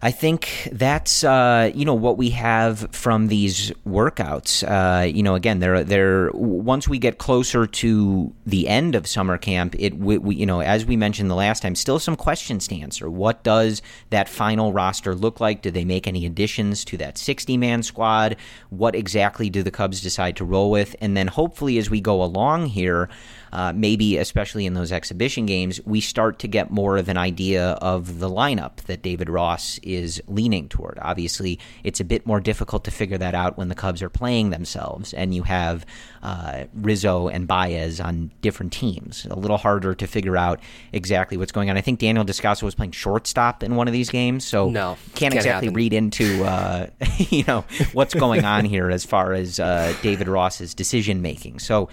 I 0.03 0.11
think 0.11 0.69
that's 0.73 1.25
uh, 1.25 1.71
you 1.75 1.85
know 1.85 1.95
what 1.95 2.19
we 2.19 2.31
have 2.31 2.89
from 2.93 3.29
these 3.29 3.71
workouts. 3.87 4.63
Uh, 4.63 5.05
you 5.05 5.23
know, 5.23 5.35
again, 5.35 5.61
they're 5.61 5.85
they're 5.85 6.31
once 6.33 6.89
we 6.89 6.99
get 6.99 7.19
closer 7.19 7.67
to 7.67 8.33
the 8.45 8.69
end 8.69 8.95
of 8.95 9.07
summer 9.07 9.39
camp, 9.39 9.75
it 9.79 9.97
we, 9.99 10.19
we, 10.19 10.37
you 10.37 10.47
know 10.47 10.61
as 10.61 10.85
we 10.85 10.97
mentioned 10.97 11.31
the 11.31 11.35
last 11.35 11.63
time, 11.63 11.75
still 11.75 11.99
some 11.99 12.17
questions 12.17 12.69
to 12.69 12.81
answer. 12.81 13.11
What 13.11 13.43
does 13.43 13.83
that 14.11 14.29
final 14.29 14.73
roster 14.73 15.15
look 15.15 15.41
like? 15.41 15.63
Do 15.63 15.71
they 15.71 15.85
make 15.85 16.07
any 16.07 16.27
additions 16.27 16.85
to 16.87 16.97
that 16.99 17.17
sixty 17.17 17.57
man 17.57 17.83
squad? 17.83 18.37
What 18.71 18.95
exactly 18.95 19.49
do 19.51 19.63
the 19.63 19.71
Cubs 19.71 20.01
decide 20.01 20.37
to 20.37 20.45
roll 20.45 20.71
with? 20.71 20.95
And 21.01 21.17
then 21.17 21.27
hopefully, 21.27 21.79
as 21.79 21.89
we 21.89 22.01
go 22.01 22.23
along 22.23 22.67
here 22.67 23.09
uh, 23.53 23.73
maybe 23.75 24.17
especially 24.19 24.67
in 24.67 24.75
those 24.75 24.93
exhibition 24.93 25.47
games, 25.47 25.81
we 25.85 26.01
start 26.01 26.39
to 26.41 26.49
get 26.49 26.71
more 26.71 26.97
of 26.97 27.09
an 27.09 27.17
idea 27.17 27.71
of 27.83 28.19
the 28.19 28.29
lineup 28.29 28.77
that 28.87 29.03
David 29.03 29.29
Ross 29.29 29.79
is 29.83 30.23
leaning 30.27 30.69
toward. 30.69 30.99
Obviously, 31.03 31.59
it's 31.85 32.01
a 32.01 32.05
bit 32.05 32.27
more 32.27 32.41
difficult 32.41 32.85
to 32.85 32.91
figure 32.91 33.19
that 33.19 33.35
out 33.35 33.57
when 33.57 33.69
the 33.69 33.75
Cubs 33.75 34.03
are 34.03 34.11
playing 34.11 34.51
themselves 34.51 35.13
and 35.15 35.35
you 35.35 35.45
have 35.45 35.87
uh, 36.23 36.65
Rizzo 36.75 37.29
and 37.29 37.47
Baez 37.47 38.01
on 38.01 38.33
different 38.43 38.73
teams. 38.73 39.27
A 39.31 39.37
little 39.37 39.59
harder 39.59 39.95
to 39.95 40.07
figure 40.07 40.37
out 40.37 40.61
exactly 40.93 41.37
what's 41.37 41.53
going 41.53 41.71
on. 41.71 41.77
I 41.77 41.81
think 41.81 42.01
Daniel 42.01 42.25
Descalso 42.25 42.65
was 42.65 42.75
playing 42.75 42.93
shortstop 42.93 43.63
in 43.63 43.77
one 43.77 43.87
of 43.87 43.93
these 43.93 44.11
games, 44.11 44.45
so 44.45 44.69
no, 44.69 44.97
can't, 45.15 45.35
exactly 45.35 45.69
happen. 45.69 45.75
read 45.75 45.93
into 45.93 46.45
uh, 46.45 46.89
you 47.19 47.45
know 47.47 47.65
what's 47.93 48.15
going 48.15 48.45
on 48.45 48.65
here 48.65 48.91
as 48.91 49.05
far 49.05 49.33
as 49.35 49.61
uh, 49.61 49.95
David 50.03 50.29
Ross's 50.29 50.75
decision 50.75 51.23
making. 51.23 51.61
So 51.61 51.89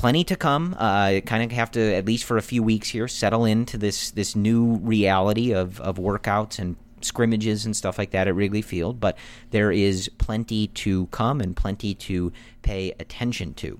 plenty 0.00 0.24
to 0.24 0.34
come. 0.34 0.74
Uh, 0.78 1.20
kind 1.26 1.42
of 1.42 1.52
have 1.52 1.70
to 1.72 1.94
at 1.94 2.06
least 2.06 2.24
for 2.24 2.38
a 2.38 2.42
few 2.42 2.62
weeks 2.62 2.88
here 2.88 3.06
settle 3.06 3.44
into 3.44 3.76
this 3.76 4.10
this 4.12 4.34
new 4.34 4.76
reality 4.76 5.52
of 5.52 5.78
of 5.82 5.98
workouts 5.98 6.58
and 6.58 6.76
scrimmages 7.02 7.66
and 7.66 7.76
stuff 7.76 7.98
like 7.98 8.10
that 8.12 8.26
at 8.26 8.34
Wrigley 8.34 8.62
Field. 8.62 8.98
But 8.98 9.18
there 9.50 9.70
is 9.70 10.08
plenty 10.16 10.68
to 10.68 11.06
come 11.08 11.42
and 11.42 11.54
plenty 11.54 11.94
to 11.96 12.32
pay 12.62 12.92
attention 12.98 13.52
to. 13.54 13.78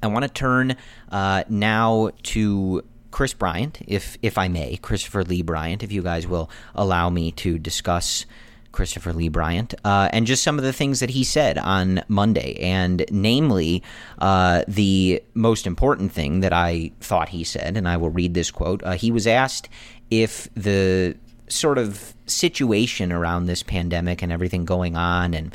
I 0.00 0.06
want 0.06 0.22
to 0.22 0.28
turn 0.28 0.76
uh, 1.10 1.42
now 1.48 2.10
to 2.22 2.84
Kris 3.10 3.34
Bryant, 3.34 3.80
if 3.88 4.16
if 4.22 4.38
I 4.38 4.46
may, 4.46 4.76
Kristopher 4.76 5.26
Lee 5.26 5.42
Bryant, 5.42 5.82
if 5.82 5.90
you 5.90 6.02
guys 6.02 6.24
will 6.24 6.50
allow 6.72 7.10
me 7.10 7.32
to 7.32 7.58
discuss 7.58 8.26
Kristopher 8.72 9.14
Lee 9.14 9.28
Bryant, 9.28 9.74
uh, 9.84 10.08
and 10.12 10.26
just 10.26 10.42
some 10.42 10.58
of 10.58 10.64
the 10.64 10.72
things 10.72 11.00
that 11.00 11.10
he 11.10 11.24
said 11.24 11.58
on 11.58 12.02
Monday, 12.08 12.54
and 12.60 13.04
namely 13.10 13.82
uh, 14.18 14.62
the 14.66 15.22
most 15.34 15.66
important 15.66 16.12
thing 16.12 16.40
that 16.40 16.52
I 16.52 16.92
thought 17.00 17.28
he 17.28 17.44
said, 17.44 17.76
and 17.76 17.88
I 17.88 17.96
will 17.96 18.10
read 18.10 18.34
this 18.34 18.50
quote. 18.50 18.82
Uh, 18.82 18.92
he 18.92 19.10
was 19.10 19.26
asked 19.26 19.68
if 20.10 20.48
the 20.54 21.16
sort 21.48 21.78
of 21.78 22.14
situation 22.26 23.12
around 23.12 23.46
this 23.46 23.62
pandemic 23.62 24.22
and 24.22 24.32
everything 24.32 24.64
going 24.64 24.96
on 24.96 25.34
and 25.34 25.54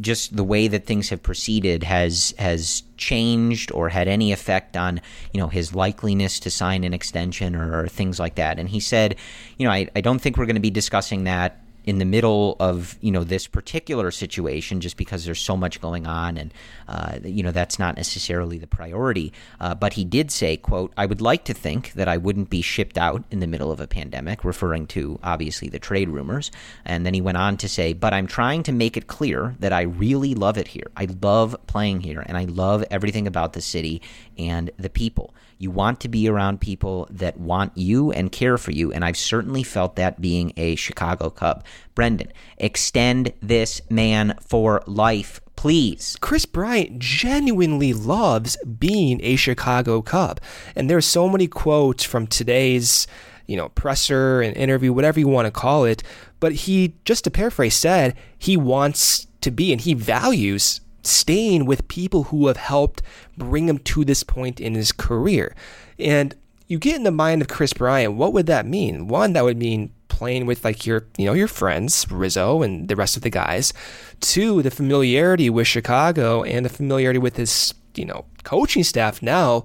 just 0.00 0.34
the 0.34 0.44
way 0.44 0.66
that 0.66 0.86
things 0.86 1.10
have 1.10 1.22
proceeded 1.22 1.82
has 1.82 2.32
has 2.38 2.82
changed 2.96 3.70
or 3.72 3.90
had 3.90 4.08
any 4.08 4.32
effect 4.32 4.76
on 4.76 5.00
you 5.32 5.40
know 5.40 5.48
his 5.48 5.72
likeliness 5.72 6.40
to 6.40 6.50
sign 6.50 6.84
an 6.84 6.94
extension 6.94 7.54
or, 7.54 7.82
or 7.82 7.88
things 7.88 8.18
like 8.18 8.36
that 8.36 8.58
and 8.58 8.70
he 8.70 8.80
said 8.80 9.14
you 9.58 9.66
know 9.66 9.72
I, 9.72 9.88
I 9.94 10.00
don't 10.00 10.18
think 10.20 10.38
we're 10.38 10.46
going 10.46 10.54
to 10.54 10.60
be 10.60 10.70
discussing 10.70 11.24
that 11.24 11.60
in 11.90 11.98
the 11.98 12.04
middle 12.04 12.54
of 12.60 12.96
you 13.00 13.10
know 13.10 13.24
this 13.24 13.48
particular 13.48 14.12
situation 14.12 14.80
just 14.80 14.96
because 14.96 15.24
there's 15.24 15.40
so 15.40 15.56
much 15.56 15.80
going 15.80 16.06
on 16.06 16.36
and 16.36 16.54
uh, 16.86 17.18
you 17.24 17.42
know 17.42 17.50
that's 17.50 17.80
not 17.80 17.96
necessarily 17.96 18.58
the 18.58 18.66
priority. 18.68 19.32
Uh, 19.58 19.74
but 19.74 19.94
he 19.94 20.04
did 20.04 20.30
say 20.30 20.56
quote 20.56 20.92
i 20.96 21.04
would 21.04 21.20
like 21.20 21.42
to 21.44 21.52
think 21.52 21.92
that 21.94 22.06
i 22.06 22.16
wouldn't 22.16 22.48
be 22.48 22.62
shipped 22.62 22.96
out 22.96 23.24
in 23.32 23.40
the 23.40 23.46
middle 23.48 23.72
of 23.72 23.80
a 23.80 23.88
pandemic 23.88 24.44
referring 24.44 24.86
to 24.86 25.18
obviously 25.24 25.68
the 25.68 25.80
trade 25.80 26.08
rumors. 26.08 26.52
And 26.84 27.04
then 27.04 27.12
he 27.12 27.20
went 27.20 27.38
on 27.38 27.56
to 27.56 27.68
say 27.68 27.92
but 27.92 28.14
i'm 28.14 28.28
trying 28.28 28.62
to 28.62 28.72
make 28.72 28.96
it 28.96 29.08
clear 29.08 29.56
that 29.58 29.72
i 29.72 29.82
really 29.82 30.36
love 30.36 30.56
it 30.56 30.68
here. 30.68 30.92
I 30.96 31.08
love 31.20 31.56
playing 31.66 32.02
here 32.02 32.22
and 32.24 32.36
i 32.36 32.44
love 32.44 32.84
everything 32.88 33.26
about 33.26 33.54
the 33.54 33.60
city 33.60 34.00
and 34.38 34.70
the 34.78 34.90
people 34.90 35.34
you 35.60 35.70
want 35.70 36.00
to 36.00 36.08
be 36.08 36.26
around 36.26 36.58
people 36.58 37.06
that 37.10 37.38
want 37.38 37.76
you 37.76 38.10
and 38.12 38.32
care 38.32 38.56
for 38.56 38.70
you. 38.70 38.90
And 38.92 39.04
I've 39.04 39.18
certainly 39.18 39.62
felt 39.62 39.96
that 39.96 40.18
being 40.18 40.54
a 40.56 40.74
Chicago 40.74 41.28
Cub. 41.28 41.62
Brendan, 41.94 42.32
extend 42.56 43.34
this 43.42 43.82
man 43.90 44.38
for 44.40 44.82
life, 44.86 45.38
please. 45.56 46.16
Kris 46.22 46.46
Bryant 46.46 46.98
genuinely 46.98 47.92
loves 47.92 48.56
being 48.64 49.20
a 49.22 49.36
Chicago 49.36 50.00
Cub. 50.00 50.40
And 50.74 50.88
there's 50.88 51.04
so 51.04 51.28
many 51.28 51.46
quotes 51.46 52.04
from 52.04 52.26
today's, 52.26 53.06
you 53.46 53.58
know, 53.58 53.68
presser 53.68 54.40
and 54.40 54.56
interview, 54.56 54.94
whatever 54.94 55.20
you 55.20 55.28
want 55.28 55.44
to 55.44 55.52
call 55.52 55.84
it. 55.84 56.02
But 56.40 56.52
he, 56.52 56.94
just 57.04 57.24
to 57.24 57.30
paraphrase, 57.30 57.74
said 57.74 58.16
he 58.38 58.56
wants 58.56 59.26
to 59.42 59.50
be 59.50 59.72
and 59.72 59.80
he 59.82 59.92
values 59.92 60.80
staying 61.02 61.66
with 61.66 61.88
people 61.88 62.24
who 62.24 62.46
have 62.46 62.56
helped 62.56 63.02
bring 63.36 63.68
him 63.68 63.78
to 63.78 64.04
this 64.04 64.22
point 64.22 64.60
in 64.60 64.74
his 64.74 64.92
career. 64.92 65.54
And 65.98 66.34
you 66.66 66.78
get 66.78 66.96
in 66.96 67.02
the 67.02 67.10
mind 67.10 67.42
of 67.42 67.48
Kris 67.48 67.72
Bryant, 67.72 68.14
what 68.14 68.32
would 68.32 68.46
that 68.46 68.66
mean? 68.66 69.08
One, 69.08 69.32
that 69.32 69.44
would 69.44 69.58
mean 69.58 69.92
playing 70.20 70.44
with 70.44 70.64
like 70.64 70.84
your 70.84 71.06
you 71.16 71.24
know 71.24 71.32
your 71.32 71.48
friends 71.48 72.06
Rizzo 72.10 72.60
and 72.60 72.88
the 72.88 72.94
rest 72.94 73.16
of 73.16 73.22
the 73.22 73.30
guys. 73.30 73.72
Two, 74.20 74.62
the 74.62 74.70
familiarity 74.70 75.48
with 75.48 75.66
Chicago 75.66 76.42
and 76.42 76.64
the 76.64 76.68
familiarity 76.68 77.18
with 77.18 77.36
his 77.36 77.72
you 77.94 78.04
know 78.04 78.26
coaching 78.44 78.84
staff 78.84 79.22
now. 79.22 79.64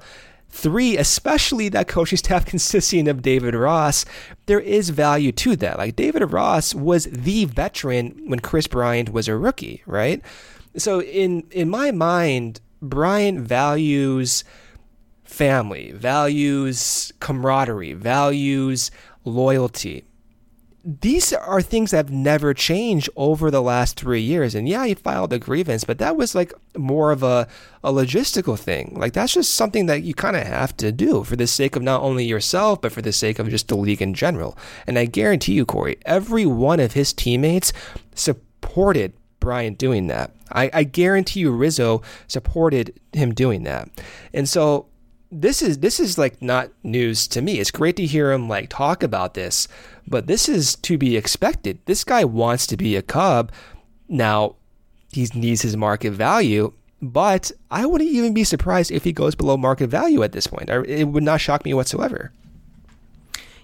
Three, 0.49 0.97
especially 0.97 1.67
that 1.69 1.89
coaching 1.89 2.17
staff 2.25 2.45
consisting 2.45 3.09
of 3.09 3.21
David 3.21 3.53
Ross, 3.53 4.05
there 4.45 4.61
is 4.61 4.89
value 4.89 5.33
to 5.33 5.57
that. 5.57 5.77
Like 5.77 5.97
David 5.97 6.31
Ross 6.31 6.73
was 6.73 7.05
the 7.05 7.43
veteran 7.45 8.17
when 8.27 8.39
Kris 8.39 8.65
Bryant 8.65 9.11
was 9.11 9.27
a 9.27 9.35
rookie, 9.35 9.83
right? 9.85 10.21
So 10.77 11.01
in 11.01 11.43
in 11.51 11.69
my 11.69 11.91
mind, 11.91 12.61
Bryant 12.81 13.39
values 13.39 14.43
family, 15.23 15.91
values 15.91 17.11
camaraderie, 17.19 17.93
values 17.93 18.91
loyalty. 19.23 20.05
These 20.87 21.33
are 21.33 21.63
things 21.63 21.89
that 21.89 21.97
have 21.97 22.11
never 22.11 22.53
changed 22.53 23.09
over 23.15 23.49
the 23.49 23.61
last 23.61 23.99
three 23.99 24.21
years. 24.21 24.53
And 24.53 24.69
yeah, 24.69 24.85
he 24.85 24.93
filed 24.93 25.33
a 25.33 25.39
grievance, 25.39 25.83
but 25.83 25.97
that 25.97 26.15
was 26.15 26.35
like 26.35 26.53
more 26.77 27.11
of 27.11 27.23
a, 27.23 27.47
a 27.83 27.91
logistical 27.91 28.57
thing. 28.57 28.93
Like 28.95 29.13
that's 29.13 29.33
just 29.33 29.55
something 29.55 29.87
that 29.87 30.03
you 30.03 30.13
kind 30.13 30.35
of 30.35 30.45
have 30.45 30.77
to 30.77 30.91
do 30.91 31.23
for 31.23 31.35
the 31.35 31.47
sake 31.47 31.75
of 31.75 31.81
not 31.81 32.03
only 32.03 32.23
yourself, 32.23 32.81
but 32.81 32.91
for 32.91 33.01
the 33.01 33.11
sake 33.11 33.39
of 33.39 33.49
just 33.49 33.67
the 33.67 33.75
league 33.75 34.01
in 34.01 34.13
general. 34.13 34.55
And 34.85 34.99
I 34.99 35.05
guarantee 35.05 35.53
you, 35.53 35.65
Corey, 35.65 35.97
every 36.05 36.45
one 36.45 36.79
of 36.79 36.93
his 36.93 37.13
teammates 37.13 37.73
supported 38.13 39.13
Bryant 39.45 39.77
doing 39.77 40.07
that. 40.07 40.31
I, 40.51 40.71
I 40.73 40.83
guarantee 40.83 41.41
you 41.41 41.51
Rizzo 41.51 42.01
supported 42.27 42.99
him 43.13 43.31
doing 43.31 43.61
that. 43.63 43.89
And 44.33 44.49
so 44.49 44.87
this 45.31 45.61
is 45.61 45.79
this 45.79 45.99
is 45.99 46.17
like 46.17 46.41
not 46.41 46.71
news 46.83 47.27
to 47.27 47.41
me. 47.41 47.59
It's 47.59 47.69
great 47.69 47.95
to 47.97 48.05
hear 48.07 48.31
him 48.31 48.49
like 48.49 48.69
talk 48.69 49.03
about 49.03 49.35
this, 49.35 49.67
but 50.07 50.25
this 50.25 50.49
is 50.49 50.75
to 50.77 50.97
be 50.97 51.15
expected. 51.15 51.77
This 51.85 52.03
guy 52.03 52.25
wants 52.25 52.65
to 52.67 52.75
be 52.75 52.95
a 52.95 53.03
Cub. 53.03 53.51
Now, 54.09 54.55
he 55.11 55.27
needs 55.35 55.61
his 55.61 55.77
market 55.77 56.13
value, 56.13 56.73
but 57.01 57.51
I 57.69 57.85
wouldn't 57.85 58.09
even 58.09 58.33
be 58.33 58.43
surprised 58.43 58.91
if 58.91 59.03
he 59.03 59.13
goes 59.13 59.35
below 59.35 59.57
market 59.57 59.87
value 59.87 60.23
at 60.23 60.31
this 60.31 60.47
point. 60.47 60.69
It 60.69 61.07
would 61.07 61.23
not 61.23 61.39
shock 61.39 61.65
me 61.65 61.73
whatsoever. 61.75 62.31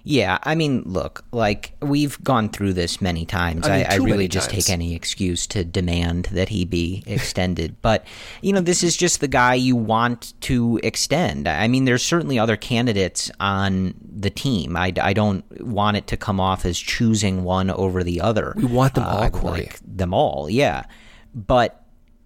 Yeah, 0.04 0.38
I 0.42 0.56
mean, 0.56 0.82
look, 0.84 1.24
like 1.30 1.74
we've 1.80 2.22
gone 2.24 2.48
through 2.48 2.72
this 2.72 3.00
many 3.00 3.24
times. 3.24 3.68
I, 3.68 3.76
mean, 3.76 3.86
I, 3.86 3.96
too 3.98 4.04
really 4.04 4.26
just 4.26 4.50
times. 4.50 4.66
take 4.66 4.72
any 4.72 4.94
excuse 4.96 5.46
to 5.48 5.64
demand 5.64 6.24
that 6.32 6.48
he 6.48 6.64
be 6.64 7.04
extended. 7.06 7.76
but, 7.82 8.04
you 8.40 8.52
know, 8.52 8.60
this 8.60 8.82
is 8.82 8.96
just 8.96 9.20
the 9.20 9.28
guy 9.28 9.54
you 9.54 9.76
want 9.76 10.34
to 10.42 10.80
extend. 10.82 11.46
I 11.46 11.68
mean, 11.68 11.84
there's 11.84 12.04
certainly 12.04 12.38
other 12.38 12.56
candidates 12.56 13.30
on 13.38 13.94
the 14.02 14.30
team. 14.30 14.76
I, 14.76 14.92
I 15.00 15.12
don't 15.12 15.44
want 15.62 15.96
it 15.96 16.08
to 16.08 16.16
come 16.16 16.40
off 16.40 16.66
as 16.66 16.78
choosing 16.78 17.44
one 17.44 17.70
over 17.70 18.02
the 18.02 18.20
other. 18.20 18.54
We 18.56 18.64
want 18.64 18.94
them 18.94 19.04
uh, 19.04 19.08
all, 19.08 19.22
I 19.22 19.30
Corey. 19.30 19.60
like 19.60 19.80
them 19.84 20.12
all, 20.12 20.50
yeah. 20.50 20.84
But 21.32 21.84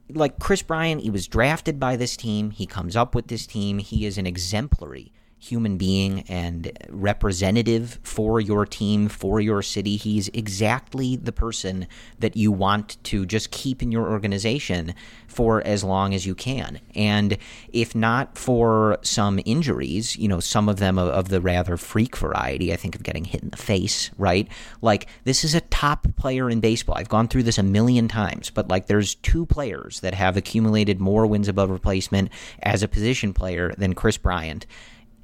like 0.08 0.38
Kris 0.38 0.62
Bryant, 0.62 1.02
he 1.02 1.10
was 1.10 1.28
drafted 1.28 1.78
by 1.78 1.96
this 1.96 2.16
team. 2.16 2.52
He 2.52 2.64
comes 2.64 2.96
up 2.96 3.14
with 3.14 3.26
this 3.28 3.46
team. 3.46 3.78
He 3.78 4.06
is 4.06 4.16
an 4.16 4.26
exemplary 4.26 5.12
human 5.50 5.76
being 5.76 6.20
and 6.28 6.72
representative 6.88 7.98
for 8.02 8.40
your 8.40 8.66
team, 8.66 9.08
for 9.08 9.40
your 9.40 9.62
city. 9.62 9.96
He's 9.96 10.28
exactly 10.28 11.16
the 11.16 11.32
person 11.32 11.86
that 12.18 12.36
you 12.36 12.52
want 12.52 13.02
to 13.04 13.26
just 13.26 13.50
keep 13.50 13.82
in 13.82 13.92
your 13.92 14.10
organization 14.10 14.94
for 15.28 15.62
as 15.66 15.84
long 15.84 16.14
as 16.14 16.24
you 16.24 16.34
can. 16.34 16.80
And 16.94 17.36
if 17.72 17.94
not 17.94 18.38
for 18.38 18.98
some 19.02 19.38
injuries, 19.44 20.16
you 20.16 20.28
know, 20.28 20.40
some 20.40 20.68
of 20.68 20.78
them 20.78 20.98
of, 20.98 21.28
the 21.28 21.40
rather 21.40 21.76
freak 21.76 22.16
variety, 22.16 22.72
I 22.72 22.76
think 22.76 22.94
of 22.94 23.02
getting 23.02 23.24
hit 23.24 23.42
in 23.42 23.50
the 23.50 23.56
face, 23.56 24.10
right? 24.16 24.48
Like, 24.80 25.08
this 25.24 25.44
is 25.44 25.54
a 25.54 25.60
top 25.60 26.06
player 26.16 26.48
in 26.48 26.60
baseball. 26.60 26.96
I've 26.96 27.08
gone 27.08 27.28
through 27.28 27.42
this 27.42 27.58
a 27.58 27.62
million 27.62 28.06
times, 28.08 28.48
but 28.48 28.68
like, 28.68 28.86
there's 28.86 29.16
two 29.16 29.44
players 29.44 30.00
that 30.00 30.14
have 30.14 30.36
accumulated 30.36 31.00
more 31.00 31.26
wins 31.26 31.48
above 31.48 31.68
replacement 31.70 32.30
as 32.62 32.82
a 32.82 32.88
position 32.88 33.34
player 33.34 33.74
than 33.76 33.94
Kris 33.94 34.16
Bryant 34.16 34.66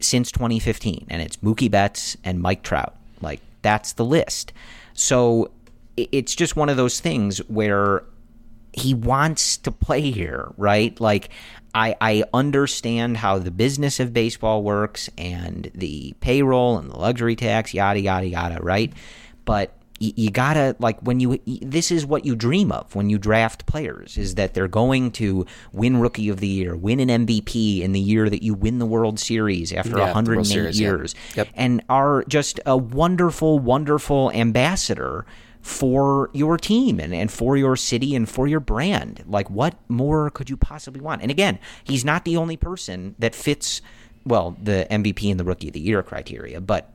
since 0.03 0.31
2015, 0.33 1.07
and 1.09 1.23
it's 1.23 1.37
Mookie 1.39 1.71
Betts 1.71 2.17
and 2.25 2.41
Mike 2.41 2.63
Trout. 2.63 2.95
Like, 3.21 3.41
that's 3.63 3.93
the 3.95 4.05
list. 4.05 4.53
So 4.95 5.51
it's 5.97 6.35
just 6.35 6.57
one 6.57 6.69
of 6.69 6.77
those 6.77 7.01
things 7.01 7.39
where 7.49 8.05
he 8.73 8.95
wants 8.95 9.59
to 9.59 9.71
play 9.71 10.11
here, 10.11 10.53
right? 10.57 10.99
Like, 11.01 11.31
I, 11.75 11.97
I 12.01 12.25
understand 12.35 13.17
how 13.17 13.39
the 13.39 13.51
business 13.51 14.01
of 14.01 14.13
baseball 14.13 14.63
works 14.63 15.09
and 15.17 15.71
the 15.75 16.15
payroll 16.21 16.79
and 16.79 16.91
the 16.91 16.99
luxury 16.99 17.37
tax, 17.37 17.73
yada, 17.73 18.01
yada, 18.01 18.27
yada, 18.27 18.63
right? 18.63 18.93
But 19.45 19.75
you, 20.03 20.13
you 20.17 20.31
gotta 20.31 20.75
like 20.81 20.99
when 21.01 21.21
you 21.21 21.41
this 21.63 21.91
is 21.91 22.05
what 22.05 22.27
you 22.27 22.35
dream 22.35 22.73
of 22.73 22.95
when 22.95 23.09
you 23.09 23.19
draft 23.19 23.67
players 23.67 24.19
is 24.19 24.35
that 24.35 24.53
they're 24.53 24.69
going 24.69 25.13
to 25.13 25.47
win 25.73 25.99
rookie 25.99 26.29
of 26.29 26.41
the 26.41 26.49
year 26.49 26.77
win 26.77 26.99
an 26.99 27.27
mvp 27.27 27.81
in 27.81 27.93
the 27.93 28.01
year 28.01 28.29
that 28.29 28.43
you 28.43 28.53
win 28.53 28.79
the 28.79 28.87
world 28.87 29.19
series 29.21 29.73
after 29.73 29.97
yeah, 29.97 30.07
108 30.07 30.45
series, 30.45 30.81
years 30.81 31.15
yeah. 31.31 31.45
yep. 31.45 31.49
and 31.55 31.83
are 31.89 32.25
just 32.25 32.59
a 32.67 32.77
wonderful 32.77 33.59
wonderful 33.59 34.31
ambassador 34.33 35.25
for 35.61 36.29
your 36.33 36.57
team 36.57 36.99
and, 36.99 37.15
and 37.15 37.31
for 37.31 37.57
your 37.57 37.77
city 37.77 38.17
and 38.17 38.29
for 38.29 38.49
your 38.49 38.59
brand 38.59 39.23
like 39.29 39.49
what 39.49 39.77
more 39.89 40.29
could 40.31 40.51
you 40.51 40.57
possibly 40.57 41.01
want 41.01 41.23
and 41.23 41.31
again 41.31 41.59
he's 41.85 42.05
not 42.05 42.25
the 42.25 42.37
only 42.37 42.57
person 42.57 43.15
that 43.21 43.35
fits 43.35 43.81
well 44.25 44.57
the 44.61 44.85
mvp 44.91 45.31
and 45.31 45.39
the 45.39 45.45
rookie 45.45 45.69
of 45.69 45.75
the 45.75 45.81
year 45.81 46.03
criteria 46.03 46.61
but 46.61 46.93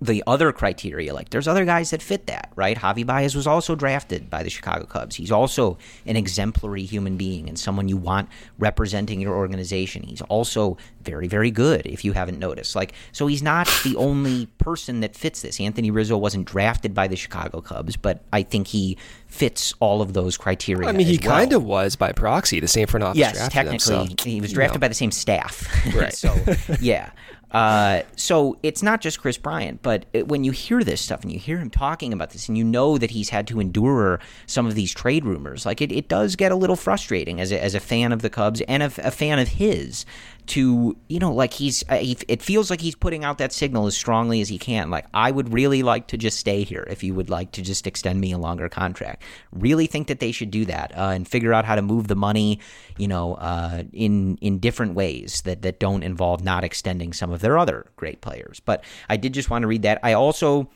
the 0.00 0.22
other 0.26 0.52
criteria. 0.52 1.12
Like 1.12 1.30
there's 1.30 1.48
other 1.48 1.64
guys 1.64 1.90
that 1.90 2.02
fit 2.02 2.26
that, 2.26 2.52
right? 2.54 2.76
Javi 2.76 3.04
Baez 3.04 3.34
was 3.34 3.46
also 3.46 3.74
drafted 3.74 4.30
by 4.30 4.42
the 4.42 4.50
Chicago 4.50 4.86
Cubs. 4.86 5.16
He's 5.16 5.32
also 5.32 5.78
an 6.06 6.16
exemplary 6.16 6.84
human 6.84 7.16
being 7.16 7.48
and 7.48 7.58
someone 7.58 7.88
you 7.88 7.96
want 7.96 8.28
representing 8.58 9.20
your 9.20 9.34
organization. 9.36 10.02
He's 10.04 10.22
also 10.22 10.76
very, 11.02 11.26
very 11.26 11.50
good, 11.50 11.86
if 11.86 12.04
you 12.04 12.12
haven't 12.12 12.38
noticed. 12.38 12.76
Like, 12.76 12.92
so 13.12 13.26
he's 13.26 13.42
not 13.42 13.66
the 13.84 13.96
only 13.96 14.46
person 14.58 15.00
that 15.00 15.16
fits 15.16 15.42
this. 15.42 15.60
Anthony 15.60 15.90
Rizzo 15.90 16.16
wasn't 16.16 16.46
drafted 16.46 16.94
by 16.94 17.08
the 17.08 17.16
Chicago 17.16 17.60
Cubs, 17.60 17.96
but 17.96 18.22
I 18.32 18.42
think 18.42 18.68
he 18.68 18.96
fits 19.26 19.74
all 19.80 20.00
of 20.00 20.12
those 20.12 20.36
criteria. 20.36 20.88
I 20.88 20.92
mean, 20.92 21.06
he 21.06 21.18
well. 21.22 21.36
kind 21.36 21.52
of 21.52 21.64
was 21.64 21.96
by 21.96 22.12
proxy. 22.12 22.60
The 22.60 22.68
same 22.68 22.86
front 22.86 23.04
office. 23.04 23.18
Yes, 23.18 23.48
technically, 23.48 23.78
so, 23.78 24.06
he 24.22 24.40
was 24.40 24.52
drafted 24.52 24.74
you 24.74 24.78
know. 24.78 24.80
by 24.80 24.88
the 24.88 24.94
same 24.94 25.10
staff. 25.10 25.66
Right. 25.98 26.12
so, 26.12 26.36
yeah. 26.80 27.10
Uh, 27.50 28.02
so 28.16 28.58
it's 28.62 28.82
not 28.82 29.00
just 29.00 29.20
Kris 29.20 29.38
Bryant, 29.38 29.82
but 29.82 30.04
it, 30.12 30.28
when 30.28 30.44
you 30.44 30.52
hear 30.52 30.84
this 30.84 31.00
stuff 31.00 31.22
and 31.22 31.32
you 31.32 31.38
hear 31.38 31.58
him 31.58 31.70
talking 31.70 32.12
about 32.12 32.30
this, 32.30 32.48
and 32.48 32.58
you 32.58 32.64
know 32.64 32.98
that 32.98 33.10
he's 33.10 33.30
had 33.30 33.46
to 33.48 33.60
endure 33.60 34.20
some 34.46 34.66
of 34.66 34.74
these 34.74 34.92
trade 34.92 35.24
rumors, 35.24 35.64
like 35.64 35.80
it, 35.80 35.90
it 35.90 36.08
does 36.08 36.36
get 36.36 36.52
a 36.52 36.56
little 36.56 36.76
frustrating 36.76 37.40
as 37.40 37.50
a, 37.50 37.62
as 37.62 37.74
a 37.74 37.80
fan 37.80 38.12
of 38.12 38.22
the 38.22 38.30
Cubs 38.30 38.60
and 38.62 38.82
a, 38.82 38.86
a 38.98 39.10
fan 39.10 39.38
of 39.38 39.48
his 39.48 40.04
to 40.48 40.96
you 41.08 41.18
know 41.18 41.32
like 41.32 41.52
he's 41.52 41.84
uh, 41.90 41.98
it 42.00 42.42
feels 42.42 42.70
like 42.70 42.80
he's 42.80 42.94
putting 42.94 43.24
out 43.24 43.38
that 43.38 43.52
signal 43.52 43.86
as 43.86 43.96
strongly 43.96 44.40
as 44.40 44.48
he 44.48 44.58
can. 44.58 44.90
Like 44.90 45.06
i 45.14 45.30
would 45.30 45.52
really 45.52 45.82
like 45.82 46.08
to 46.08 46.16
just 46.16 46.38
stay 46.38 46.62
here 46.62 46.86
if 46.90 47.02
you 47.02 47.14
would 47.14 47.30
like 47.30 47.52
to 47.52 47.62
just 47.62 47.86
extend 47.86 48.20
me 48.20 48.32
a 48.32 48.38
longer 48.38 48.68
contract. 48.68 49.22
Really 49.52 49.86
think 49.86 50.08
that 50.08 50.20
they 50.20 50.32
should 50.32 50.50
do 50.50 50.64
that 50.64 50.92
uh, 50.96 51.12
and 51.14 51.28
figure 51.28 51.52
out 51.52 51.64
how 51.64 51.74
to 51.74 51.82
move 51.82 52.08
the 52.08 52.16
money 52.16 52.60
you 52.96 53.08
know 53.08 53.34
uh, 53.34 53.84
in 53.92 54.36
in 54.40 54.58
different 54.58 54.94
ways 54.94 55.42
that 55.42 55.62
that 55.62 55.78
don't 55.78 56.02
involve 56.02 56.42
not 56.42 56.64
extending 56.64 57.12
some 57.12 57.30
of 57.30 57.40
their 57.40 57.58
other 57.58 57.86
great 57.96 58.20
players. 58.20 58.60
But 58.60 58.84
i 59.08 59.16
did 59.16 59.34
just 59.34 59.50
want 59.50 59.62
to 59.62 59.68
read 59.68 59.82
that. 59.82 60.00
I 60.02 60.14
also 60.14 60.70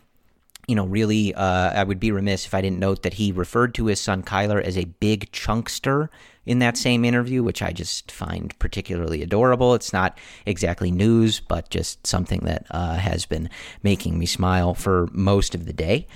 you 0.69 0.77
know, 0.77 0.87
really, 0.87 1.35
uh, 1.35 1.73
I 1.73 1.83
would 1.83 1.99
be 1.99 2.13
remiss 2.13 2.47
if 2.47 2.55
I 2.55 2.61
didn't 2.61 2.79
note 2.79 3.03
that 3.03 3.15
he 3.15 3.33
referred 3.33 3.75
to 3.75 3.87
his 3.87 4.01
son 4.01 4.23
Kyler 4.23 4.63
as 4.63 4.79
a 4.79 4.85
big 4.85 5.33
chunkster 5.33 6.09
in 6.45 6.59
that 6.59 6.77
same 6.77 7.05
interview, 7.05 7.43
which 7.43 7.63
I 7.63 7.73
just 7.73 8.11
find 8.11 8.57
particularly 8.59 9.23
adorable. 9.23 9.75
It's 9.75 9.93
not 9.93 10.19
exactly 10.47 10.91
news, 10.91 11.41
but 11.41 11.71
just 11.71 12.07
something 12.07 12.41
that 12.41 12.67
uh, 12.71 12.97
has 12.97 13.27
been 13.27 13.49
making 13.83 14.19
me 14.19 14.27
smile 14.27 14.75
for 14.75 15.09
most 15.13 15.55
of 15.55 15.67
the 15.67 15.73
day. 15.73 16.07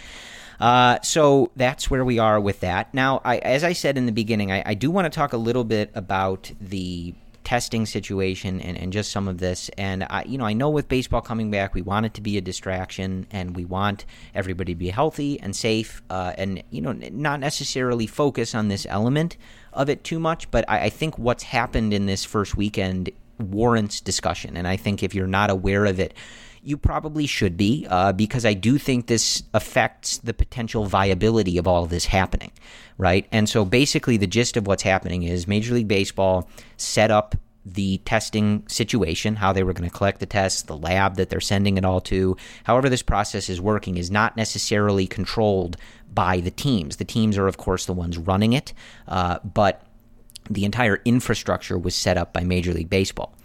Uh, 0.58 0.98
so 1.02 1.50
that's 1.54 1.90
where 1.90 2.04
we 2.04 2.18
are 2.18 2.40
with 2.40 2.60
that. 2.60 2.92
Now, 2.94 3.20
I, 3.24 3.38
as 3.38 3.62
I 3.62 3.72
said 3.72 3.98
in 3.98 4.06
the 4.06 4.12
beginning, 4.12 4.50
I, 4.50 4.62
I 4.66 4.74
do 4.74 4.90
want 4.90 5.04
to 5.04 5.14
talk 5.14 5.32
a 5.32 5.36
little 5.36 5.64
bit 5.64 5.90
about 5.94 6.50
the 6.60 7.14
testing 7.44 7.86
situation 7.86 8.60
and, 8.60 8.76
and 8.76 8.92
just 8.92 9.12
some 9.12 9.28
of 9.28 9.38
this. 9.38 9.70
And 9.78 10.04
I, 10.10 10.24
you 10.24 10.36
know, 10.36 10.44
I 10.44 10.52
know 10.52 10.68
with 10.68 10.88
baseball 10.88 11.20
coming 11.20 11.48
back, 11.48 11.74
we 11.74 11.82
want 11.82 12.04
it 12.04 12.14
to 12.14 12.20
be 12.20 12.36
a 12.36 12.40
distraction, 12.40 13.26
and 13.30 13.54
we 13.54 13.64
want 13.64 14.04
everybody 14.34 14.74
to 14.74 14.78
be 14.78 14.88
healthy 14.88 15.38
and 15.40 15.54
safe, 15.54 16.02
uh, 16.10 16.32
and 16.36 16.62
you 16.70 16.80
know, 16.80 16.92
not 16.92 17.38
necessarily 17.38 18.08
focus 18.08 18.52
on 18.52 18.66
this 18.66 18.84
element 18.88 19.36
of 19.76 19.88
it 19.88 20.02
too 20.02 20.18
much. 20.18 20.50
But 20.50 20.64
I, 20.68 20.84
I 20.84 20.88
think 20.90 21.18
what's 21.18 21.44
happened 21.44 21.92
in 21.92 22.06
this 22.06 22.24
first 22.24 22.56
weekend 22.56 23.10
warrants 23.38 24.00
discussion, 24.00 24.56
and 24.56 24.66
I 24.66 24.76
think 24.76 25.02
if 25.02 25.14
you're 25.14 25.26
not 25.26 25.50
aware 25.50 25.86
of 25.86 26.00
it 26.00 26.14
you 26.66 26.76
probably 26.76 27.28
should 27.28 27.56
be, 27.56 27.86
uh, 27.88 28.12
because 28.12 28.44
I 28.44 28.52
do 28.52 28.76
think 28.76 29.06
this 29.06 29.44
affects 29.54 30.18
the 30.18 30.34
potential 30.34 30.84
viability 30.84 31.58
of 31.58 31.68
all 31.68 31.84
of 31.84 31.90
this 31.90 32.06
happening, 32.06 32.50
right? 32.98 33.24
And 33.30 33.48
so 33.48 33.64
basically, 33.64 34.16
the 34.16 34.26
gist 34.26 34.56
of 34.56 34.66
what's 34.66 34.82
happening 34.82 35.22
is 35.22 35.46
Major 35.46 35.74
League 35.74 35.86
Baseball 35.86 36.50
set 36.76 37.12
up 37.12 37.36
the 37.66 37.98
testing 38.04 38.62
situation, 38.68 39.36
how 39.36 39.52
they 39.52 39.64
were 39.64 39.72
going 39.72 39.88
to 39.88 39.94
collect 39.94 40.20
the 40.20 40.26
tests, 40.26 40.62
the 40.62 40.76
lab 40.76 41.16
that 41.16 41.30
they're 41.30 41.40
sending 41.40 41.76
it 41.76 41.84
all 41.84 42.00
to. 42.00 42.36
However, 42.64 42.88
this 42.88 43.02
process 43.02 43.50
is 43.50 43.60
working 43.60 43.96
is 43.96 44.10
not 44.10 44.36
necessarily 44.36 45.06
controlled 45.06 45.76
by 46.14 46.40
the 46.40 46.52
teams. 46.52 46.96
The 46.96 47.04
teams 47.04 47.36
are, 47.36 47.48
of 47.48 47.56
course, 47.56 47.84
the 47.84 47.92
ones 47.92 48.16
running 48.16 48.52
it, 48.52 48.72
uh, 49.08 49.40
but 49.40 49.82
the 50.48 50.64
entire 50.64 51.02
infrastructure 51.04 51.76
was 51.76 51.96
set 51.96 52.16
up 52.16 52.32
by 52.32 52.44
Major 52.44 52.72
League 52.72 52.88
Baseball 52.88 53.36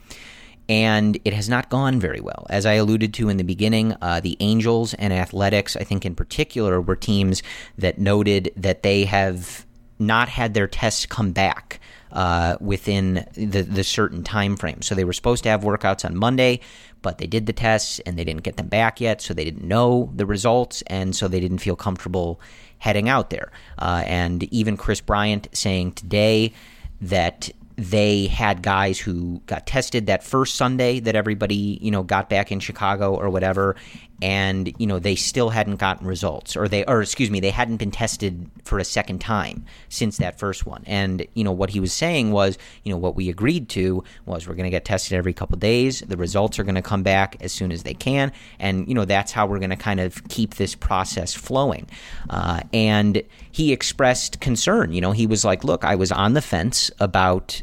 and 0.70 1.18
it 1.26 1.34
has 1.34 1.50
not 1.50 1.70
gone 1.70 2.00
very 2.00 2.22
well. 2.22 2.48
As 2.50 2.66
I 2.66 2.74
alluded 2.74 3.14
to 3.16 3.28
in 3.28 3.36
the 3.36 3.44
beginning, 3.44 3.94
uh, 4.02 4.22
the 4.22 4.38
Angels 4.40 4.94
and 4.94 5.12
Athletics, 5.12 5.76
I 5.76 5.84
think 5.84 6.06
in 6.06 6.16
particular, 6.16 6.80
were 6.80 6.96
teams 6.96 7.44
that 7.78 7.98
noted 7.98 8.54
that 8.56 8.82
they 8.82 9.04
have 9.04 9.66
not 10.00 10.30
had 10.30 10.54
their 10.54 10.68
tests 10.68 11.06
come 11.06 11.34
back 11.34 11.82
uh, 12.12 12.58
within 12.60 13.26
the, 13.34 13.62
the 13.62 13.84
certain 13.84 14.24
time 14.24 14.58
frame. 14.58 14.82
So 14.82 14.96
they 14.96 15.04
were 15.04 15.14
supposed 15.14 15.44
to 15.44 15.50
have 15.50 15.62
workouts 15.62 16.06
on 16.06 16.16
Monday, 16.16 16.60
but 17.02 17.18
they 17.18 17.28
did 17.28 17.46
the 17.46 17.54
tests 17.54 18.00
and 18.00 18.18
they 18.18 18.24
didn't 18.24 18.44
get 18.44 18.58
them 18.58 18.68
back 18.68 19.02
yet, 19.02 19.22
so 19.22 19.34
they 19.34 19.46
didn't 19.46 19.68
know 19.68 20.12
the 20.16 20.26
results, 20.26 20.84
and 20.88 21.16
so 21.16 21.28
they 21.28 21.40
didn't 21.40 21.60
feel 21.60 21.76
comfortable 21.76 22.40
heading 22.78 23.10
out 23.10 23.30
there. 23.30 23.52
Uh, 23.78 24.04
and 24.06 24.44
even 24.54 24.78
Kris 24.78 25.02
Bryant 25.02 25.48
saying 25.54 25.94
today 25.94 26.54
that 27.00 27.50
they 27.78 28.28
had 28.28 28.62
guys 28.62 29.00
who 29.00 29.42
got 29.48 29.66
tested 29.66 30.06
that 30.06 30.24
first 30.24 30.56
Sunday 30.56 31.00
that 31.00 31.16
everybody, 31.16 31.80
you 31.82 31.90
know, 31.90 32.04
got 32.04 32.30
back 32.30 32.52
in 32.52 32.60
Chicago 32.60 33.16
or 33.16 33.30
whatever, 33.30 33.76
and 34.22 34.74
you 34.78 34.86
know 34.88 35.00
they 35.00 35.16
still 35.16 35.50
hadn't 35.50 35.78
gotten 35.78 36.06
results, 36.06 36.56
or 36.56 36.68
they, 36.68 36.84
or 36.86 37.02
excuse 37.02 37.32
me, 37.32 37.40
they 37.40 37.50
hadn't 37.50 37.78
been 37.78 37.92
tested 37.92 38.50
for 38.64 38.80
a 38.80 38.84
second 38.84 39.20
time 39.20 39.66
since 39.90 40.18
that 40.18 40.40
first 40.40 40.66
one. 40.66 40.84
And 40.86 41.26
you 41.34 41.44
know 41.44 41.52
what 41.52 41.70
he 41.70 41.80
was 41.80 41.94
saying 41.94 42.32
was, 42.32 42.58
you 42.84 42.92
know, 42.92 42.98
what 42.98 43.16
we 43.16 43.30
agreed 43.30 43.70
to 43.70 44.04
was 44.26 44.48
we're 44.48 44.56
going 44.56 44.66
to 44.66 44.72
get 44.72 44.86
tested 44.86 45.14
every 45.14 45.34
couple 45.34 45.58
days. 45.58 46.02
The 46.02 46.18
results 46.18 46.60
are 46.60 46.64
going 46.64 46.76
to 46.76 46.82
come 46.82 47.04
back 47.04 47.38
as 47.42 47.52
soon 47.52 47.72
as 47.72 47.84
they 47.84 47.94
can, 47.94 48.32
and 48.60 48.88
you 48.88 48.94
know 48.94 49.06
that's 49.06 49.32
how 49.32 49.46
we're 49.46 49.60
going 49.60 49.72
to 49.72 49.76
kind 49.76 50.00
of 50.00 50.28
keep 50.28 50.56
this 50.56 50.76
process 50.76 51.34
flowing. 51.34 51.88
Uh, 52.30 52.62
and 52.74 53.24
he 53.52 53.74
expressed 53.74 54.40
concern. 54.40 54.94
You 54.94 55.02
know, 55.02 55.12
he 55.12 55.28
was 55.28 55.44
like, 55.44 55.64
"Look, 55.64 55.84
I 55.84 55.96
was 55.96 56.12
on 56.12 56.34
the 56.34 56.42
fence 56.42 56.92
about." 57.00 57.62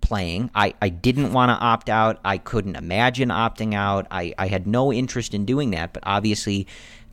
Playing. 0.00 0.50
I, 0.54 0.74
I 0.80 0.88
didn't 0.88 1.32
want 1.32 1.50
to 1.50 1.64
opt 1.64 1.88
out. 1.88 2.18
I 2.24 2.38
couldn't 2.38 2.76
imagine 2.76 3.28
opting 3.28 3.74
out. 3.74 4.06
I, 4.10 4.34
I 4.38 4.46
had 4.46 4.66
no 4.66 4.92
interest 4.92 5.34
in 5.34 5.44
doing 5.44 5.70
that, 5.72 5.92
but 5.92 6.02
obviously, 6.06 6.66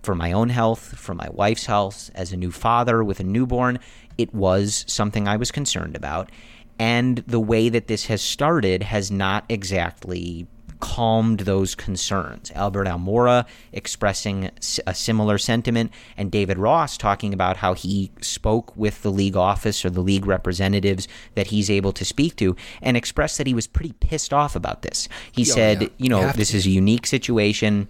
for 0.03 0.15
my 0.15 0.31
own 0.31 0.49
health, 0.49 0.97
for 0.97 1.13
my 1.13 1.29
wife's 1.31 1.65
health, 1.65 2.11
as 2.13 2.33
a 2.33 2.37
new 2.37 2.51
father 2.51 3.03
with 3.03 3.19
a 3.19 3.23
newborn, 3.23 3.79
it 4.17 4.33
was 4.33 4.85
something 4.87 5.27
I 5.27 5.37
was 5.37 5.51
concerned 5.51 5.95
about. 5.95 6.29
And 6.77 7.19
the 7.19 7.39
way 7.39 7.69
that 7.69 7.87
this 7.87 8.07
has 8.07 8.21
started 8.21 8.83
has 8.83 9.11
not 9.11 9.45
exactly 9.47 10.47
calmed 10.83 11.41
those 11.41 11.75
concerns. 11.75 12.51
Albert 12.55 12.85
Almora 12.87 13.45
expressing 13.71 14.51
a 14.85 14.93
similar 14.93 15.37
sentiment, 15.37 15.91
and 16.17 16.31
David 16.31 16.57
Ross 16.57 16.97
talking 16.97 17.33
about 17.33 17.57
how 17.57 17.73
he 17.73 18.11
spoke 18.21 18.75
with 18.75 19.01
the 19.01 19.11
league 19.11 19.37
office 19.37 19.85
or 19.85 19.89
the 19.89 20.01
league 20.01 20.25
representatives 20.25 21.07
that 21.35 21.47
he's 21.47 21.69
able 21.69 21.93
to 21.93 22.03
speak 22.03 22.35
to 22.35 22.55
and 22.81 22.97
expressed 22.97 23.37
that 23.37 23.47
he 23.47 23.53
was 23.53 23.67
pretty 23.67 23.93
pissed 23.93 24.33
off 24.33 24.55
about 24.55 24.81
this. 24.81 25.07
He 25.31 25.43
oh, 25.43 25.45
said, 25.45 25.81
yeah. 25.81 25.87
you 25.97 26.09
know, 26.09 26.27
you 26.27 26.33
this 26.33 26.51
to. 26.51 26.57
is 26.57 26.65
a 26.65 26.71
unique 26.71 27.07
situation 27.07 27.87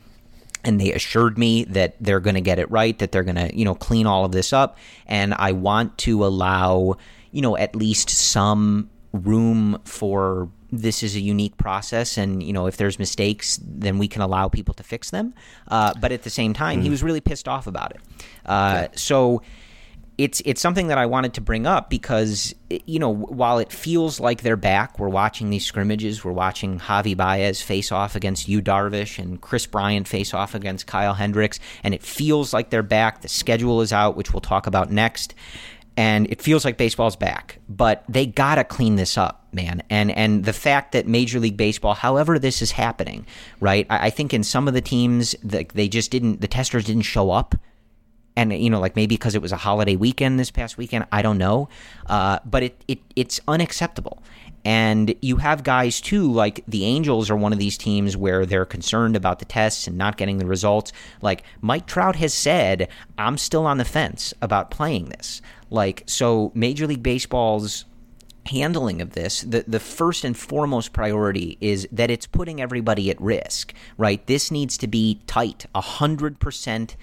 and 0.63 0.79
they 0.79 0.93
assured 0.93 1.37
me 1.37 1.65
that 1.65 1.95
they're 1.99 2.21
going 2.21 2.35
to 2.35 2.41
get 2.41 2.57
it 2.57 2.69
right 2.71 2.97
that 2.99 3.11
they're 3.11 3.23
going 3.23 3.35
to 3.35 3.53
you 3.53 3.65
know 3.65 3.75
clean 3.75 4.07
all 4.07 4.23
of 4.23 4.31
this 4.31 4.53
up 4.53 4.77
and 5.07 5.33
i 5.33 5.51
want 5.51 5.97
to 5.97 6.23
allow 6.25 6.95
you 7.31 7.41
know 7.41 7.57
at 7.57 7.75
least 7.75 8.09
some 8.09 8.89
room 9.11 9.77
for 9.83 10.49
this 10.81 11.03
is 11.03 11.15
a 11.15 11.19
unique 11.19 11.55
process 11.57 12.17
and 12.17 12.41
you 12.41 12.51
know 12.51 12.65
if 12.65 12.77
there's 12.77 12.97
mistakes 12.97 13.59
then 13.61 13.97
we 13.97 14.07
can 14.07 14.21
allow 14.21 14.47
people 14.47 14.73
to 14.73 14.83
fix 14.83 15.11
them 15.11 15.33
uh, 15.67 15.93
but 15.99 16.11
at 16.11 16.23
the 16.23 16.29
same 16.29 16.53
time 16.53 16.77
mm-hmm. 16.77 16.85
he 16.85 16.89
was 16.89 17.03
really 17.03 17.21
pissed 17.21 17.47
off 17.47 17.67
about 17.67 17.91
it 17.91 18.01
uh, 18.45 18.87
so 18.95 19.41
it's 20.17 20.41
it's 20.45 20.61
something 20.61 20.87
that 20.87 20.97
I 20.97 21.05
wanted 21.05 21.33
to 21.35 21.41
bring 21.41 21.65
up 21.65 21.89
because 21.89 22.53
you 22.69 22.99
know 22.99 23.09
while 23.09 23.59
it 23.59 23.71
feels 23.71 24.19
like 24.19 24.41
they're 24.41 24.55
back, 24.55 24.99
we're 24.99 25.09
watching 25.09 25.49
these 25.49 25.65
scrimmages. 25.65 26.23
We're 26.23 26.31
watching 26.31 26.79
Javi 26.79 27.17
Baez 27.17 27.61
face 27.61 27.91
off 27.91 28.15
against 28.15 28.47
Yu 28.47 28.61
Darvish 28.61 29.17
and 29.17 29.41
Kris 29.41 29.65
Bryant 29.65 30.07
face 30.07 30.33
off 30.33 30.53
against 30.53 30.87
Kyle 30.87 31.13
Hendricks, 31.13 31.59
and 31.83 31.93
it 31.93 32.03
feels 32.03 32.53
like 32.53 32.69
they're 32.69 32.83
back. 32.83 33.21
The 33.21 33.27
schedule 33.27 33.81
is 33.81 33.91
out, 33.91 34.15
which 34.15 34.33
we'll 34.33 34.41
talk 34.41 34.67
about 34.67 34.91
next, 34.91 35.33
and 35.97 36.29
it 36.29 36.41
feels 36.41 36.63
like 36.63 36.77
baseball's 36.77 37.15
back. 37.15 37.59
But 37.67 38.03
they 38.07 38.25
gotta 38.25 38.63
clean 38.63 38.97
this 38.97 39.17
up, 39.17 39.42
man. 39.53 39.83
And 39.89 40.11
and 40.11 40.45
the 40.45 40.53
fact 40.53 40.91
that 40.93 41.07
Major 41.07 41.39
League 41.39 41.57
Baseball, 41.57 41.93
however 41.93 42.39
this 42.39 42.61
is 42.61 42.71
happening, 42.71 43.25
right? 43.59 43.85
I, 43.89 44.07
I 44.07 44.09
think 44.09 44.33
in 44.33 44.43
some 44.43 44.67
of 44.67 44.73
the 44.73 44.81
teams, 44.81 45.35
the, 45.43 45.65
they 45.73 45.87
just 45.87 46.11
didn't. 46.11 46.41
The 46.41 46.47
testers 46.47 46.85
didn't 46.85 47.03
show 47.03 47.31
up 47.31 47.55
and 48.35 48.53
you 48.53 48.69
know 48.69 48.79
like 48.79 48.95
maybe 48.95 49.15
because 49.15 49.35
it 49.35 49.41
was 49.41 49.51
a 49.51 49.57
holiday 49.57 49.95
weekend 49.95 50.39
this 50.39 50.51
past 50.51 50.77
weekend 50.77 51.05
i 51.11 51.21
don't 51.21 51.37
know 51.37 51.69
uh, 52.07 52.39
but 52.45 52.63
it, 52.63 52.83
it 52.87 52.99
it's 53.15 53.39
unacceptable 53.47 54.21
and 54.65 55.13
you 55.21 55.37
have 55.37 55.63
guys 55.63 55.99
too 55.99 56.31
like 56.31 56.63
the 56.67 56.85
angels 56.85 57.29
are 57.29 57.35
one 57.35 57.53
of 57.53 57.59
these 57.59 57.77
teams 57.77 58.15
where 58.15 58.45
they're 58.45 58.65
concerned 58.65 59.15
about 59.15 59.39
the 59.39 59.45
tests 59.45 59.87
and 59.87 59.97
not 59.97 60.17
getting 60.17 60.37
the 60.37 60.45
results 60.45 60.91
like 61.21 61.43
mike 61.61 61.85
trout 61.85 62.15
has 62.15 62.33
said 62.33 62.87
i'm 63.17 63.37
still 63.37 63.65
on 63.65 63.77
the 63.77 63.85
fence 63.85 64.33
about 64.41 64.71
playing 64.71 65.05
this 65.05 65.41
like 65.69 66.03
so 66.07 66.51
major 66.55 66.87
league 66.87 67.03
baseball's 67.03 67.85
handling 68.45 69.01
of 69.01 69.11
this, 69.11 69.41
the, 69.41 69.63
the 69.67 69.79
first 69.79 70.23
and 70.23 70.37
foremost 70.37 70.93
priority 70.93 71.57
is 71.61 71.87
that 71.91 72.11
it's 72.11 72.27
putting 72.27 72.61
everybody 72.61 73.09
at 73.09 73.19
risk, 73.21 73.73
right? 73.97 74.25
This 74.27 74.51
needs 74.51 74.77
to 74.79 74.87
be 74.87 75.21
tight, 75.27 75.65
100% 75.75 76.95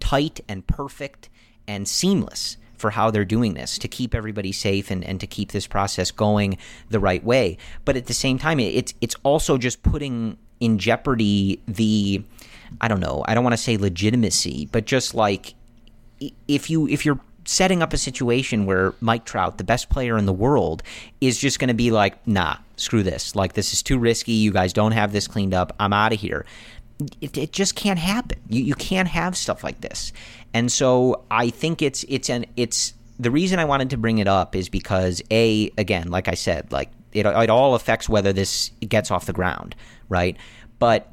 tight 0.00 0.40
and 0.48 0.66
perfect 0.66 1.28
and 1.66 1.86
seamless 1.86 2.56
for 2.76 2.90
how 2.90 3.10
they're 3.10 3.24
doing 3.24 3.54
this 3.54 3.76
to 3.78 3.88
keep 3.88 4.14
everybody 4.14 4.52
safe 4.52 4.90
and, 4.90 5.04
and 5.04 5.20
to 5.20 5.26
keep 5.26 5.52
this 5.52 5.66
process 5.66 6.10
going 6.10 6.56
the 6.88 7.00
right 7.00 7.24
way. 7.24 7.58
But 7.84 7.96
at 7.96 8.06
the 8.06 8.14
same 8.14 8.38
time, 8.38 8.60
it's 8.60 8.94
it's 9.00 9.16
also 9.24 9.58
just 9.58 9.82
putting 9.82 10.38
in 10.60 10.78
jeopardy 10.78 11.60
the 11.66 12.22
I 12.80 12.88
don't 12.88 13.00
know, 13.00 13.24
I 13.26 13.34
don't 13.34 13.44
want 13.44 13.54
to 13.54 13.62
say 13.62 13.76
legitimacy, 13.76 14.68
but 14.70 14.84
just 14.84 15.14
like 15.14 15.54
if 16.46 16.70
you 16.70 16.88
if 16.88 17.04
you're 17.04 17.20
setting 17.48 17.82
up 17.82 17.92
a 17.92 17.98
situation 17.98 18.66
where 18.66 18.94
Mike 19.00 19.24
Trout, 19.24 19.56
the 19.56 19.64
best 19.64 19.88
player 19.88 20.18
in 20.18 20.26
the 20.26 20.32
world, 20.32 20.82
is 21.20 21.38
just 21.38 21.58
going 21.58 21.68
to 21.68 21.74
be 21.74 21.90
like, 21.90 22.26
nah, 22.26 22.56
screw 22.76 23.02
this. 23.02 23.34
Like, 23.34 23.54
this 23.54 23.72
is 23.72 23.82
too 23.82 23.98
risky. 23.98 24.32
You 24.32 24.52
guys 24.52 24.72
don't 24.72 24.92
have 24.92 25.12
this 25.12 25.26
cleaned 25.26 25.54
up. 25.54 25.74
I'm 25.80 25.92
out 25.92 26.12
of 26.12 26.20
here 26.20 26.44
it, 27.20 27.36
it 27.38 27.52
just 27.52 27.74
can't 27.74 27.98
happen. 27.98 28.38
You 28.48 28.62
you 28.62 28.74
can't 28.74 29.08
have 29.08 29.36
stuff 29.36 29.62
like 29.62 29.80
this. 29.80 30.12
And 30.52 30.70
so 30.70 31.24
I 31.30 31.50
think 31.50 31.82
it's 31.82 32.04
it's 32.08 32.28
an 32.28 32.46
it's 32.56 32.94
the 33.18 33.30
reason 33.30 33.58
I 33.58 33.64
wanted 33.64 33.90
to 33.90 33.96
bring 33.96 34.18
it 34.18 34.28
up 34.28 34.56
is 34.56 34.68
because 34.68 35.22
a 35.30 35.70
again, 35.78 36.10
like 36.10 36.28
I 36.28 36.34
said, 36.34 36.72
like 36.72 36.90
it 37.12 37.26
it 37.26 37.50
all 37.50 37.74
affects 37.74 38.08
whether 38.08 38.32
this 38.32 38.70
gets 38.80 39.10
off 39.10 39.26
the 39.26 39.32
ground, 39.32 39.74
right? 40.08 40.36
But 40.78 41.08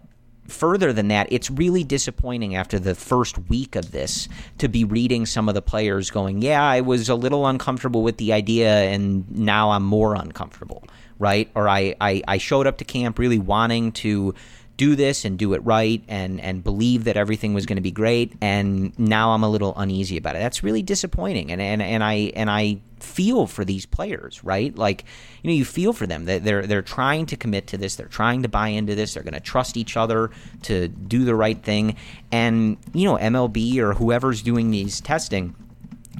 further 0.47 0.93
than 0.93 1.07
that, 1.09 1.27
it's 1.31 1.49
really 1.49 1.83
disappointing 1.83 2.55
after 2.55 2.79
the 2.79 2.95
first 2.95 3.37
week 3.49 3.75
of 3.75 3.91
this 3.91 4.27
to 4.57 4.67
be 4.67 4.83
reading 4.83 5.25
some 5.25 5.49
of 5.49 5.55
the 5.55 5.61
players 5.61 6.09
going, 6.11 6.41
"Yeah, 6.41 6.63
I 6.63 6.81
was 6.81 7.09
a 7.09 7.15
little 7.15 7.47
uncomfortable 7.47 8.03
with 8.03 8.17
the 8.17 8.33
idea, 8.33 8.69
and 8.69 9.29
now 9.31 9.71
I'm 9.71 9.83
more 9.83 10.15
uncomfortable." 10.15 10.83
Right? 11.17 11.49
Or 11.55 11.69
I, 11.69 11.95
I, 12.01 12.21
I 12.27 12.37
showed 12.37 12.67
up 12.67 12.77
to 12.79 12.83
camp 12.83 13.17
really 13.17 13.39
wanting 13.39 13.93
to 13.93 14.35
do 14.77 14.95
this 14.95 15.25
and 15.25 15.37
do 15.37 15.53
it 15.53 15.63
right 15.63 16.03
and 16.07 16.41
and 16.41 16.63
believe 16.63 17.05
that 17.05 17.17
everything 17.17 17.53
was 17.53 17.65
going 17.65 17.77
to 17.77 17.81
be 17.81 17.91
great 17.91 18.33
and 18.41 18.97
now 18.99 19.31
I'm 19.31 19.43
a 19.43 19.49
little 19.49 19.73
uneasy 19.77 20.17
about 20.17 20.35
it. 20.35 20.39
That's 20.39 20.63
really 20.63 20.81
disappointing 20.81 21.51
and 21.51 21.61
and 21.61 21.81
and 21.81 22.03
I 22.03 22.31
and 22.35 22.49
I 22.49 22.81
feel 22.99 23.47
for 23.47 23.63
these 23.63 23.85
players, 23.85 24.43
right? 24.43 24.75
Like, 24.75 25.05
you 25.41 25.49
know, 25.49 25.55
you 25.55 25.65
feel 25.65 25.93
for 25.93 26.07
them. 26.07 26.25
They're 26.25 26.65
they're 26.65 26.81
trying 26.81 27.25
to 27.27 27.37
commit 27.37 27.67
to 27.67 27.77
this. 27.77 27.95
They're 27.95 28.07
trying 28.07 28.43
to 28.43 28.49
buy 28.49 28.69
into 28.69 28.95
this. 28.95 29.13
They're 29.13 29.23
going 29.23 29.33
to 29.33 29.39
trust 29.39 29.77
each 29.77 29.95
other 29.95 30.31
to 30.63 30.87
do 30.87 31.23
the 31.23 31.35
right 31.35 31.61
thing. 31.61 31.95
And 32.31 32.77
you 32.93 33.05
know, 33.05 33.17
MLB 33.17 33.77
or 33.77 33.93
whoever's 33.93 34.41
doing 34.41 34.71
these 34.71 34.99
testing 34.99 35.55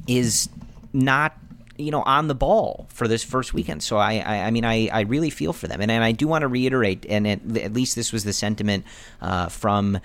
is 0.06 0.48
not 0.92 1.36
you 1.78 1.90
know 1.90 2.02
on 2.02 2.28
the 2.28 2.34
ball 2.34 2.86
for 2.90 3.08
this 3.08 3.22
first 3.22 3.54
weekend. 3.54 3.82
So 3.82 3.96
I 3.96 4.18
I, 4.18 4.38
I 4.46 4.50
mean 4.50 4.64
I, 4.64 4.88
I 4.92 5.00
really 5.02 5.30
feel 5.30 5.52
for 5.52 5.66
them, 5.66 5.80
and 5.80 5.90
and 5.90 6.02
I 6.02 6.12
do 6.12 6.26
want 6.26 6.42
to 6.42 6.48
reiterate, 6.48 7.06
and 7.08 7.26
it, 7.26 7.56
at 7.56 7.72
least 7.72 7.96
this 7.96 8.12
was 8.12 8.24
the 8.24 8.32
sentiment 8.32 8.84
uh, 9.20 9.48
from. 9.48 9.98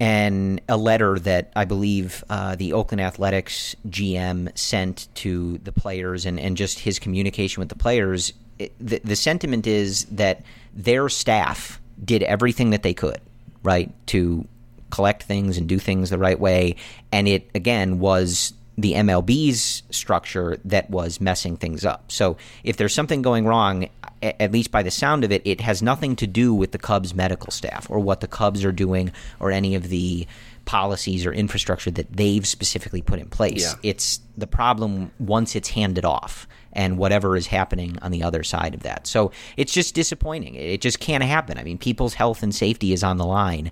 And 0.00 0.60
a 0.68 0.76
letter 0.76 1.16
that 1.20 1.52
I 1.54 1.64
believe 1.64 2.24
uh, 2.28 2.56
the 2.56 2.72
Oakland 2.72 3.00
Athletics 3.00 3.76
GM 3.88 4.58
sent 4.58 5.06
to 5.16 5.58
the 5.58 5.70
players, 5.70 6.26
and, 6.26 6.40
and 6.40 6.56
just 6.56 6.80
his 6.80 6.98
communication 6.98 7.60
with 7.60 7.68
the 7.68 7.76
players. 7.76 8.32
It, 8.58 8.72
the, 8.80 9.00
the 9.04 9.14
sentiment 9.14 9.68
is 9.68 10.06
that 10.06 10.42
their 10.74 11.08
staff 11.08 11.80
did 12.04 12.24
everything 12.24 12.70
that 12.70 12.82
they 12.82 12.94
could, 12.94 13.20
right, 13.62 13.92
to 14.08 14.44
collect 14.90 15.22
things 15.22 15.56
and 15.56 15.68
do 15.68 15.78
things 15.78 16.10
the 16.10 16.18
right 16.18 16.38
way. 16.38 16.76
And 17.12 17.28
it, 17.28 17.48
again, 17.54 18.00
was 18.00 18.54
the 18.78 18.94
MLB's 18.94 19.82
structure 19.90 20.58
that 20.64 20.88
was 20.90 21.20
messing 21.20 21.56
things 21.56 21.84
up. 21.84 22.10
So 22.10 22.36
if 22.64 22.76
there's 22.76 22.94
something 22.94 23.22
going 23.22 23.46
wrong, 23.46 23.88
at 24.22 24.52
least 24.52 24.70
by 24.70 24.82
the 24.82 24.90
sound 24.90 25.24
of 25.24 25.32
it, 25.32 25.42
it 25.44 25.60
has 25.60 25.82
nothing 25.82 26.16
to 26.16 26.26
do 26.26 26.54
with 26.54 26.72
the 26.72 26.78
Cubs 26.78 27.14
medical 27.14 27.50
staff 27.50 27.90
or 27.90 27.98
what 27.98 28.20
the 28.20 28.28
Cubs 28.28 28.64
are 28.64 28.72
doing 28.72 29.12
or 29.40 29.50
any 29.50 29.74
of 29.74 29.88
the 29.88 30.26
policies 30.64 31.26
or 31.26 31.32
infrastructure 31.32 31.90
that 31.90 32.12
they've 32.12 32.46
specifically 32.46 33.02
put 33.02 33.18
in 33.18 33.28
place. 33.28 33.62
Yeah. 33.62 33.90
It's 33.90 34.20
the 34.36 34.46
problem 34.46 35.10
once 35.18 35.56
it's 35.56 35.68
handed 35.68 36.04
off 36.04 36.46
and 36.72 36.96
whatever 36.96 37.36
is 37.36 37.46
happening 37.46 37.98
on 38.00 38.10
the 38.10 38.22
other 38.22 38.42
side 38.42 38.74
of 38.74 38.82
that. 38.82 39.06
So 39.06 39.32
it's 39.56 39.72
just 39.72 39.94
disappointing. 39.94 40.54
It 40.54 40.80
just 40.80 41.00
can't 41.00 41.22
happen. 41.22 41.58
I 41.58 41.64
mean, 41.64 41.78
people's 41.78 42.14
health 42.14 42.42
and 42.42 42.54
safety 42.54 42.92
is 42.92 43.04
on 43.04 43.18
the 43.18 43.26
line. 43.26 43.70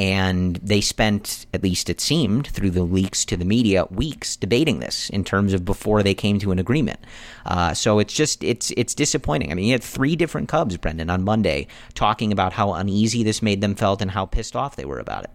And 0.00 0.56
they 0.62 0.80
spent, 0.80 1.44
at 1.52 1.62
least 1.62 1.90
it 1.90 2.00
seemed, 2.00 2.46
through 2.46 2.70
the 2.70 2.84
leaks 2.84 3.22
to 3.26 3.36
the 3.36 3.44
media, 3.44 3.84
weeks 3.90 4.34
debating 4.34 4.80
this 4.80 5.10
in 5.10 5.24
terms 5.24 5.52
of 5.52 5.66
before 5.66 6.02
they 6.02 6.14
came 6.14 6.38
to 6.38 6.52
an 6.52 6.58
agreement. 6.58 7.00
Uh, 7.44 7.74
so 7.74 7.98
it's 7.98 8.14
just 8.14 8.42
it's 8.42 8.72
it's 8.78 8.94
disappointing. 8.94 9.52
I 9.52 9.54
mean, 9.54 9.66
you 9.66 9.72
had 9.72 9.82
three 9.82 10.16
different 10.16 10.48
Cubs, 10.48 10.78
Brendan, 10.78 11.10
on 11.10 11.22
Monday 11.22 11.66
talking 11.92 12.32
about 12.32 12.54
how 12.54 12.72
uneasy 12.72 13.22
this 13.22 13.42
made 13.42 13.60
them 13.60 13.74
felt 13.74 14.00
and 14.00 14.10
how 14.10 14.24
pissed 14.24 14.56
off 14.56 14.74
they 14.74 14.86
were 14.86 15.00
about 15.00 15.24
it. 15.24 15.30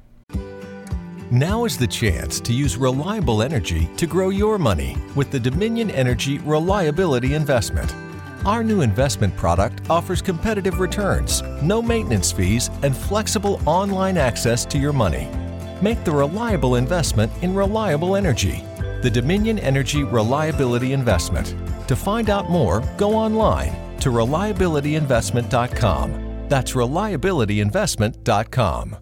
Now 1.29 1.65
is 1.65 1.77
the 1.77 1.85
chance 1.85 2.39
to 2.39 2.51
use 2.51 2.75
reliable 2.75 3.43
energy 3.43 3.87
to 3.97 4.07
grow 4.07 4.29
your 4.29 4.57
money 4.57 4.97
with 5.15 5.29
the 5.29 5.39
Dominion 5.39 5.91
Energy 5.91 6.39
Reliability 6.39 7.35
Investment. 7.35 7.93
Our 8.45 8.63
new 8.63 8.79
investment 8.81 9.35
product 9.35 9.89
offers 9.89 10.21
competitive 10.21 10.79
returns, 10.79 11.41
no 11.63 11.81
maintenance 11.81 12.31
fees, 12.31 12.69
and 12.83 12.95
flexible 12.95 13.59
online 13.65 14.17
access 14.17 14.65
to 14.65 14.77
your 14.77 14.93
money. 14.93 15.27
Make 15.81 16.03
the 16.03 16.11
reliable 16.11 16.75
investment 16.75 17.31
in 17.41 17.55
reliable 17.55 18.15
energy. 18.15 18.63
The 19.01 19.09
Dominion 19.09 19.57
Energy 19.57 20.03
Reliability 20.03 20.93
Investment. 20.93 21.55
To 21.87 21.95
find 21.95 22.29
out 22.29 22.51
more, 22.51 22.83
go 22.97 23.15
online 23.15 23.73
to 24.01 24.09
reliabilityinvestment.com. 24.09 26.47
That's 26.47 26.73
reliabilityinvestment.com 26.73 28.97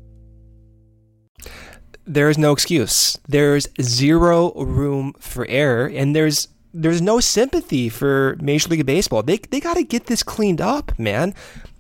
there 2.06 2.30
is 2.30 2.38
no 2.38 2.52
excuse. 2.52 3.18
There's 3.28 3.68
zero 3.82 4.54
room 4.56 5.14
for 5.20 5.48
error, 5.48 5.88
and 5.88 6.16
there's 6.16 6.48
there's 6.74 7.02
no 7.02 7.20
sympathy 7.20 7.90
for 7.90 8.38
Major 8.42 8.70
League 8.70 8.86
Baseball. 8.86 9.24
They 9.24 9.38
they 9.38 9.60
got 9.60 9.76
to 9.76 9.84
get 9.84 10.08
this 10.08 10.24
cleaned 10.24 10.62
up, 10.62 10.98
man. 10.98 11.34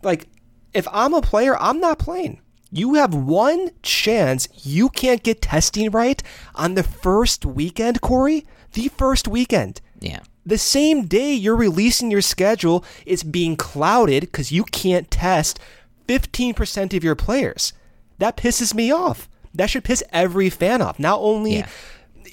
Like 0.03 0.27
if 0.73 0.87
I'm 0.91 1.13
a 1.13 1.21
player, 1.21 1.57
I'm 1.59 1.79
not 1.79 1.99
playing. 1.99 2.39
You 2.71 2.95
have 2.95 3.13
one 3.13 3.69
chance. 3.83 4.47
You 4.65 4.89
can't 4.89 5.21
get 5.21 5.41
testing 5.41 5.91
right 5.91 6.21
on 6.55 6.73
the 6.73 6.83
first 6.83 7.45
weekend, 7.45 8.01
Corey. 8.01 8.45
The 8.73 8.87
first 8.87 9.27
weekend. 9.27 9.79
Yeah. 9.99 10.21
The 10.45 10.57
same 10.57 11.05
day 11.05 11.33
you're 11.33 11.55
releasing 11.55 12.09
your 12.11 12.21
schedule, 12.21 12.83
it's 13.05 13.23
being 13.23 13.55
clouded 13.55 14.21
because 14.21 14.51
you 14.51 14.63
can't 14.63 15.09
test 15.09 15.59
15% 16.07 16.97
of 16.97 17.03
your 17.03 17.15
players. 17.15 17.73
That 18.17 18.37
pisses 18.37 18.73
me 18.73 18.91
off. 18.91 19.29
That 19.53 19.69
should 19.69 19.83
piss 19.83 20.03
every 20.11 20.49
fan 20.49 20.81
off. 20.81 20.99
Not 20.99 21.19
only 21.21 21.57
Yeah. 21.57 21.67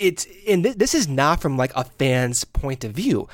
It's 0.01 0.27
and 0.49 0.65
th- 0.65 0.77
this 0.77 0.95
is 0.95 1.07
not 1.07 1.41
from 1.41 1.57
like 1.57 1.73
a 1.77 1.85
fan's 1.85 2.43
point 2.45 2.83
of 2.85 2.93
view. 2.93 3.29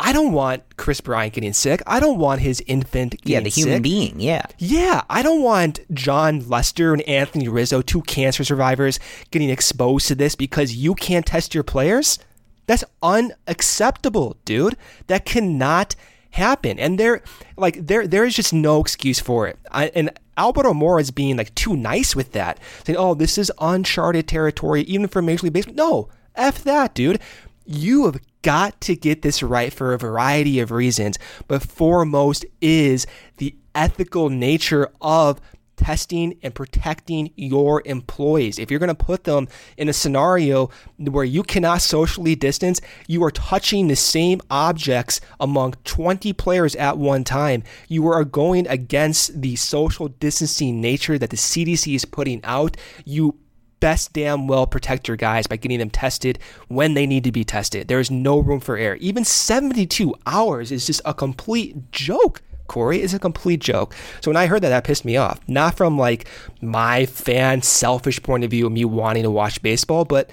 I 0.00 0.12
don't 0.12 0.32
want 0.32 0.76
Kris 0.76 1.00
Bryant 1.00 1.34
getting 1.34 1.52
sick. 1.52 1.82
I 1.84 1.98
don't 1.98 2.18
want 2.18 2.40
his 2.40 2.62
infant 2.68 3.16
getting 3.24 3.32
Yeah, 3.32 3.40
the 3.40 3.48
human 3.50 3.74
sick. 3.78 3.82
being. 3.82 4.20
Yeah. 4.20 4.42
Yeah, 4.56 5.02
I 5.10 5.22
don't 5.22 5.42
want 5.42 5.80
Jon 5.92 6.48
Lester 6.48 6.92
and 6.92 7.02
Anthony 7.02 7.48
Rizzo, 7.48 7.82
two 7.82 8.02
cancer 8.02 8.44
survivors, 8.44 9.00
getting 9.32 9.50
exposed 9.50 10.06
to 10.06 10.14
this 10.14 10.36
because 10.36 10.76
you 10.76 10.94
can't 10.94 11.26
test 11.26 11.52
your 11.52 11.64
players. 11.64 12.20
That's 12.66 12.84
unacceptable, 13.02 14.36
dude. 14.44 14.76
That 15.08 15.24
cannot 15.24 15.96
happen. 16.30 16.78
And 16.78 16.98
there, 16.98 17.22
like, 17.56 17.86
there, 17.86 18.06
there 18.06 18.24
is 18.24 18.34
just 18.34 18.52
no 18.52 18.80
excuse 18.80 19.20
for 19.20 19.46
it. 19.46 19.58
I, 19.70 19.86
and 19.94 20.10
Albert 20.36 20.66
Almora 20.66 21.00
is 21.00 21.10
being 21.10 21.36
like 21.36 21.54
too 21.54 21.76
nice 21.76 22.14
with 22.14 22.32
that, 22.32 22.58
saying, 22.84 22.96
"Oh, 22.96 23.14
this 23.14 23.36
is 23.36 23.52
uncharted 23.60 24.28
territory, 24.28 24.82
even 24.82 25.08
for 25.08 25.20
Major 25.20 25.44
League 25.44 25.52
Baseball." 25.52 25.74
No, 25.74 26.08
f 26.36 26.62
that, 26.64 26.94
dude. 26.94 27.20
You 27.66 28.06
have 28.06 28.20
got 28.42 28.80
to 28.82 28.96
get 28.96 29.22
this 29.22 29.42
right 29.42 29.72
for 29.72 29.92
a 29.92 29.98
variety 29.98 30.60
of 30.60 30.70
reasons, 30.70 31.18
but 31.48 31.62
foremost 31.62 32.46
is 32.60 33.06
the 33.36 33.54
ethical 33.74 34.30
nature 34.30 34.88
of 35.00 35.40
testing 35.78 36.38
and 36.42 36.54
protecting 36.54 37.30
your 37.36 37.82
employees. 37.86 38.58
If 38.58 38.70
you're 38.70 38.80
going 38.80 38.88
to 38.88 38.94
put 38.94 39.24
them 39.24 39.48
in 39.76 39.88
a 39.88 39.92
scenario 39.92 40.70
where 40.98 41.24
you 41.24 41.42
cannot 41.42 41.80
socially 41.80 42.34
distance, 42.34 42.80
you 43.06 43.24
are 43.24 43.30
touching 43.30 43.88
the 43.88 43.96
same 43.96 44.40
objects 44.50 45.20
among 45.40 45.74
20 45.84 46.32
players 46.34 46.76
at 46.76 46.98
one 46.98 47.24
time. 47.24 47.62
You 47.88 48.06
are 48.08 48.24
going 48.24 48.66
against 48.66 49.40
the 49.40 49.56
social 49.56 50.08
distancing 50.08 50.80
nature 50.80 51.18
that 51.18 51.30
the 51.30 51.36
CDC 51.36 51.94
is 51.94 52.04
putting 52.04 52.44
out. 52.44 52.76
You 53.04 53.38
best 53.80 54.12
damn 54.12 54.48
well 54.48 54.66
protect 54.66 55.06
your 55.08 55.16
guys 55.16 55.46
by 55.46 55.56
getting 55.56 55.78
them 55.78 55.90
tested 55.90 56.38
when 56.66 56.94
they 56.94 57.06
need 57.06 57.24
to 57.24 57.32
be 57.32 57.44
tested. 57.44 57.88
There 57.88 58.00
is 58.00 58.10
no 58.10 58.38
room 58.38 58.60
for 58.60 58.76
error. 58.76 58.96
Even 58.96 59.24
72 59.24 60.14
hours 60.26 60.72
is 60.72 60.86
just 60.86 61.00
a 61.04 61.14
complete 61.14 61.92
joke. 61.92 62.42
Corey 62.68 63.02
is 63.02 63.14
a 63.14 63.18
complete 63.18 63.60
joke. 63.60 63.94
So 64.20 64.30
when 64.30 64.36
I 64.36 64.46
heard 64.46 64.62
that, 64.62 64.68
that 64.68 64.84
pissed 64.84 65.04
me 65.04 65.16
off. 65.16 65.40
Not 65.48 65.76
from 65.76 65.98
like 65.98 66.28
my 66.60 67.06
fan 67.06 67.62
selfish 67.62 68.22
point 68.22 68.44
of 68.44 68.50
view 68.50 68.66
of 68.66 68.72
me 68.72 68.84
wanting 68.84 69.24
to 69.24 69.30
watch 69.30 69.60
baseball, 69.62 70.04
but 70.04 70.30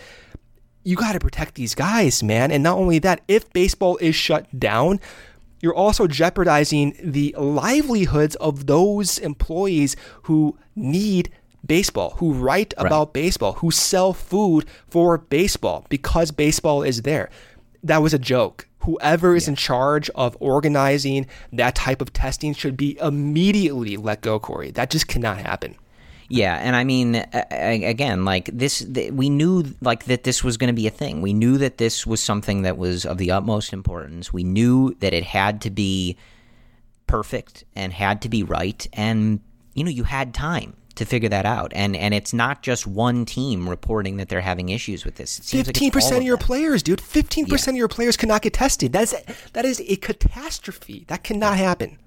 you 0.83 0.95
got 0.95 1.13
to 1.13 1.19
protect 1.19 1.55
these 1.55 1.73
guys, 1.73 2.21
man. 2.21 2.51
And 2.51 2.63
not 2.63 2.77
only 2.77 2.99
that, 2.99 3.21
if 3.27 3.51
baseball 3.51 3.97
is 3.97 4.15
shut 4.15 4.47
down, 4.57 4.99
you're 5.59 5.73
also 5.73 6.05
jeopardizing 6.05 6.95
the 7.03 7.33
livelihoods 7.37 8.35
of 8.35 8.67
those 8.67 9.17
employees 9.17 9.95
who 10.23 10.57
need 10.75 11.31
baseball, 11.65 12.11
who 12.17 12.33
write 12.33 12.73
about 12.77 13.13
baseball, 13.13 13.53
who 13.53 13.71
sell 13.71 14.13
food 14.13 14.65
for 14.87 15.17
baseball 15.17 15.85
because 15.89 16.31
baseball 16.31 16.83
is 16.83 17.01
there. 17.01 17.29
That 17.83 18.03
was 18.03 18.13
a 18.13 18.19
joke. 18.19 18.67
Whoever 18.85 19.35
is 19.35 19.47
in 19.47 19.55
charge 19.55 20.09
of 20.11 20.37
organizing 20.39 21.27
that 21.53 21.75
type 21.75 22.01
of 22.01 22.13
testing 22.13 22.53
should 22.53 22.77
be 22.77 22.97
immediately 22.99 23.97
let 23.97 24.21
go, 24.21 24.39
Corey. 24.39 24.71
That 24.71 24.89
just 24.89 25.07
cannot 25.07 25.37
happen. 25.37 25.75
Yeah, 26.27 26.55
and 26.55 26.75
I 26.75 26.83
mean, 26.83 27.23
again, 27.51 28.25
like 28.25 28.49
this, 28.51 28.79
th- 28.79 29.11
we 29.11 29.29
knew 29.29 29.75
like 29.81 30.05
that 30.05 30.23
this 30.23 30.43
was 30.43 30.57
going 30.57 30.69
to 30.69 30.73
be 30.73 30.87
a 30.87 30.91
thing. 30.91 31.21
We 31.21 31.33
knew 31.33 31.57
that 31.59 31.77
this 31.77 32.07
was 32.07 32.19
something 32.19 32.63
that 32.63 32.77
was 32.77 33.05
of 33.05 33.19
the 33.19 33.31
utmost 33.31 33.73
importance. 33.73 34.33
We 34.33 34.43
knew 34.43 34.95
that 35.01 35.13
it 35.13 35.23
had 35.23 35.61
to 35.61 35.69
be 35.69 36.17
perfect 37.05 37.63
and 37.75 37.93
had 37.93 38.23
to 38.23 38.29
be 38.29 38.41
right, 38.41 38.87
and 38.93 39.39
you 39.75 39.83
know, 39.83 39.91
you 39.91 40.03
had 40.03 40.33
time 40.33 40.75
to 40.95 41.05
figure 41.05 41.29
that 41.29 41.45
out. 41.45 41.71
And 41.75 41.95
and 41.95 42.13
it's 42.13 42.33
not 42.33 42.61
just 42.61 42.85
one 42.87 43.25
team 43.25 43.69
reporting 43.69 44.17
that 44.17 44.29
they're 44.29 44.41
having 44.41 44.69
issues 44.69 45.05
with 45.05 45.15
this. 45.15 45.39
It 45.39 45.45
seems 45.45 45.67
like 45.67 45.75
Fifteen 45.75 45.91
percent 45.91 46.13
all 46.15 46.19
of 46.19 46.25
your 46.25 46.37
them. 46.37 46.45
players, 46.45 46.83
dude. 46.83 47.01
Fifteen 47.01 47.45
percent 47.45 47.75
of 47.75 47.79
your 47.79 47.87
players 47.87 48.17
cannot 48.17 48.41
get 48.41 48.53
tested. 48.53 48.93
That 48.93 49.03
is 49.03 49.15
that 49.53 49.65
is 49.65 49.81
a 49.81 49.95
catastrophe. 49.97 51.05
That 51.07 51.23
cannot 51.23 51.57
happen. 51.57 51.97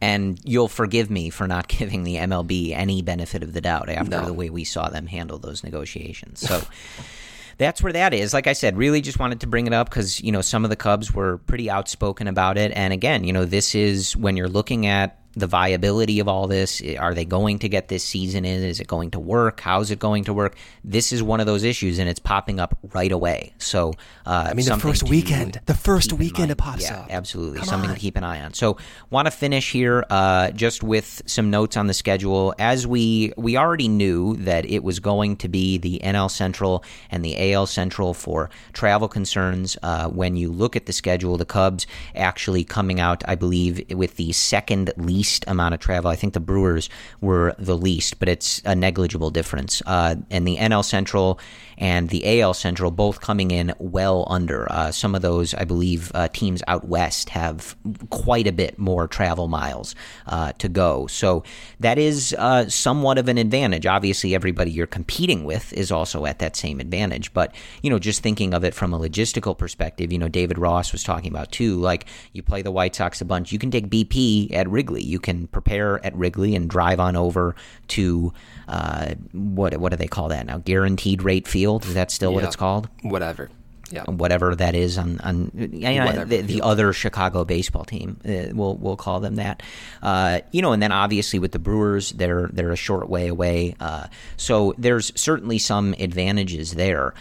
and 0.00 0.38
you'll 0.44 0.68
forgive 0.68 1.10
me 1.10 1.30
for 1.30 1.46
not 1.46 1.68
giving 1.78 2.04
the 2.04 2.16
MLB 2.16 2.72
any 2.74 3.00
benefit 3.02 3.42
of 3.42 3.52
the 3.52 3.60
doubt 3.60 3.88
after 3.88 4.10
No. 4.10 4.26
the 4.26 4.32
way 4.34 4.50
we 4.50 4.64
saw 4.64 4.88
them 4.88 5.06
handle 5.06 5.38
those 5.38 5.62
negotiations. 5.64 6.40
So 6.40 6.62
that's 7.58 7.80
where 7.82 7.92
that 7.92 8.12
is. 8.12 8.34
Like 8.34 8.46
I 8.46 8.52
said, 8.52 8.76
really 8.76 9.00
just 9.00 9.18
wanted 9.18 9.40
to 9.40 9.46
bring 9.46 9.66
it 9.66 9.72
up 9.72 9.88
because 9.88 10.20
you 10.20 10.32
know 10.32 10.40
some 10.42 10.64
of 10.64 10.70
the 10.70 10.76
Cubs 10.76 11.14
were 11.14 11.38
pretty 11.38 11.70
outspoken 11.70 12.26
about 12.26 12.58
it. 12.58 12.72
And 12.74 12.92
again, 12.92 13.24
you 13.24 13.32
know, 13.32 13.44
this 13.44 13.74
is 13.74 14.16
when 14.16 14.36
you're 14.36 14.48
looking 14.48 14.86
at 14.86 15.18
the 15.34 15.46
viability 15.46 16.20
of 16.20 16.28
all 16.28 16.46
this. 16.46 16.82
Are 16.98 17.14
they 17.14 17.24
going 17.24 17.58
to 17.60 17.68
get 17.68 17.88
this 17.88 18.04
season 18.04 18.44
in? 18.44 18.62
Is 18.62 18.80
it 18.80 18.86
going 18.86 19.10
to 19.12 19.20
work? 19.20 19.60
How's 19.60 19.90
it 19.90 19.98
going 19.98 20.24
to 20.24 20.32
work? 20.32 20.56
This 20.82 21.12
is 21.12 21.22
one 21.22 21.40
of 21.40 21.46
those 21.46 21.64
issues, 21.64 21.98
and 21.98 22.08
it's 22.08 22.20
popping 22.20 22.60
up 22.60 22.78
right 22.92 23.10
away. 23.10 23.52
So, 23.58 23.94
uh, 24.26 24.48
I 24.50 24.54
mean, 24.54 24.66
the 24.66 24.76
first 24.76 25.08
weekend, 25.08 25.60
the 25.66 25.74
first 25.74 26.12
weekend 26.12 26.50
it 26.50 26.56
pops 26.56 26.82
yeah, 26.82 27.00
up. 27.00 27.06
Absolutely, 27.10 27.58
Come 27.58 27.66
something 27.66 27.90
on. 27.90 27.96
to 27.96 28.00
keep 28.00 28.16
an 28.16 28.24
eye 28.24 28.42
on. 28.42 28.54
So, 28.54 28.78
want 29.10 29.26
to 29.26 29.30
finish 29.30 29.72
here 29.72 30.04
uh, 30.10 30.50
just 30.52 30.82
with 30.82 31.22
some 31.26 31.50
notes 31.50 31.76
on 31.76 31.86
the 31.86 31.94
schedule. 31.94 32.54
As 32.58 32.86
we 32.86 33.32
we 33.36 33.56
already 33.56 33.88
knew 33.88 34.36
that 34.36 34.64
it 34.66 34.82
was 34.82 35.00
going 35.00 35.36
to 35.36 35.48
be 35.48 35.78
the 35.78 36.00
NL 36.04 36.30
Central 36.30 36.84
and 37.10 37.24
the 37.24 37.52
AL 37.52 37.66
Central 37.66 38.14
for 38.14 38.50
travel 38.72 39.08
concerns. 39.08 39.76
Uh, 39.82 40.08
when 40.08 40.36
you 40.36 40.50
look 40.50 40.76
at 40.76 40.86
the 40.86 40.92
schedule, 40.92 41.36
the 41.36 41.44
Cubs 41.44 41.86
actually 42.14 42.64
coming 42.64 43.00
out, 43.00 43.22
I 43.26 43.34
believe, 43.34 43.84
with 43.90 44.16
the 44.16 44.32
second 44.32 44.92
least 44.96 45.23
amount 45.46 45.74
of 45.74 45.80
travel. 45.80 46.10
I 46.10 46.16
think 46.16 46.34
the 46.34 46.40
Brewers 46.40 46.88
were 47.20 47.54
the 47.58 47.76
least, 47.76 48.18
but 48.18 48.28
it's 48.28 48.60
a 48.64 48.74
negligible 48.74 49.30
difference. 49.30 49.82
Uh, 49.86 50.16
and 50.30 50.46
the 50.46 50.56
NL 50.56 50.84
Central 50.84 51.38
and 51.78 52.08
the 52.10 52.40
AL 52.40 52.54
Central 52.54 52.90
both 52.90 53.20
coming 53.20 53.50
in 53.50 53.72
well 53.78 54.26
under. 54.28 54.70
Uh, 54.70 54.92
some 54.92 55.14
of 55.14 55.22
those, 55.22 55.54
I 55.54 55.64
believe, 55.64 56.12
uh, 56.14 56.28
teams 56.28 56.62
out 56.66 56.86
west 56.86 57.30
have 57.30 57.76
quite 58.10 58.46
a 58.46 58.52
bit 58.52 58.78
more 58.78 59.08
travel 59.08 59.48
miles 59.48 59.94
uh, 60.26 60.52
to 60.52 60.68
go. 60.68 61.06
So 61.06 61.42
that 61.80 61.98
is 61.98 62.34
uh, 62.38 62.68
somewhat 62.68 63.18
of 63.18 63.28
an 63.28 63.38
advantage. 63.38 63.86
Obviously, 63.86 64.34
everybody 64.34 64.70
you're 64.70 64.86
competing 64.86 65.44
with 65.44 65.72
is 65.72 65.90
also 65.90 66.26
at 66.26 66.38
that 66.38 66.56
same 66.56 66.80
advantage. 66.80 67.32
But, 67.32 67.54
you 67.82 67.90
know, 67.90 67.98
just 67.98 68.22
thinking 68.22 68.54
of 68.54 68.64
it 68.64 68.74
from 68.74 68.92
a 68.92 68.98
logistical 68.98 69.56
perspective, 69.56 70.12
you 70.12 70.18
know, 70.18 70.28
David 70.28 70.58
Ross 70.58 70.92
was 70.92 71.02
talking 71.02 71.30
about 71.30 71.52
too, 71.52 71.76
like 71.76 72.06
you 72.32 72.42
play 72.42 72.62
the 72.62 72.70
White 72.70 72.94
Sox 72.94 73.20
a 73.20 73.24
bunch, 73.24 73.52
you 73.52 73.58
can 73.58 73.70
take 73.70 73.88
BP 73.88 74.52
at 74.52 74.68
Wrigley. 74.68 75.02
You 75.02 75.13
can 75.18 75.46
prepare 75.48 76.04
at 76.04 76.14
Wrigley 76.16 76.54
and 76.54 76.68
drive 76.68 77.00
on 77.00 77.16
over 77.16 77.54
to 77.88 78.32
uh, 78.68 79.14
what 79.32 79.76
what 79.78 79.90
do 79.90 79.96
they 79.96 80.06
call 80.06 80.28
that 80.28 80.46
now? 80.46 80.58
Guaranteed 80.58 81.22
rate 81.22 81.48
field. 81.48 81.84
Is 81.84 81.94
that 81.94 82.10
still 82.10 82.32
what 82.32 82.44
it's 82.44 82.56
called? 82.56 82.88
Whatever. 83.02 83.50
Yeah. 83.90 84.04
Whatever 84.04 84.56
that 84.56 84.74
is 84.74 84.98
on 84.98 85.20
on 85.20 85.50
yeah, 85.54 86.16
you 86.16 86.24
the, 86.24 86.40
the 86.40 86.62
other 86.62 86.92
Chicago 86.92 87.44
baseball 87.44 87.84
team. 87.84 88.18
Uh, 88.26 88.54
we'll 88.54 88.76
we'll 88.76 88.96
call 88.96 89.20
them 89.20 89.36
that. 89.36 89.62
Uh, 90.02 90.40
you 90.52 90.62
know, 90.62 90.72
and 90.72 90.82
then 90.82 90.90
obviously 90.90 91.38
with 91.38 91.52
the 91.52 91.58
Brewers, 91.58 92.10
they're 92.12 92.48
they're 92.52 92.72
a 92.72 92.76
short 92.76 93.08
way 93.08 93.28
away. 93.28 93.76
Uh, 93.78 94.06
so 94.36 94.74
there's 94.78 95.12
certainly 95.14 95.58
some 95.58 95.94
advantages 95.98 96.72
there. 96.72 97.14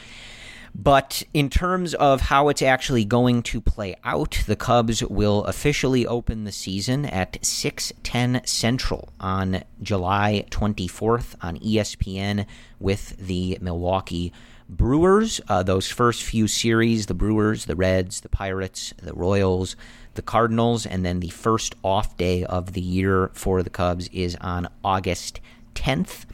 But 0.75 1.21
in 1.33 1.49
terms 1.49 1.93
of 1.93 2.21
how 2.21 2.49
it's 2.49 2.61
actually 2.61 3.05
going 3.05 3.43
to 3.43 3.61
play 3.61 3.95
out, 4.03 4.39
the 4.47 4.55
Cubs 4.55 5.03
will 5.03 5.43
officially 5.45 6.05
open 6.07 6.45
the 6.45 6.51
season 6.51 7.05
at 7.05 7.33
6:10 7.43 8.41
Central 8.47 9.09
on 9.19 9.63
July 9.83 10.45
24th 10.49 11.35
on 11.41 11.57
ESPN 11.59 12.47
with 12.79 13.15
the 13.17 13.59
Milwaukee 13.61 14.33
Brewers. 14.67 15.39
Uh, 15.47 15.61
those 15.61 15.89
first 15.89 16.23
few 16.23 16.47
series, 16.47 17.05
the 17.05 17.13
Brewers, 17.13 17.65
the 17.65 17.75
Reds, 17.75 18.21
the 18.21 18.29
Pirates, 18.29 18.95
the 19.01 19.13
Royals, 19.13 19.75
the 20.15 20.23
Cardinals, 20.23 20.87
and 20.87 21.05
then 21.05 21.19
the 21.19 21.29
first 21.29 21.75
off 21.83 22.17
day 22.17 22.43
of 22.45 22.73
the 22.73 22.81
year 22.81 23.29
for 23.33 23.61
the 23.61 23.69
Cubs 23.69 24.07
is 24.07 24.35
on 24.41 24.67
August 24.83 25.39
10th. 25.75 26.25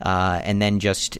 Uh, 0.00 0.40
and 0.44 0.60
then 0.60 0.80
just 0.80 1.18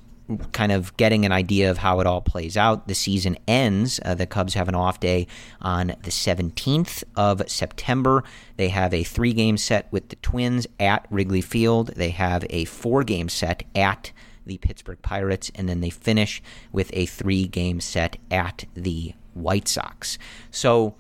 kind 0.53 0.73
of 0.73 0.97
getting 0.97 1.25
an 1.25 1.33
idea 1.33 1.71
of 1.71 1.79
how 1.79 2.01
it 2.01 2.07
all 2.07 2.21
plays 2.21 2.57
out. 2.57 2.89
The 2.89 2.95
season 2.95 3.37
ends. 3.47 4.01
Uh, 4.05 4.15
the 4.15 4.27
Cubs 4.27 4.55
have 4.55 4.69
an 4.69 4.75
off 4.75 5.01
day 5.01 5.27
on 5.61 5.89
the 5.89 6.11
17th 6.11 7.05
of 7.17 7.49
September. 7.49 8.25
They 8.57 8.69
have 8.69 8.95
a 8.95 9.05
three 9.05 9.33
game 9.33 9.57
set 9.57 9.91
with 9.93 10.09
the 10.09 10.17
Twins 10.17 10.67
at 10.81 11.07
Wrigley 11.11 11.43
Field. 11.43 11.89
They 11.97 12.11
have 12.11 12.47
a 12.51 12.65
four 12.65 13.05
game 13.05 13.29
set 13.29 13.65
at 13.75 14.13
the 14.47 14.59
Pittsburgh 14.59 15.01
Pirates, 15.03 15.51
and 15.55 15.69
then 15.69 15.81
they 15.81 15.91
finish 15.91 16.43
with 16.73 16.91
a 16.93 17.07
three 17.07 17.47
game 17.47 17.81
set 17.81 18.17
at 18.31 18.65
the 18.75 19.15
White 19.35 19.69
Sox. 19.69 20.19
So, 20.51 20.95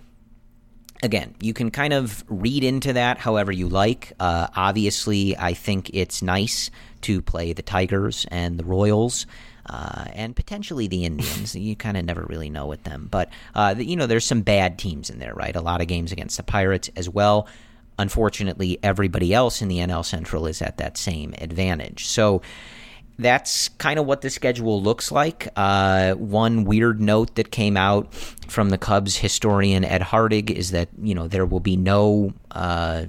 again, 1.02 1.34
you 1.40 1.52
can 1.52 1.70
kind 1.70 1.92
of 1.92 2.24
read 2.28 2.64
into 2.64 2.92
that 2.94 3.18
however 3.18 3.52
you 3.52 3.68
like. 3.68 4.12
Uh, 4.18 4.48
obviously, 4.56 5.36
I 5.36 5.54
think 5.54 5.90
it's 5.92 6.22
nice 6.22 6.70
to 7.04 7.22
play 7.22 7.52
the 7.52 7.62
Tigers 7.62 8.26
and 8.30 8.58
the 8.58 8.64
Royals. 8.64 9.26
Uh, 9.66 10.04
and 10.12 10.36
potentially 10.36 10.88
the 10.88 11.06
Indians. 11.06 11.54
you 11.68 11.74
kind 11.74 11.96
of 11.96 12.04
never 12.04 12.26
really 12.28 12.50
know 12.50 12.66
with 12.66 12.82
them. 12.84 13.08
But, 13.10 13.30
uh, 13.54 13.72
the- 13.72 13.86
you 13.86 13.96
know, 13.96 14.06
there's 14.06 14.26
some 14.26 14.42
bad 14.42 14.78
teams 14.78 15.08
in 15.08 15.18
there, 15.18 15.32
right? 15.32 15.56
A 15.56 15.62
lot 15.62 15.80
of 15.80 15.86
games 15.86 16.12
against 16.12 16.36
the 16.36 16.42
Pirates 16.42 16.90
as 16.96 17.08
well. 17.08 17.48
unfortunately, 17.98 18.76
everybody 18.82 19.32
else 19.32 19.62
in 19.62 19.68
the 19.68 19.78
NL 19.78 20.04
Central 20.04 20.46
is 20.48 20.60
at 20.60 20.78
that 20.78 20.98
same 20.98 21.32
advantage. 21.38 22.06
So 22.06 22.42
that's 23.20 23.68
kind 23.68 24.00
of 24.00 24.06
what 24.06 24.20
the 24.20 24.30
schedule 24.30 24.82
looks 24.82 25.12
like. 25.12 25.46
Uh, 25.54 26.14
one 26.14 26.64
weird 26.64 27.00
note 27.00 27.36
that 27.36 27.52
came 27.52 27.76
out 27.76 28.12
from 28.48 28.70
the 28.70 28.78
Cubs 28.78 29.16
historian 29.16 29.84
Ed 29.84 30.02
Hartig 30.02 30.50
is 30.50 30.72
that 30.72 30.88
you 31.00 31.14
know 31.14 31.28
there 31.28 31.46
will 31.46 31.60
be 31.60 31.76
no 31.76 32.32
uh, 32.50 33.04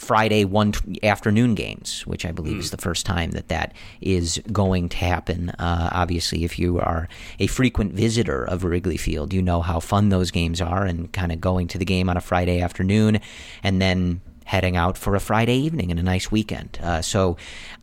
Friday 0.00 0.44
one 0.44 0.72
t- 0.72 1.02
afternoon 1.02 1.54
games, 1.54 2.06
which 2.06 2.24
I 2.24 2.32
believe 2.32 2.56
mm. 2.56 2.60
is 2.60 2.70
the 2.70 2.76
first 2.76 3.06
time 3.06 3.32
that 3.32 3.48
that 3.48 3.74
is 4.00 4.40
going 4.52 4.88
to 4.90 4.96
happen. 4.96 5.50
Uh, 5.50 5.90
obviously, 5.92 6.44
if 6.44 6.58
you 6.58 6.80
are 6.80 7.08
a 7.38 7.46
frequent 7.46 7.92
visitor 7.92 8.44
of 8.44 8.64
Wrigley 8.64 8.96
Field, 8.96 9.32
you 9.32 9.42
know 9.42 9.60
how 9.60 9.80
fun 9.80 10.08
those 10.08 10.30
games 10.30 10.60
are, 10.60 10.84
and 10.84 11.12
kind 11.12 11.32
of 11.32 11.40
going 11.40 11.68
to 11.68 11.78
the 11.78 11.84
game 11.84 12.08
on 12.08 12.16
a 12.16 12.20
Friday 12.20 12.60
afternoon, 12.60 13.20
and 13.62 13.80
then 13.80 14.20
heading 14.44 14.76
out 14.76 14.98
for 14.98 15.14
a 15.14 15.20
Friday 15.20 15.56
evening 15.56 15.90
and 15.90 16.00
a 16.00 16.02
nice 16.02 16.30
weekend. 16.30 16.78
Uh, 16.82 17.00
so, 17.00 17.36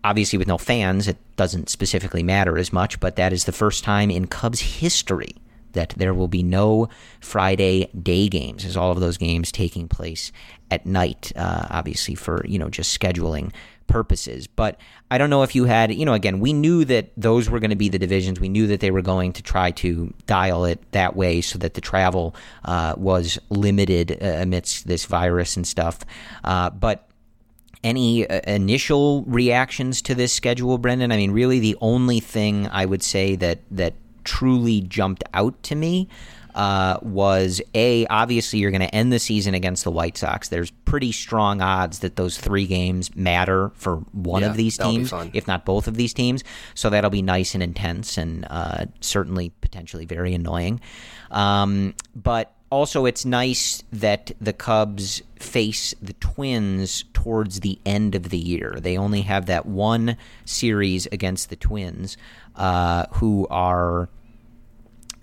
obviously, 0.04 0.38
with 0.38 0.48
no 0.48 0.58
fans, 0.58 1.08
it 1.08 1.18
doesn't 1.38 1.70
specifically 1.70 2.24
matter 2.24 2.58
as 2.58 2.74
much, 2.74 3.00
but 3.00 3.16
that 3.16 3.32
is 3.32 3.46
the 3.46 3.52
first 3.52 3.84
time 3.84 4.12
in 4.12 4.28
Cubs 4.28 4.60
history 4.60 5.36
that 5.78 5.94
there 5.96 6.14
will 6.14 6.28
be 6.28 6.44
no 6.44 6.90
Friday 7.22 7.88
day 8.02 8.28
games, 8.28 8.66
as 8.66 8.76
all 8.76 8.92
of 8.92 9.00
those 9.00 9.18
games 9.18 9.52
taking 9.52 9.88
place 9.88 10.32
at 10.72 10.86
night, 10.86 11.32
uh, 11.36 11.68
obviously 11.70 12.16
for 12.16 12.46
you 12.46 12.60
know 12.60 12.70
just 12.70 13.00
scheduling 13.00 13.54
purposes. 13.86 14.48
But 14.48 14.80
I 15.10 15.18
don't 15.18 15.30
know 15.30 15.44
if 15.44 15.56
you 15.56 15.66
had, 15.66 15.94
you 15.94 16.04
know, 16.04 16.14
again, 16.14 16.40
we 16.40 16.52
knew 16.52 16.84
that 16.86 17.12
those 17.16 17.50
were 17.50 17.60
going 17.60 17.70
to 17.70 17.78
be 17.78 17.90
the 17.90 18.00
divisions. 18.00 18.40
We 18.40 18.50
knew 18.50 18.68
that 18.68 18.82
they 18.82 18.92
were 18.92 19.02
going 19.02 19.34
to 19.34 19.44
try 19.44 19.72
to 19.72 20.14
dial 20.26 20.66
it 20.66 20.80
that 20.92 21.16
way 21.16 21.42
so 21.42 21.58
that 21.60 21.74
the 21.74 21.82
travel 21.82 22.36
uh, 22.66 22.96
was 22.98 23.40
limited 23.50 24.18
uh, 24.22 24.26
amidst 24.26 24.88
this 24.88 25.06
virus 25.06 25.56
and 25.56 25.66
stuff. 25.66 26.00
Uh, 26.44 26.70
but 26.70 27.08
any 27.84 28.28
uh, 28.28 28.42
initial 28.48 29.24
reactions 29.24 30.02
to 30.04 30.16
this 30.16 30.34
schedule, 30.34 30.78
Brendan? 30.78 31.12
I 31.12 31.18
mean, 31.18 31.32
really, 31.32 31.60
the 31.60 31.78
only 31.80 32.20
thing 32.20 32.68
I 32.68 32.86
would 32.86 33.04
say 33.04 33.36
that 33.38 33.60
that 33.72 33.94
truly 34.28 34.82
jumped 34.82 35.24
out 35.34 35.64
to 35.64 35.74
me 35.74 36.08
uh, 36.54 36.98
was 37.04 37.62
a 37.76 38.06
obviously 38.08 38.60
you're 38.60 38.72
going 38.72 38.82
to 38.82 38.94
end 38.94 39.14
the 39.14 39.20
season 39.20 39.54
against 39.54 39.84
the 39.84 39.92
White 39.92 40.18
Sox. 40.18 40.50
There's 40.50 40.72
pretty 40.72 41.12
strong 41.12 41.62
odds 41.62 42.00
that 42.00 42.16
those 42.16 42.38
three 42.38 42.66
games 42.66 43.16
matter 43.16 43.72
for 43.76 43.98
one 44.12 44.42
yeah, 44.42 44.50
of 44.50 44.58
these 44.58 44.78
teams, 44.78 45.14
if 45.34 45.48
not 45.48 45.66
both 45.66 45.88
of 45.88 45.96
these 45.96 46.14
teams. 46.14 46.44
So 46.74 46.90
that'll 46.90 47.12
be 47.12 47.22
nice 47.22 47.54
and 47.54 47.62
intense, 47.62 48.18
and 48.18 48.46
uh, 48.50 48.86
certainly 49.02 49.52
potentially 49.62 50.06
very 50.06 50.34
annoying. 50.34 50.82
Um, 51.30 51.94
but 52.16 52.54
also, 52.72 53.06
it's 53.06 53.24
nice 53.24 53.84
that 53.94 54.32
the 54.42 54.52
Cubs 54.52 55.22
face 55.36 55.94
the 56.02 56.14
Twins 56.14 57.06
towards 57.14 57.62
the 57.62 57.80
end 57.86 58.16
of 58.16 58.30
the 58.30 58.38
year. 58.38 58.78
They 58.82 58.98
only 58.98 59.22
have 59.22 59.46
that 59.46 59.68
one 59.68 60.18
series 60.44 61.06
against 61.12 61.50
the 61.50 61.56
Twins, 61.56 62.18
uh, 62.56 63.06
who 63.12 63.48
are 63.50 64.10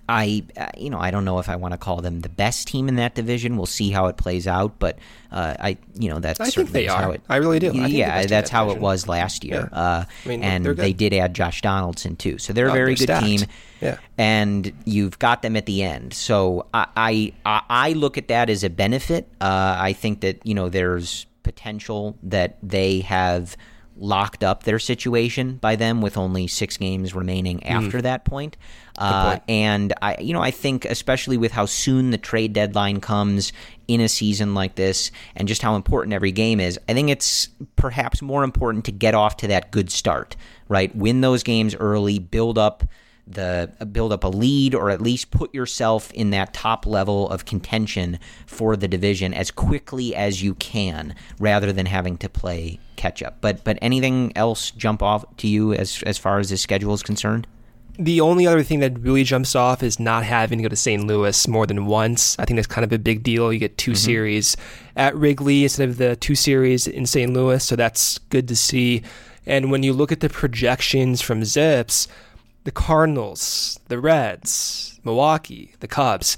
I, 0.07 0.43
uh, 0.55 0.67
you 0.77 0.89
know, 0.89 0.99
I 0.99 1.09
don't 1.09 1.25
know 1.25 1.39
if 1.39 1.49
I 1.49 1.55
want 1.55 1.73
to 1.73 1.77
call 1.77 2.01
them 2.01 2.21
the 2.21 2.29
best 2.29 2.67
team 2.67 2.87
in 2.87 2.95
that 2.95 3.15
division. 3.15 3.57
We'll 3.57 3.65
see 3.65 3.89
how 3.89 4.07
it 4.07 4.17
plays 4.17 4.45
out, 4.47 4.77
but 4.77 4.99
uh, 5.31 5.55
I, 5.59 5.77
you 5.95 6.09
know, 6.09 6.19
that's 6.19 6.39
I 6.39 6.49
think 6.49 6.71
they 6.71 6.87
are. 6.87 7.15
It, 7.15 7.21
I 7.27 7.37
really 7.37 7.59
do. 7.59 7.71
yeah, 7.73 8.25
that's 8.25 8.49
how 8.49 8.65
division. 8.65 8.79
it 8.79 8.83
was 8.83 9.07
last 9.07 9.43
year. 9.43 9.69
Yeah. 9.71 9.77
Uh, 9.77 10.05
I 10.25 10.27
mean, 10.27 10.43
and 10.43 10.65
they 10.65 10.93
did 10.93 11.13
add 11.13 11.33
Josh 11.33 11.61
Donaldson 11.61 12.15
too, 12.15 12.37
so 12.37 12.53
they're 12.53 12.67
a 12.67 12.71
oh, 12.71 12.73
very 12.73 12.95
good 12.95 13.03
stacked. 13.03 13.25
team. 13.25 13.41
Yeah, 13.81 13.97
and 14.17 14.71
you've 14.85 15.17
got 15.17 15.41
them 15.41 15.55
at 15.55 15.65
the 15.65 15.83
end. 15.83 16.13
So 16.13 16.67
I, 16.73 17.33
I, 17.45 17.61
I 17.69 17.93
look 17.93 18.17
at 18.17 18.27
that 18.27 18.49
as 18.49 18.63
a 18.63 18.69
benefit. 18.69 19.27
Uh, 19.41 19.75
I 19.79 19.93
think 19.93 20.21
that 20.21 20.45
you 20.45 20.53
know 20.53 20.69
there's 20.69 21.25
potential 21.43 22.17
that 22.23 22.57
they 22.61 22.99
have 23.01 23.57
locked 23.97 24.43
up 24.43 24.63
their 24.63 24.79
situation 24.79 25.55
by 25.57 25.75
them 25.75 26.01
with 26.01 26.17
only 26.17 26.47
six 26.47 26.77
games 26.77 27.15
remaining 27.15 27.59
mm-hmm. 27.59 27.85
after 27.85 27.99
mm. 27.99 28.03
that 28.03 28.25
point. 28.25 28.57
Uh. 28.97 29.39
And 29.47 29.93
I, 30.01 30.17
you 30.19 30.33
know, 30.33 30.41
I 30.41 30.51
think 30.51 30.85
especially 30.85 31.37
with 31.37 31.51
how 31.51 31.65
soon 31.65 32.11
the 32.11 32.17
trade 32.17 32.53
deadline 32.53 33.01
comes 33.01 33.51
in 33.87 34.01
a 34.01 34.09
season 34.09 34.53
like 34.53 34.75
this, 34.75 35.11
and 35.35 35.47
just 35.47 35.61
how 35.61 35.75
important 35.75 36.13
every 36.13 36.31
game 36.31 36.59
is, 36.59 36.79
I 36.89 36.93
think 36.93 37.09
it's 37.09 37.49
perhaps 37.75 38.21
more 38.21 38.43
important 38.43 38.85
to 38.85 38.91
get 38.91 39.13
off 39.13 39.37
to 39.37 39.47
that 39.47 39.71
good 39.71 39.91
start. 39.91 40.35
Right, 40.67 40.95
win 40.95 41.21
those 41.21 41.43
games 41.43 41.75
early, 41.75 42.17
build 42.17 42.57
up 42.57 42.83
the 43.27 43.71
build 43.91 44.13
up 44.13 44.23
a 44.23 44.27
lead 44.27 44.75
or 44.75 44.89
at 44.89 45.01
least 45.01 45.31
put 45.31 45.53
yourself 45.53 46.11
in 46.11 46.29
that 46.29 46.53
top 46.53 46.85
level 46.85 47.29
of 47.29 47.45
contention 47.45 48.19
for 48.45 48.75
the 48.75 48.87
division 48.87 49.33
as 49.33 49.49
quickly 49.49 50.15
as 50.15 50.43
you 50.43 50.53
can 50.55 51.15
rather 51.39 51.73
than 51.73 51.87
having 51.87 52.17
to 52.17 52.29
play 52.29 52.79
catch 52.95 53.23
up. 53.23 53.37
But 53.41 53.63
but 53.63 53.79
anything 53.81 54.31
else 54.35 54.71
jump 54.71 55.01
off 55.01 55.25
to 55.37 55.47
you 55.47 55.73
as 55.73 56.03
as 56.03 56.17
far 56.17 56.39
as 56.39 56.49
the 56.49 56.57
schedule 56.57 56.93
is 56.93 57.03
concerned? 57.03 57.47
The 57.97 58.21
only 58.21 58.45
other 58.45 58.63
thing 58.63 58.81
that 58.81 58.99
really 58.99 59.23
jumps 59.23 59.55
off 59.55 59.81
is 59.81 59.99
not 59.99 60.23
having 60.23 60.59
to 60.59 60.63
go 60.63 60.69
to 60.69 60.75
St. 60.75 61.05
Louis 61.05 61.47
more 61.47 61.65
than 61.65 61.85
once. 61.85 62.37
I 62.37 62.45
think 62.45 62.57
that's 62.57 62.67
kind 62.67 62.83
of 62.83 62.91
a 62.91 62.99
big 62.99 63.23
deal. 63.23 63.53
You 63.53 63.59
get 63.59 63.77
2 63.77 63.91
mm-hmm. 63.91 63.97
series 63.97 64.57
at 64.95 65.15
Wrigley 65.15 65.63
instead 65.63 65.89
of 65.89 65.97
the 65.97 66.15
two 66.15 66.35
series 66.35 66.87
in 66.87 67.05
St. 67.05 67.31
Louis, 67.31 67.63
so 67.63 67.75
that's 67.75 68.17
good 68.17 68.47
to 68.49 68.55
see. 68.55 69.01
And 69.45 69.71
when 69.71 69.83
you 69.83 69.93
look 69.93 70.11
at 70.11 70.19
the 70.19 70.29
projections 70.29 71.21
from 71.21 71.45
Zips, 71.45 72.07
the 72.65 72.71
Cardinals, 72.71 73.79
the 73.87 73.99
Reds, 73.99 74.99
Milwaukee, 75.03 75.73
the 75.79 75.87
Cubs. 75.87 76.37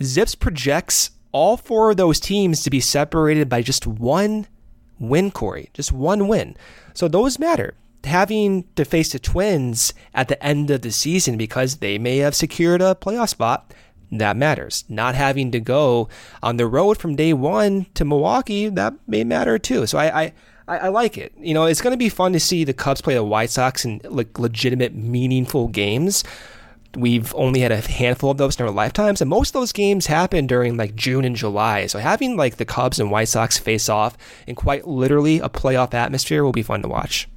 Zips 0.00 0.34
projects 0.34 1.10
all 1.32 1.56
four 1.56 1.90
of 1.90 1.96
those 1.96 2.20
teams 2.20 2.62
to 2.62 2.70
be 2.70 2.80
separated 2.80 3.48
by 3.48 3.62
just 3.62 3.86
one 3.86 4.46
win, 5.00 5.30
Corey. 5.30 5.70
Just 5.72 5.90
one 5.90 6.28
win. 6.28 6.56
So 6.94 7.08
those 7.08 7.38
matter. 7.38 7.74
Having 8.08 8.64
to 8.76 8.86
face 8.86 9.12
the 9.12 9.18
Twins 9.18 9.92
at 10.14 10.28
the 10.28 10.42
end 10.42 10.70
of 10.70 10.80
the 10.80 10.90
season 10.90 11.36
because 11.36 11.76
they 11.76 11.98
may 11.98 12.18
have 12.18 12.34
secured 12.34 12.80
a 12.80 12.94
playoff 12.94 13.28
spot, 13.28 13.74
that 14.10 14.34
matters. 14.34 14.84
Not 14.88 15.14
having 15.14 15.50
to 15.52 15.60
go 15.60 16.08
on 16.42 16.56
the 16.56 16.66
road 16.66 16.96
from 16.96 17.16
day 17.16 17.34
one 17.34 17.84
to 17.92 18.06
Milwaukee, 18.06 18.70
that 18.70 18.94
may 19.06 19.24
matter 19.24 19.58
too. 19.58 19.86
So 19.86 19.98
I, 19.98 20.22
I 20.22 20.32
I, 20.68 20.88
like 20.88 21.16
it. 21.16 21.32
You 21.38 21.54
know, 21.54 21.64
it's 21.64 21.80
going 21.80 21.92
to 21.92 21.98
be 21.98 22.10
fun 22.10 22.34
to 22.34 22.40
see 22.40 22.62
the 22.62 22.74
Cubs 22.74 23.00
play 23.00 23.14
the 23.14 23.24
White 23.24 23.48
Sox 23.48 23.86
in 23.86 24.00
like 24.04 24.38
legitimate, 24.38 24.94
meaningful 24.94 25.68
games. 25.68 26.24
We've 26.94 27.34
only 27.34 27.60
had 27.60 27.72
a 27.72 27.80
handful 27.80 28.30
of 28.30 28.36
those 28.36 28.58
in 28.60 28.66
our 28.66 28.70
lifetimes, 28.70 29.22
and 29.22 29.30
most 29.30 29.50
of 29.50 29.52
those 29.54 29.72
games 29.72 30.06
happen 30.06 30.46
during 30.46 30.76
like 30.76 30.94
June 30.94 31.24
and 31.24 31.36
July. 31.36 31.86
So 31.86 31.98
having 31.98 32.36
like 32.36 32.56
the 32.56 32.66
Cubs 32.66 33.00
and 33.00 33.10
White 33.10 33.28
Sox 33.28 33.56
face 33.56 33.88
off 33.88 34.16
in 34.46 34.54
quite 34.54 34.86
literally 34.86 35.38
a 35.38 35.48
playoff 35.48 35.94
atmosphere 35.94 36.44
will 36.44 36.52
be 36.52 36.62
fun 36.62 36.82
to 36.82 36.88
watch. 36.88 37.28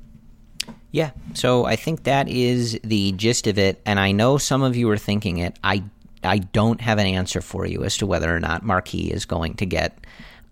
Yeah, 0.91 1.11
so 1.33 1.65
I 1.65 1.77
think 1.77 2.03
that 2.03 2.27
is 2.27 2.77
the 2.83 3.13
gist 3.13 3.47
of 3.47 3.57
it, 3.57 3.81
and 3.85 3.99
I 3.99 4.11
know 4.11 4.37
some 4.37 4.61
of 4.61 4.75
you 4.75 4.89
are 4.89 4.97
thinking 4.97 5.37
it. 5.37 5.57
I 5.63 5.83
I 6.23 6.39
don't 6.39 6.81
have 6.81 6.99
an 6.99 7.07
answer 7.07 7.41
for 7.41 7.65
you 7.65 7.83
as 7.83 7.97
to 7.97 8.05
whether 8.05 8.35
or 8.35 8.39
not 8.39 8.63
Marquee 8.63 9.11
is 9.11 9.25
going 9.25 9.55
to 9.55 9.65
get 9.65 9.97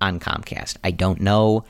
on 0.02 0.20
Comcast. 0.20 0.78
I 0.84 0.92
don't 0.92 1.22
know. 1.22 1.66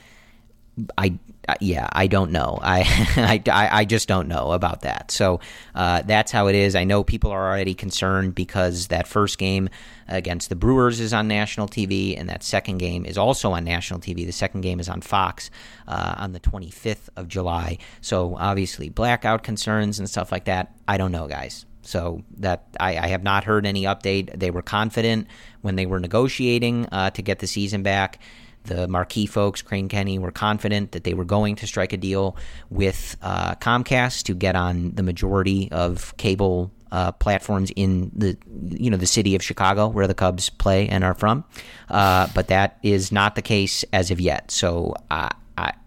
I 0.96 1.18
yeah, 1.60 1.88
I 1.92 2.06
don't 2.06 2.30
know. 2.30 2.58
I, 2.62 3.42
I, 3.46 3.68
I 3.80 3.84
just 3.84 4.08
don't 4.08 4.28
know 4.28 4.52
about 4.52 4.82
that. 4.82 5.10
So 5.10 5.40
uh, 5.74 6.02
that's 6.02 6.32
how 6.32 6.46
it 6.46 6.54
is. 6.54 6.74
I 6.74 6.84
know 6.84 7.02
people 7.02 7.30
are 7.30 7.48
already 7.48 7.74
concerned 7.74 8.34
because 8.34 8.88
that 8.88 9.06
first 9.06 9.38
game 9.38 9.68
against 10.08 10.48
the 10.48 10.56
Brewers 10.56 11.00
is 11.00 11.12
on 11.12 11.28
national 11.28 11.68
TV, 11.68 12.18
and 12.18 12.28
that 12.28 12.42
second 12.42 12.78
game 12.78 13.04
is 13.06 13.16
also 13.16 13.52
on 13.52 13.64
national 13.64 14.00
TV. 14.00 14.26
The 14.26 14.32
second 14.32 14.60
game 14.62 14.80
is 14.80 14.88
on 14.88 15.00
Fox 15.00 15.50
uh, 15.86 16.14
on 16.18 16.32
the 16.32 16.40
25th 16.40 17.08
of 17.16 17.28
July. 17.28 17.78
So 18.00 18.36
obviously, 18.36 18.88
blackout 18.88 19.42
concerns 19.42 19.98
and 19.98 20.08
stuff 20.08 20.32
like 20.32 20.44
that. 20.44 20.74
I 20.86 20.98
don't 20.98 21.12
know, 21.12 21.26
guys. 21.26 21.64
So 21.82 22.22
that 22.38 22.66
I, 22.78 22.98
I 22.98 23.06
have 23.08 23.22
not 23.22 23.44
heard 23.44 23.64
any 23.64 23.84
update. 23.84 24.38
They 24.38 24.50
were 24.50 24.62
confident 24.62 25.26
when 25.62 25.76
they 25.76 25.86
were 25.86 25.98
negotiating 25.98 26.86
uh, 26.92 27.10
to 27.10 27.22
get 27.22 27.38
the 27.38 27.46
season 27.46 27.82
back 27.82 28.18
the 28.64 28.88
Marquee 28.88 29.26
folks, 29.26 29.62
Crane 29.62 29.88
Kenney, 29.88 30.18
were 30.18 30.30
confident 30.30 30.92
that 30.92 31.04
they 31.04 31.14
were 31.14 31.24
going 31.24 31.56
to 31.56 31.66
strike 31.66 31.92
a 31.92 31.96
deal 31.96 32.36
with 32.70 33.16
uh, 33.22 33.54
Comcast 33.56 34.24
to 34.24 34.34
get 34.34 34.56
on 34.56 34.92
the 34.92 35.02
majority 35.02 35.70
of 35.72 36.16
cable 36.16 36.70
uh, 36.92 37.12
platforms 37.12 37.70
in 37.76 38.10
the 38.14 38.36
you 38.68 38.90
know 38.90 38.96
the 38.96 39.06
city 39.06 39.36
of 39.36 39.42
Chicago 39.42 39.86
where 39.86 40.06
the 40.06 40.14
Cubs 40.14 40.50
play 40.50 40.88
and 40.88 41.04
are 41.04 41.14
from, 41.14 41.44
uh, 41.88 42.26
but 42.34 42.48
that 42.48 42.78
is 42.82 43.12
not 43.12 43.34
the 43.36 43.42
case 43.42 43.84
as 43.92 44.10
of 44.10 44.20
yet. 44.20 44.50
So 44.50 44.94
I 45.10 45.30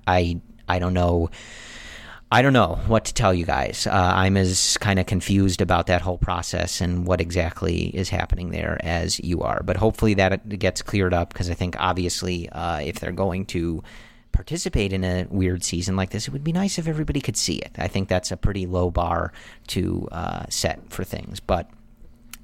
I 0.07 0.39
I 0.67 0.79
don't 0.79 0.93
know 0.93 1.29
I 2.33 2.41
don't 2.41 2.53
know 2.53 2.79
what 2.87 3.05
to 3.05 3.13
tell 3.13 3.31
you 3.31 3.45
guys. 3.45 3.85
Uh, 3.85 3.91
I'm 3.93 4.37
as 4.37 4.75
kind 4.79 4.97
of 4.97 5.05
confused 5.05 5.61
about 5.61 5.85
that 5.85 6.01
whole 6.01 6.17
process 6.17 6.81
and 6.81 7.05
what 7.05 7.21
exactly 7.21 7.95
is 7.95 8.09
happening 8.09 8.49
there 8.49 8.79
as 8.83 9.19
you 9.19 9.41
are. 9.41 9.61
But 9.63 9.77
hopefully 9.77 10.15
that 10.15 10.49
gets 10.57 10.81
cleared 10.81 11.13
up 11.13 11.31
because 11.31 11.51
I 11.51 11.53
think 11.53 11.75
obviously 11.77 12.49
uh, 12.49 12.79
if 12.79 12.99
they're 12.99 13.11
going 13.11 13.45
to 13.47 13.83
participate 14.31 14.93
in 14.93 15.03
a 15.03 15.27
weird 15.29 15.63
season 15.63 15.95
like 15.95 16.09
this, 16.09 16.27
it 16.27 16.31
would 16.31 16.43
be 16.43 16.51
nice 16.51 16.79
if 16.79 16.87
everybody 16.87 17.21
could 17.21 17.37
see 17.37 17.57
it. 17.57 17.69
I 17.77 17.87
think 17.87 18.09
that's 18.09 18.31
a 18.31 18.37
pretty 18.37 18.65
low 18.65 18.89
bar 18.89 19.31
to 19.67 20.07
uh, 20.11 20.45
set 20.49 20.91
for 20.91 21.03
things. 21.03 21.39
But 21.39 21.69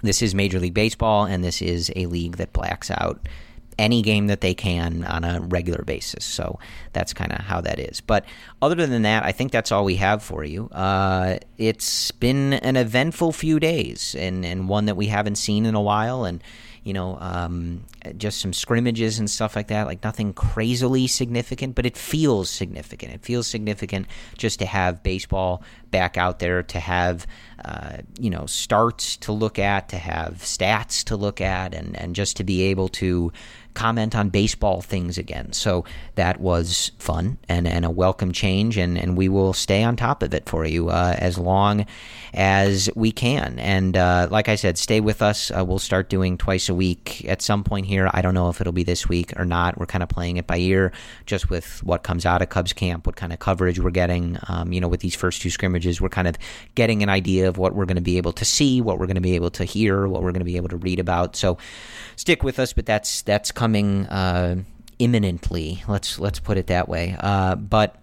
this 0.04 0.22
is 0.22 0.36
Major 0.36 0.60
League 0.60 0.76
Baseball, 0.76 1.26
and 1.26 1.44
this 1.44 1.64
is 1.64 1.92
a 1.96 2.06
league 2.06 2.38
that 2.38 2.54
blacks 2.54 2.92
out 2.92 3.28
any 3.80 4.02
game 4.02 4.28
that 4.28 4.42
they 4.42 4.54
can 4.54 5.06
on 5.06 5.24
a 5.24 5.40
regular 5.40 5.84
basis. 5.84 6.26
So 6.26 6.60
that's 6.92 7.14
kind 7.14 7.32
of 7.32 7.40
how 7.40 7.62
that 7.62 7.80
is. 7.80 8.02
But 8.02 8.26
other 8.62 8.86
than 8.86 9.04
that, 9.04 9.24
I 9.24 9.32
think 9.32 9.52
that's 9.52 9.72
all 9.72 9.86
we 9.86 9.96
have 9.96 10.22
for 10.22 10.44
you. 10.44 10.68
Uh, 10.72 11.38
it's 11.58 12.12
been 12.12 12.54
an 12.54 12.76
eventful 12.76 13.32
few 13.32 13.60
days 13.60 14.16
and, 14.20 14.46
and 14.46 14.68
one 14.68 14.86
that 14.86 14.96
we 14.96 15.08
haven't 15.08 15.38
seen 15.38 15.66
in 15.66 15.76
a 15.76 15.82
while. 15.82 16.26
And 16.26 16.44
you 16.84 16.94
know, 16.94 17.18
um, 17.20 17.84
just 18.18 18.40
some 18.40 18.54
scrimmages 18.54 19.20
and 19.20 19.30
stuff 19.30 19.56
like 19.56 19.68
that. 19.68 19.86
Like 19.86 20.04
nothing 20.04 20.34
crazily 20.34 21.08
significant, 21.08 21.76
but 21.76 21.86
it 21.86 21.98
feels 21.98 22.50
significant. 22.50 23.14
It 23.14 23.24
feels 23.24 23.48
significant 23.48 24.08
just 24.38 24.60
to 24.60 24.66
have 24.66 25.04
baseball 25.04 25.62
back 25.92 26.18
out 26.18 26.40
there, 26.40 26.64
to 26.64 26.80
have, 26.80 27.28
uh, 27.66 27.98
you 28.20 28.30
know, 28.30 28.46
starts 28.46 29.18
to 29.18 29.32
look 29.32 29.60
at, 29.60 29.90
to 29.90 29.98
have 29.98 30.36
stats 30.38 31.04
to 31.06 31.18
look 31.18 31.42
at, 31.42 31.74
and, 31.74 31.96
and 31.98 32.16
just 32.16 32.38
to 32.38 32.44
be 32.44 32.64
able 32.64 32.88
to 32.90 33.32
comment 33.74 34.16
on 34.16 34.30
baseball 34.30 34.82
things 34.82 35.18
again. 35.18 35.54
So 35.54 35.86
that 36.16 36.40
was 36.40 36.92
fun 37.00 37.38
and, 37.48 37.68
and 37.68 37.86
a 37.86 37.90
welcome 37.90 38.32
change, 38.32 38.78
and, 38.78 38.98
and 38.98 39.18
we 39.18 39.30
will 39.30 39.54
stay 39.54 39.84
on 39.84 39.96
top 39.96 40.24
of 40.24 40.34
it 40.34 40.50
for 40.50 40.66
you 40.66 40.90
uh, 40.90 41.16
as 41.18 41.38
long 41.38 41.86
as 42.34 42.90
we 42.96 43.12
can. 43.12 43.58
And 43.60 43.96
uh, 43.96 44.28
like 44.30 44.50
I 44.50 44.56
said, 44.56 44.78
stay 44.78 45.00
with 45.00 45.22
us. 45.22 45.52
Uh, 45.52 45.64
we'll 45.66 45.80
start 45.80 46.10
doing 46.10 46.38
twice 46.38 46.70
a 46.70 46.76
week 46.76 47.26
at 47.26 47.42
some 47.42 47.64
point 47.64 47.86
here. 47.86 48.10
I 48.14 48.22
don't 48.22 48.34
know 48.34 48.50
if 48.50 48.60
it'll 48.62 48.74
be 48.74 48.84
this 48.84 49.08
week 49.08 49.34
or 49.38 49.46
not. 49.46 49.78
We're 49.78 49.86
kind 49.86 50.04
of 50.04 50.10
playing 50.10 50.38
it 50.38 50.48
by 50.48 50.58
ear, 50.58 50.92
just 51.26 51.50
with 51.50 51.84
what 51.84 52.04
comes 52.04 52.26
out 52.26 52.42
of 52.42 52.50
Cubs 52.50 52.74
camp, 52.74 53.06
what 53.06 53.16
kind 53.16 53.34
of 53.34 53.40
coverage 53.40 53.80
we're 53.80 53.92
getting. 53.92 54.38
Um, 54.48 54.74
you 54.74 54.82
know, 54.82 54.88
with 54.88 55.02
these 55.02 55.16
first 55.16 55.42
two 55.42 55.50
scrimmages, 55.50 56.02
we're 56.02 56.10
kind 56.10 56.28
of 56.28 56.38
getting 56.76 57.04
an 57.04 57.10
idea 57.10 57.48
of 57.48 57.58
what 57.58 57.76
we're 57.76 57.86
going 57.86 57.96
to 57.96 58.02
be 58.02 58.18
able 58.18 58.34
to 58.34 58.46
see, 58.46 58.82
what 58.82 59.00
we're 59.00 59.08
going 59.08 59.16
to 59.16 59.22
be 59.22 59.36
able 59.36 59.52
to 59.52 59.64
hear, 59.64 60.08
what 60.08 60.22
we're 60.22 60.32
going 60.32 60.40
to 60.40 60.46
be 60.46 60.58
able 60.58 60.70
to 60.70 60.78
read 60.78 61.00
about. 61.00 61.36
So 61.36 61.58
stick 62.16 62.44
with 62.44 62.60
us, 62.60 62.74
but 62.74 62.86
that's 62.86 63.22
that's 63.22 63.52
coming 63.60 64.08
uh, 64.08 64.56
imminently. 65.00 65.84
Let's 65.86 66.18
let's 66.18 66.40
put 66.40 66.58
it 66.58 66.68
that 66.68 66.88
way. 66.88 67.18
Uh, 67.20 67.56
but 67.56 67.98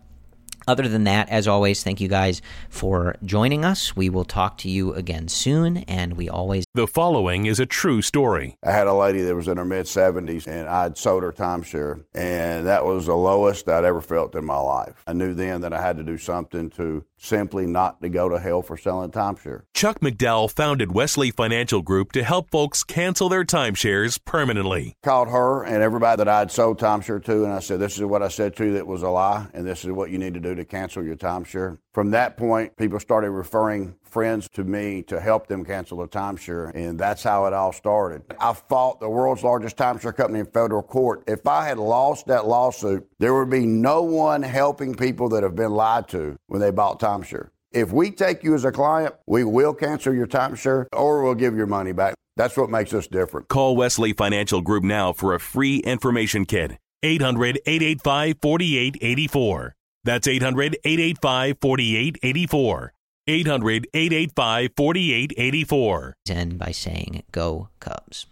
other 0.68 0.86
than 0.86 1.04
that, 1.04 1.30
as 1.30 1.48
always, 1.48 1.82
thank 1.82 1.98
you 2.00 2.08
guys 2.08 2.42
for 2.68 3.16
joining 3.24 3.64
us. 3.64 3.96
We 3.96 4.10
will 4.10 4.24
talk 4.24 4.58
to 4.58 4.68
you 4.68 4.92
again 4.92 5.28
soon, 5.28 5.78
and 5.78 6.14
we 6.14 6.28
always. 6.28 6.64
The 6.74 6.86
following 6.86 7.46
is 7.46 7.58
a 7.58 7.66
true 7.66 8.02
story. 8.02 8.58
I 8.62 8.72
had 8.72 8.86
a 8.86 8.92
lady 8.92 9.22
that 9.22 9.34
was 9.34 9.48
in 9.48 9.56
her 9.56 9.64
mid 9.64 9.86
70s, 9.86 10.46
and 10.46 10.68
I'd 10.68 10.98
sold 10.98 11.22
her 11.22 11.32
timeshare, 11.32 12.04
and 12.14 12.66
that 12.66 12.84
was 12.84 13.06
the 13.06 13.16
lowest 13.16 13.66
I'd 13.68 13.84
ever 13.84 14.02
felt 14.02 14.34
in 14.34 14.44
my 14.44 14.58
life. 14.58 15.02
I 15.06 15.14
knew 15.14 15.32
then 15.32 15.62
that 15.62 15.72
I 15.72 15.80
had 15.80 15.96
to 15.96 16.02
do 16.02 16.18
something 16.18 16.68
to 16.70 17.04
simply 17.16 17.66
not 17.66 18.00
to 18.02 18.08
go 18.08 18.28
to 18.28 18.38
hell 18.38 18.62
for 18.62 18.76
selling 18.76 19.10
timeshare. 19.10 19.62
Chuck 19.74 20.00
McDowell 20.00 20.50
founded 20.50 20.92
Wesley 20.92 21.30
Financial 21.30 21.82
Group 21.82 22.12
to 22.12 22.22
help 22.22 22.50
folks 22.50 22.84
cancel 22.84 23.28
their 23.28 23.44
timeshares 23.44 24.22
permanently. 24.24 24.94
Called 25.02 25.28
her 25.28 25.64
and 25.64 25.82
everybody 25.82 26.18
that 26.18 26.28
I'd 26.28 26.50
sold 26.50 26.78
timeshare 26.78 27.24
to, 27.24 27.44
and 27.44 27.52
I 27.52 27.60
said, 27.60 27.80
This 27.80 27.96
is 27.96 28.04
what 28.04 28.22
I 28.22 28.28
said 28.28 28.56
to 28.56 28.66
you 28.66 28.72
that 28.74 28.86
was 28.86 29.02
a 29.02 29.10
lie, 29.10 29.46
and 29.54 29.66
this 29.66 29.84
is 29.84 29.92
what 29.92 30.10
you 30.10 30.18
need 30.18 30.34
to 30.34 30.40
do 30.40 30.54
to 30.54 30.64
cancel 30.64 31.02
your 31.02 31.16
timeshare. 31.16 31.78
From 31.92 32.10
that 32.10 32.36
point, 32.36 32.76
people 32.76 33.00
started 33.00 33.30
referring 33.30 33.96
friends 34.16 34.48
to 34.48 34.64
me 34.64 35.02
to 35.02 35.20
help 35.20 35.46
them 35.46 35.62
cancel 35.62 35.98
their 35.98 36.06
timeshare, 36.06 36.74
and 36.74 36.98
that's 36.98 37.22
how 37.22 37.44
it 37.44 37.52
all 37.52 37.70
started. 37.70 38.22
I 38.40 38.54
fought 38.54 38.98
the 38.98 39.10
world's 39.10 39.44
largest 39.44 39.76
timeshare 39.76 40.16
company 40.16 40.38
in 40.38 40.46
federal 40.46 40.82
court. 40.82 41.22
If 41.26 41.46
I 41.46 41.68
had 41.68 41.76
lost 41.76 42.26
that 42.28 42.46
lawsuit, 42.46 43.06
there 43.18 43.34
would 43.34 43.50
be 43.50 43.66
no 43.66 44.02
one 44.02 44.42
helping 44.42 44.94
people 44.94 45.28
that 45.28 45.42
have 45.42 45.54
been 45.54 45.72
lied 45.72 46.08
to 46.08 46.38
when 46.46 46.62
they 46.62 46.70
bought 46.70 46.98
timeshare. 46.98 47.50
If 47.72 47.92
we 47.92 48.10
take 48.10 48.42
you 48.42 48.54
as 48.54 48.64
a 48.64 48.72
client, 48.72 49.14
we 49.26 49.44
will 49.44 49.74
cancel 49.74 50.14
your 50.14 50.26
timeshare 50.26 50.86
or 50.94 51.22
we'll 51.22 51.34
give 51.34 51.54
your 51.54 51.66
money 51.66 51.92
back. 51.92 52.14
That's 52.38 52.56
what 52.56 52.70
makes 52.70 52.94
us 52.94 53.06
different. 53.06 53.48
Call 53.48 53.76
Wesley 53.76 54.14
Financial 54.14 54.62
Group 54.62 54.82
now 54.82 55.12
for 55.12 55.34
a 55.34 55.40
free 55.40 55.80
information 55.80 56.46
kit. 56.46 56.78
800 57.02 57.60
885 57.66 58.36
4884. 58.40 59.74
That's 60.04 60.26
800 60.26 60.78
885 60.84 61.56
4884. 61.60 62.94
800 63.26 63.88
885 63.92 64.70
4884. 64.76 66.16
End 66.28 66.58
by 66.58 66.70
saying, 66.70 67.22
Go 67.32 67.68
Cubs. 67.80 68.26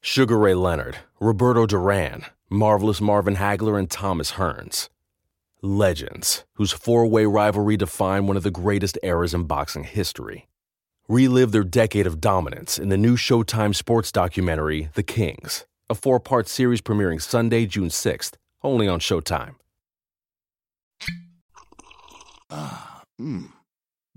Sugar 0.00 0.38
Ray 0.38 0.54
Leonard, 0.54 0.98
Roberto 1.20 1.66
Duran, 1.66 2.24
Marvelous 2.48 3.00
Marvin 3.00 3.36
Hagler, 3.36 3.78
and 3.78 3.90
Thomas 3.90 4.32
Hearns. 4.32 4.88
Legends, 5.60 6.44
whose 6.54 6.72
four 6.72 7.06
way 7.06 7.26
rivalry 7.26 7.76
defined 7.76 8.28
one 8.28 8.36
of 8.36 8.44
the 8.44 8.50
greatest 8.50 8.96
eras 9.02 9.34
in 9.34 9.44
boxing 9.44 9.82
history. 9.82 10.46
Relive 11.08 11.50
their 11.50 11.64
decade 11.64 12.06
of 12.06 12.20
dominance 12.20 12.78
in 12.78 12.90
the 12.90 12.96
new 12.96 13.16
Showtime 13.16 13.74
sports 13.74 14.12
documentary, 14.12 14.90
The 14.94 15.02
Kings, 15.02 15.66
a 15.90 15.94
four 15.96 16.20
part 16.20 16.48
series 16.48 16.80
premiering 16.80 17.20
Sunday, 17.20 17.66
June 17.66 17.88
6th, 17.88 18.34
only 18.62 18.86
on 18.86 19.00
Showtime. 19.00 19.56
Ah, 22.50 23.02
mmm. 23.20 23.48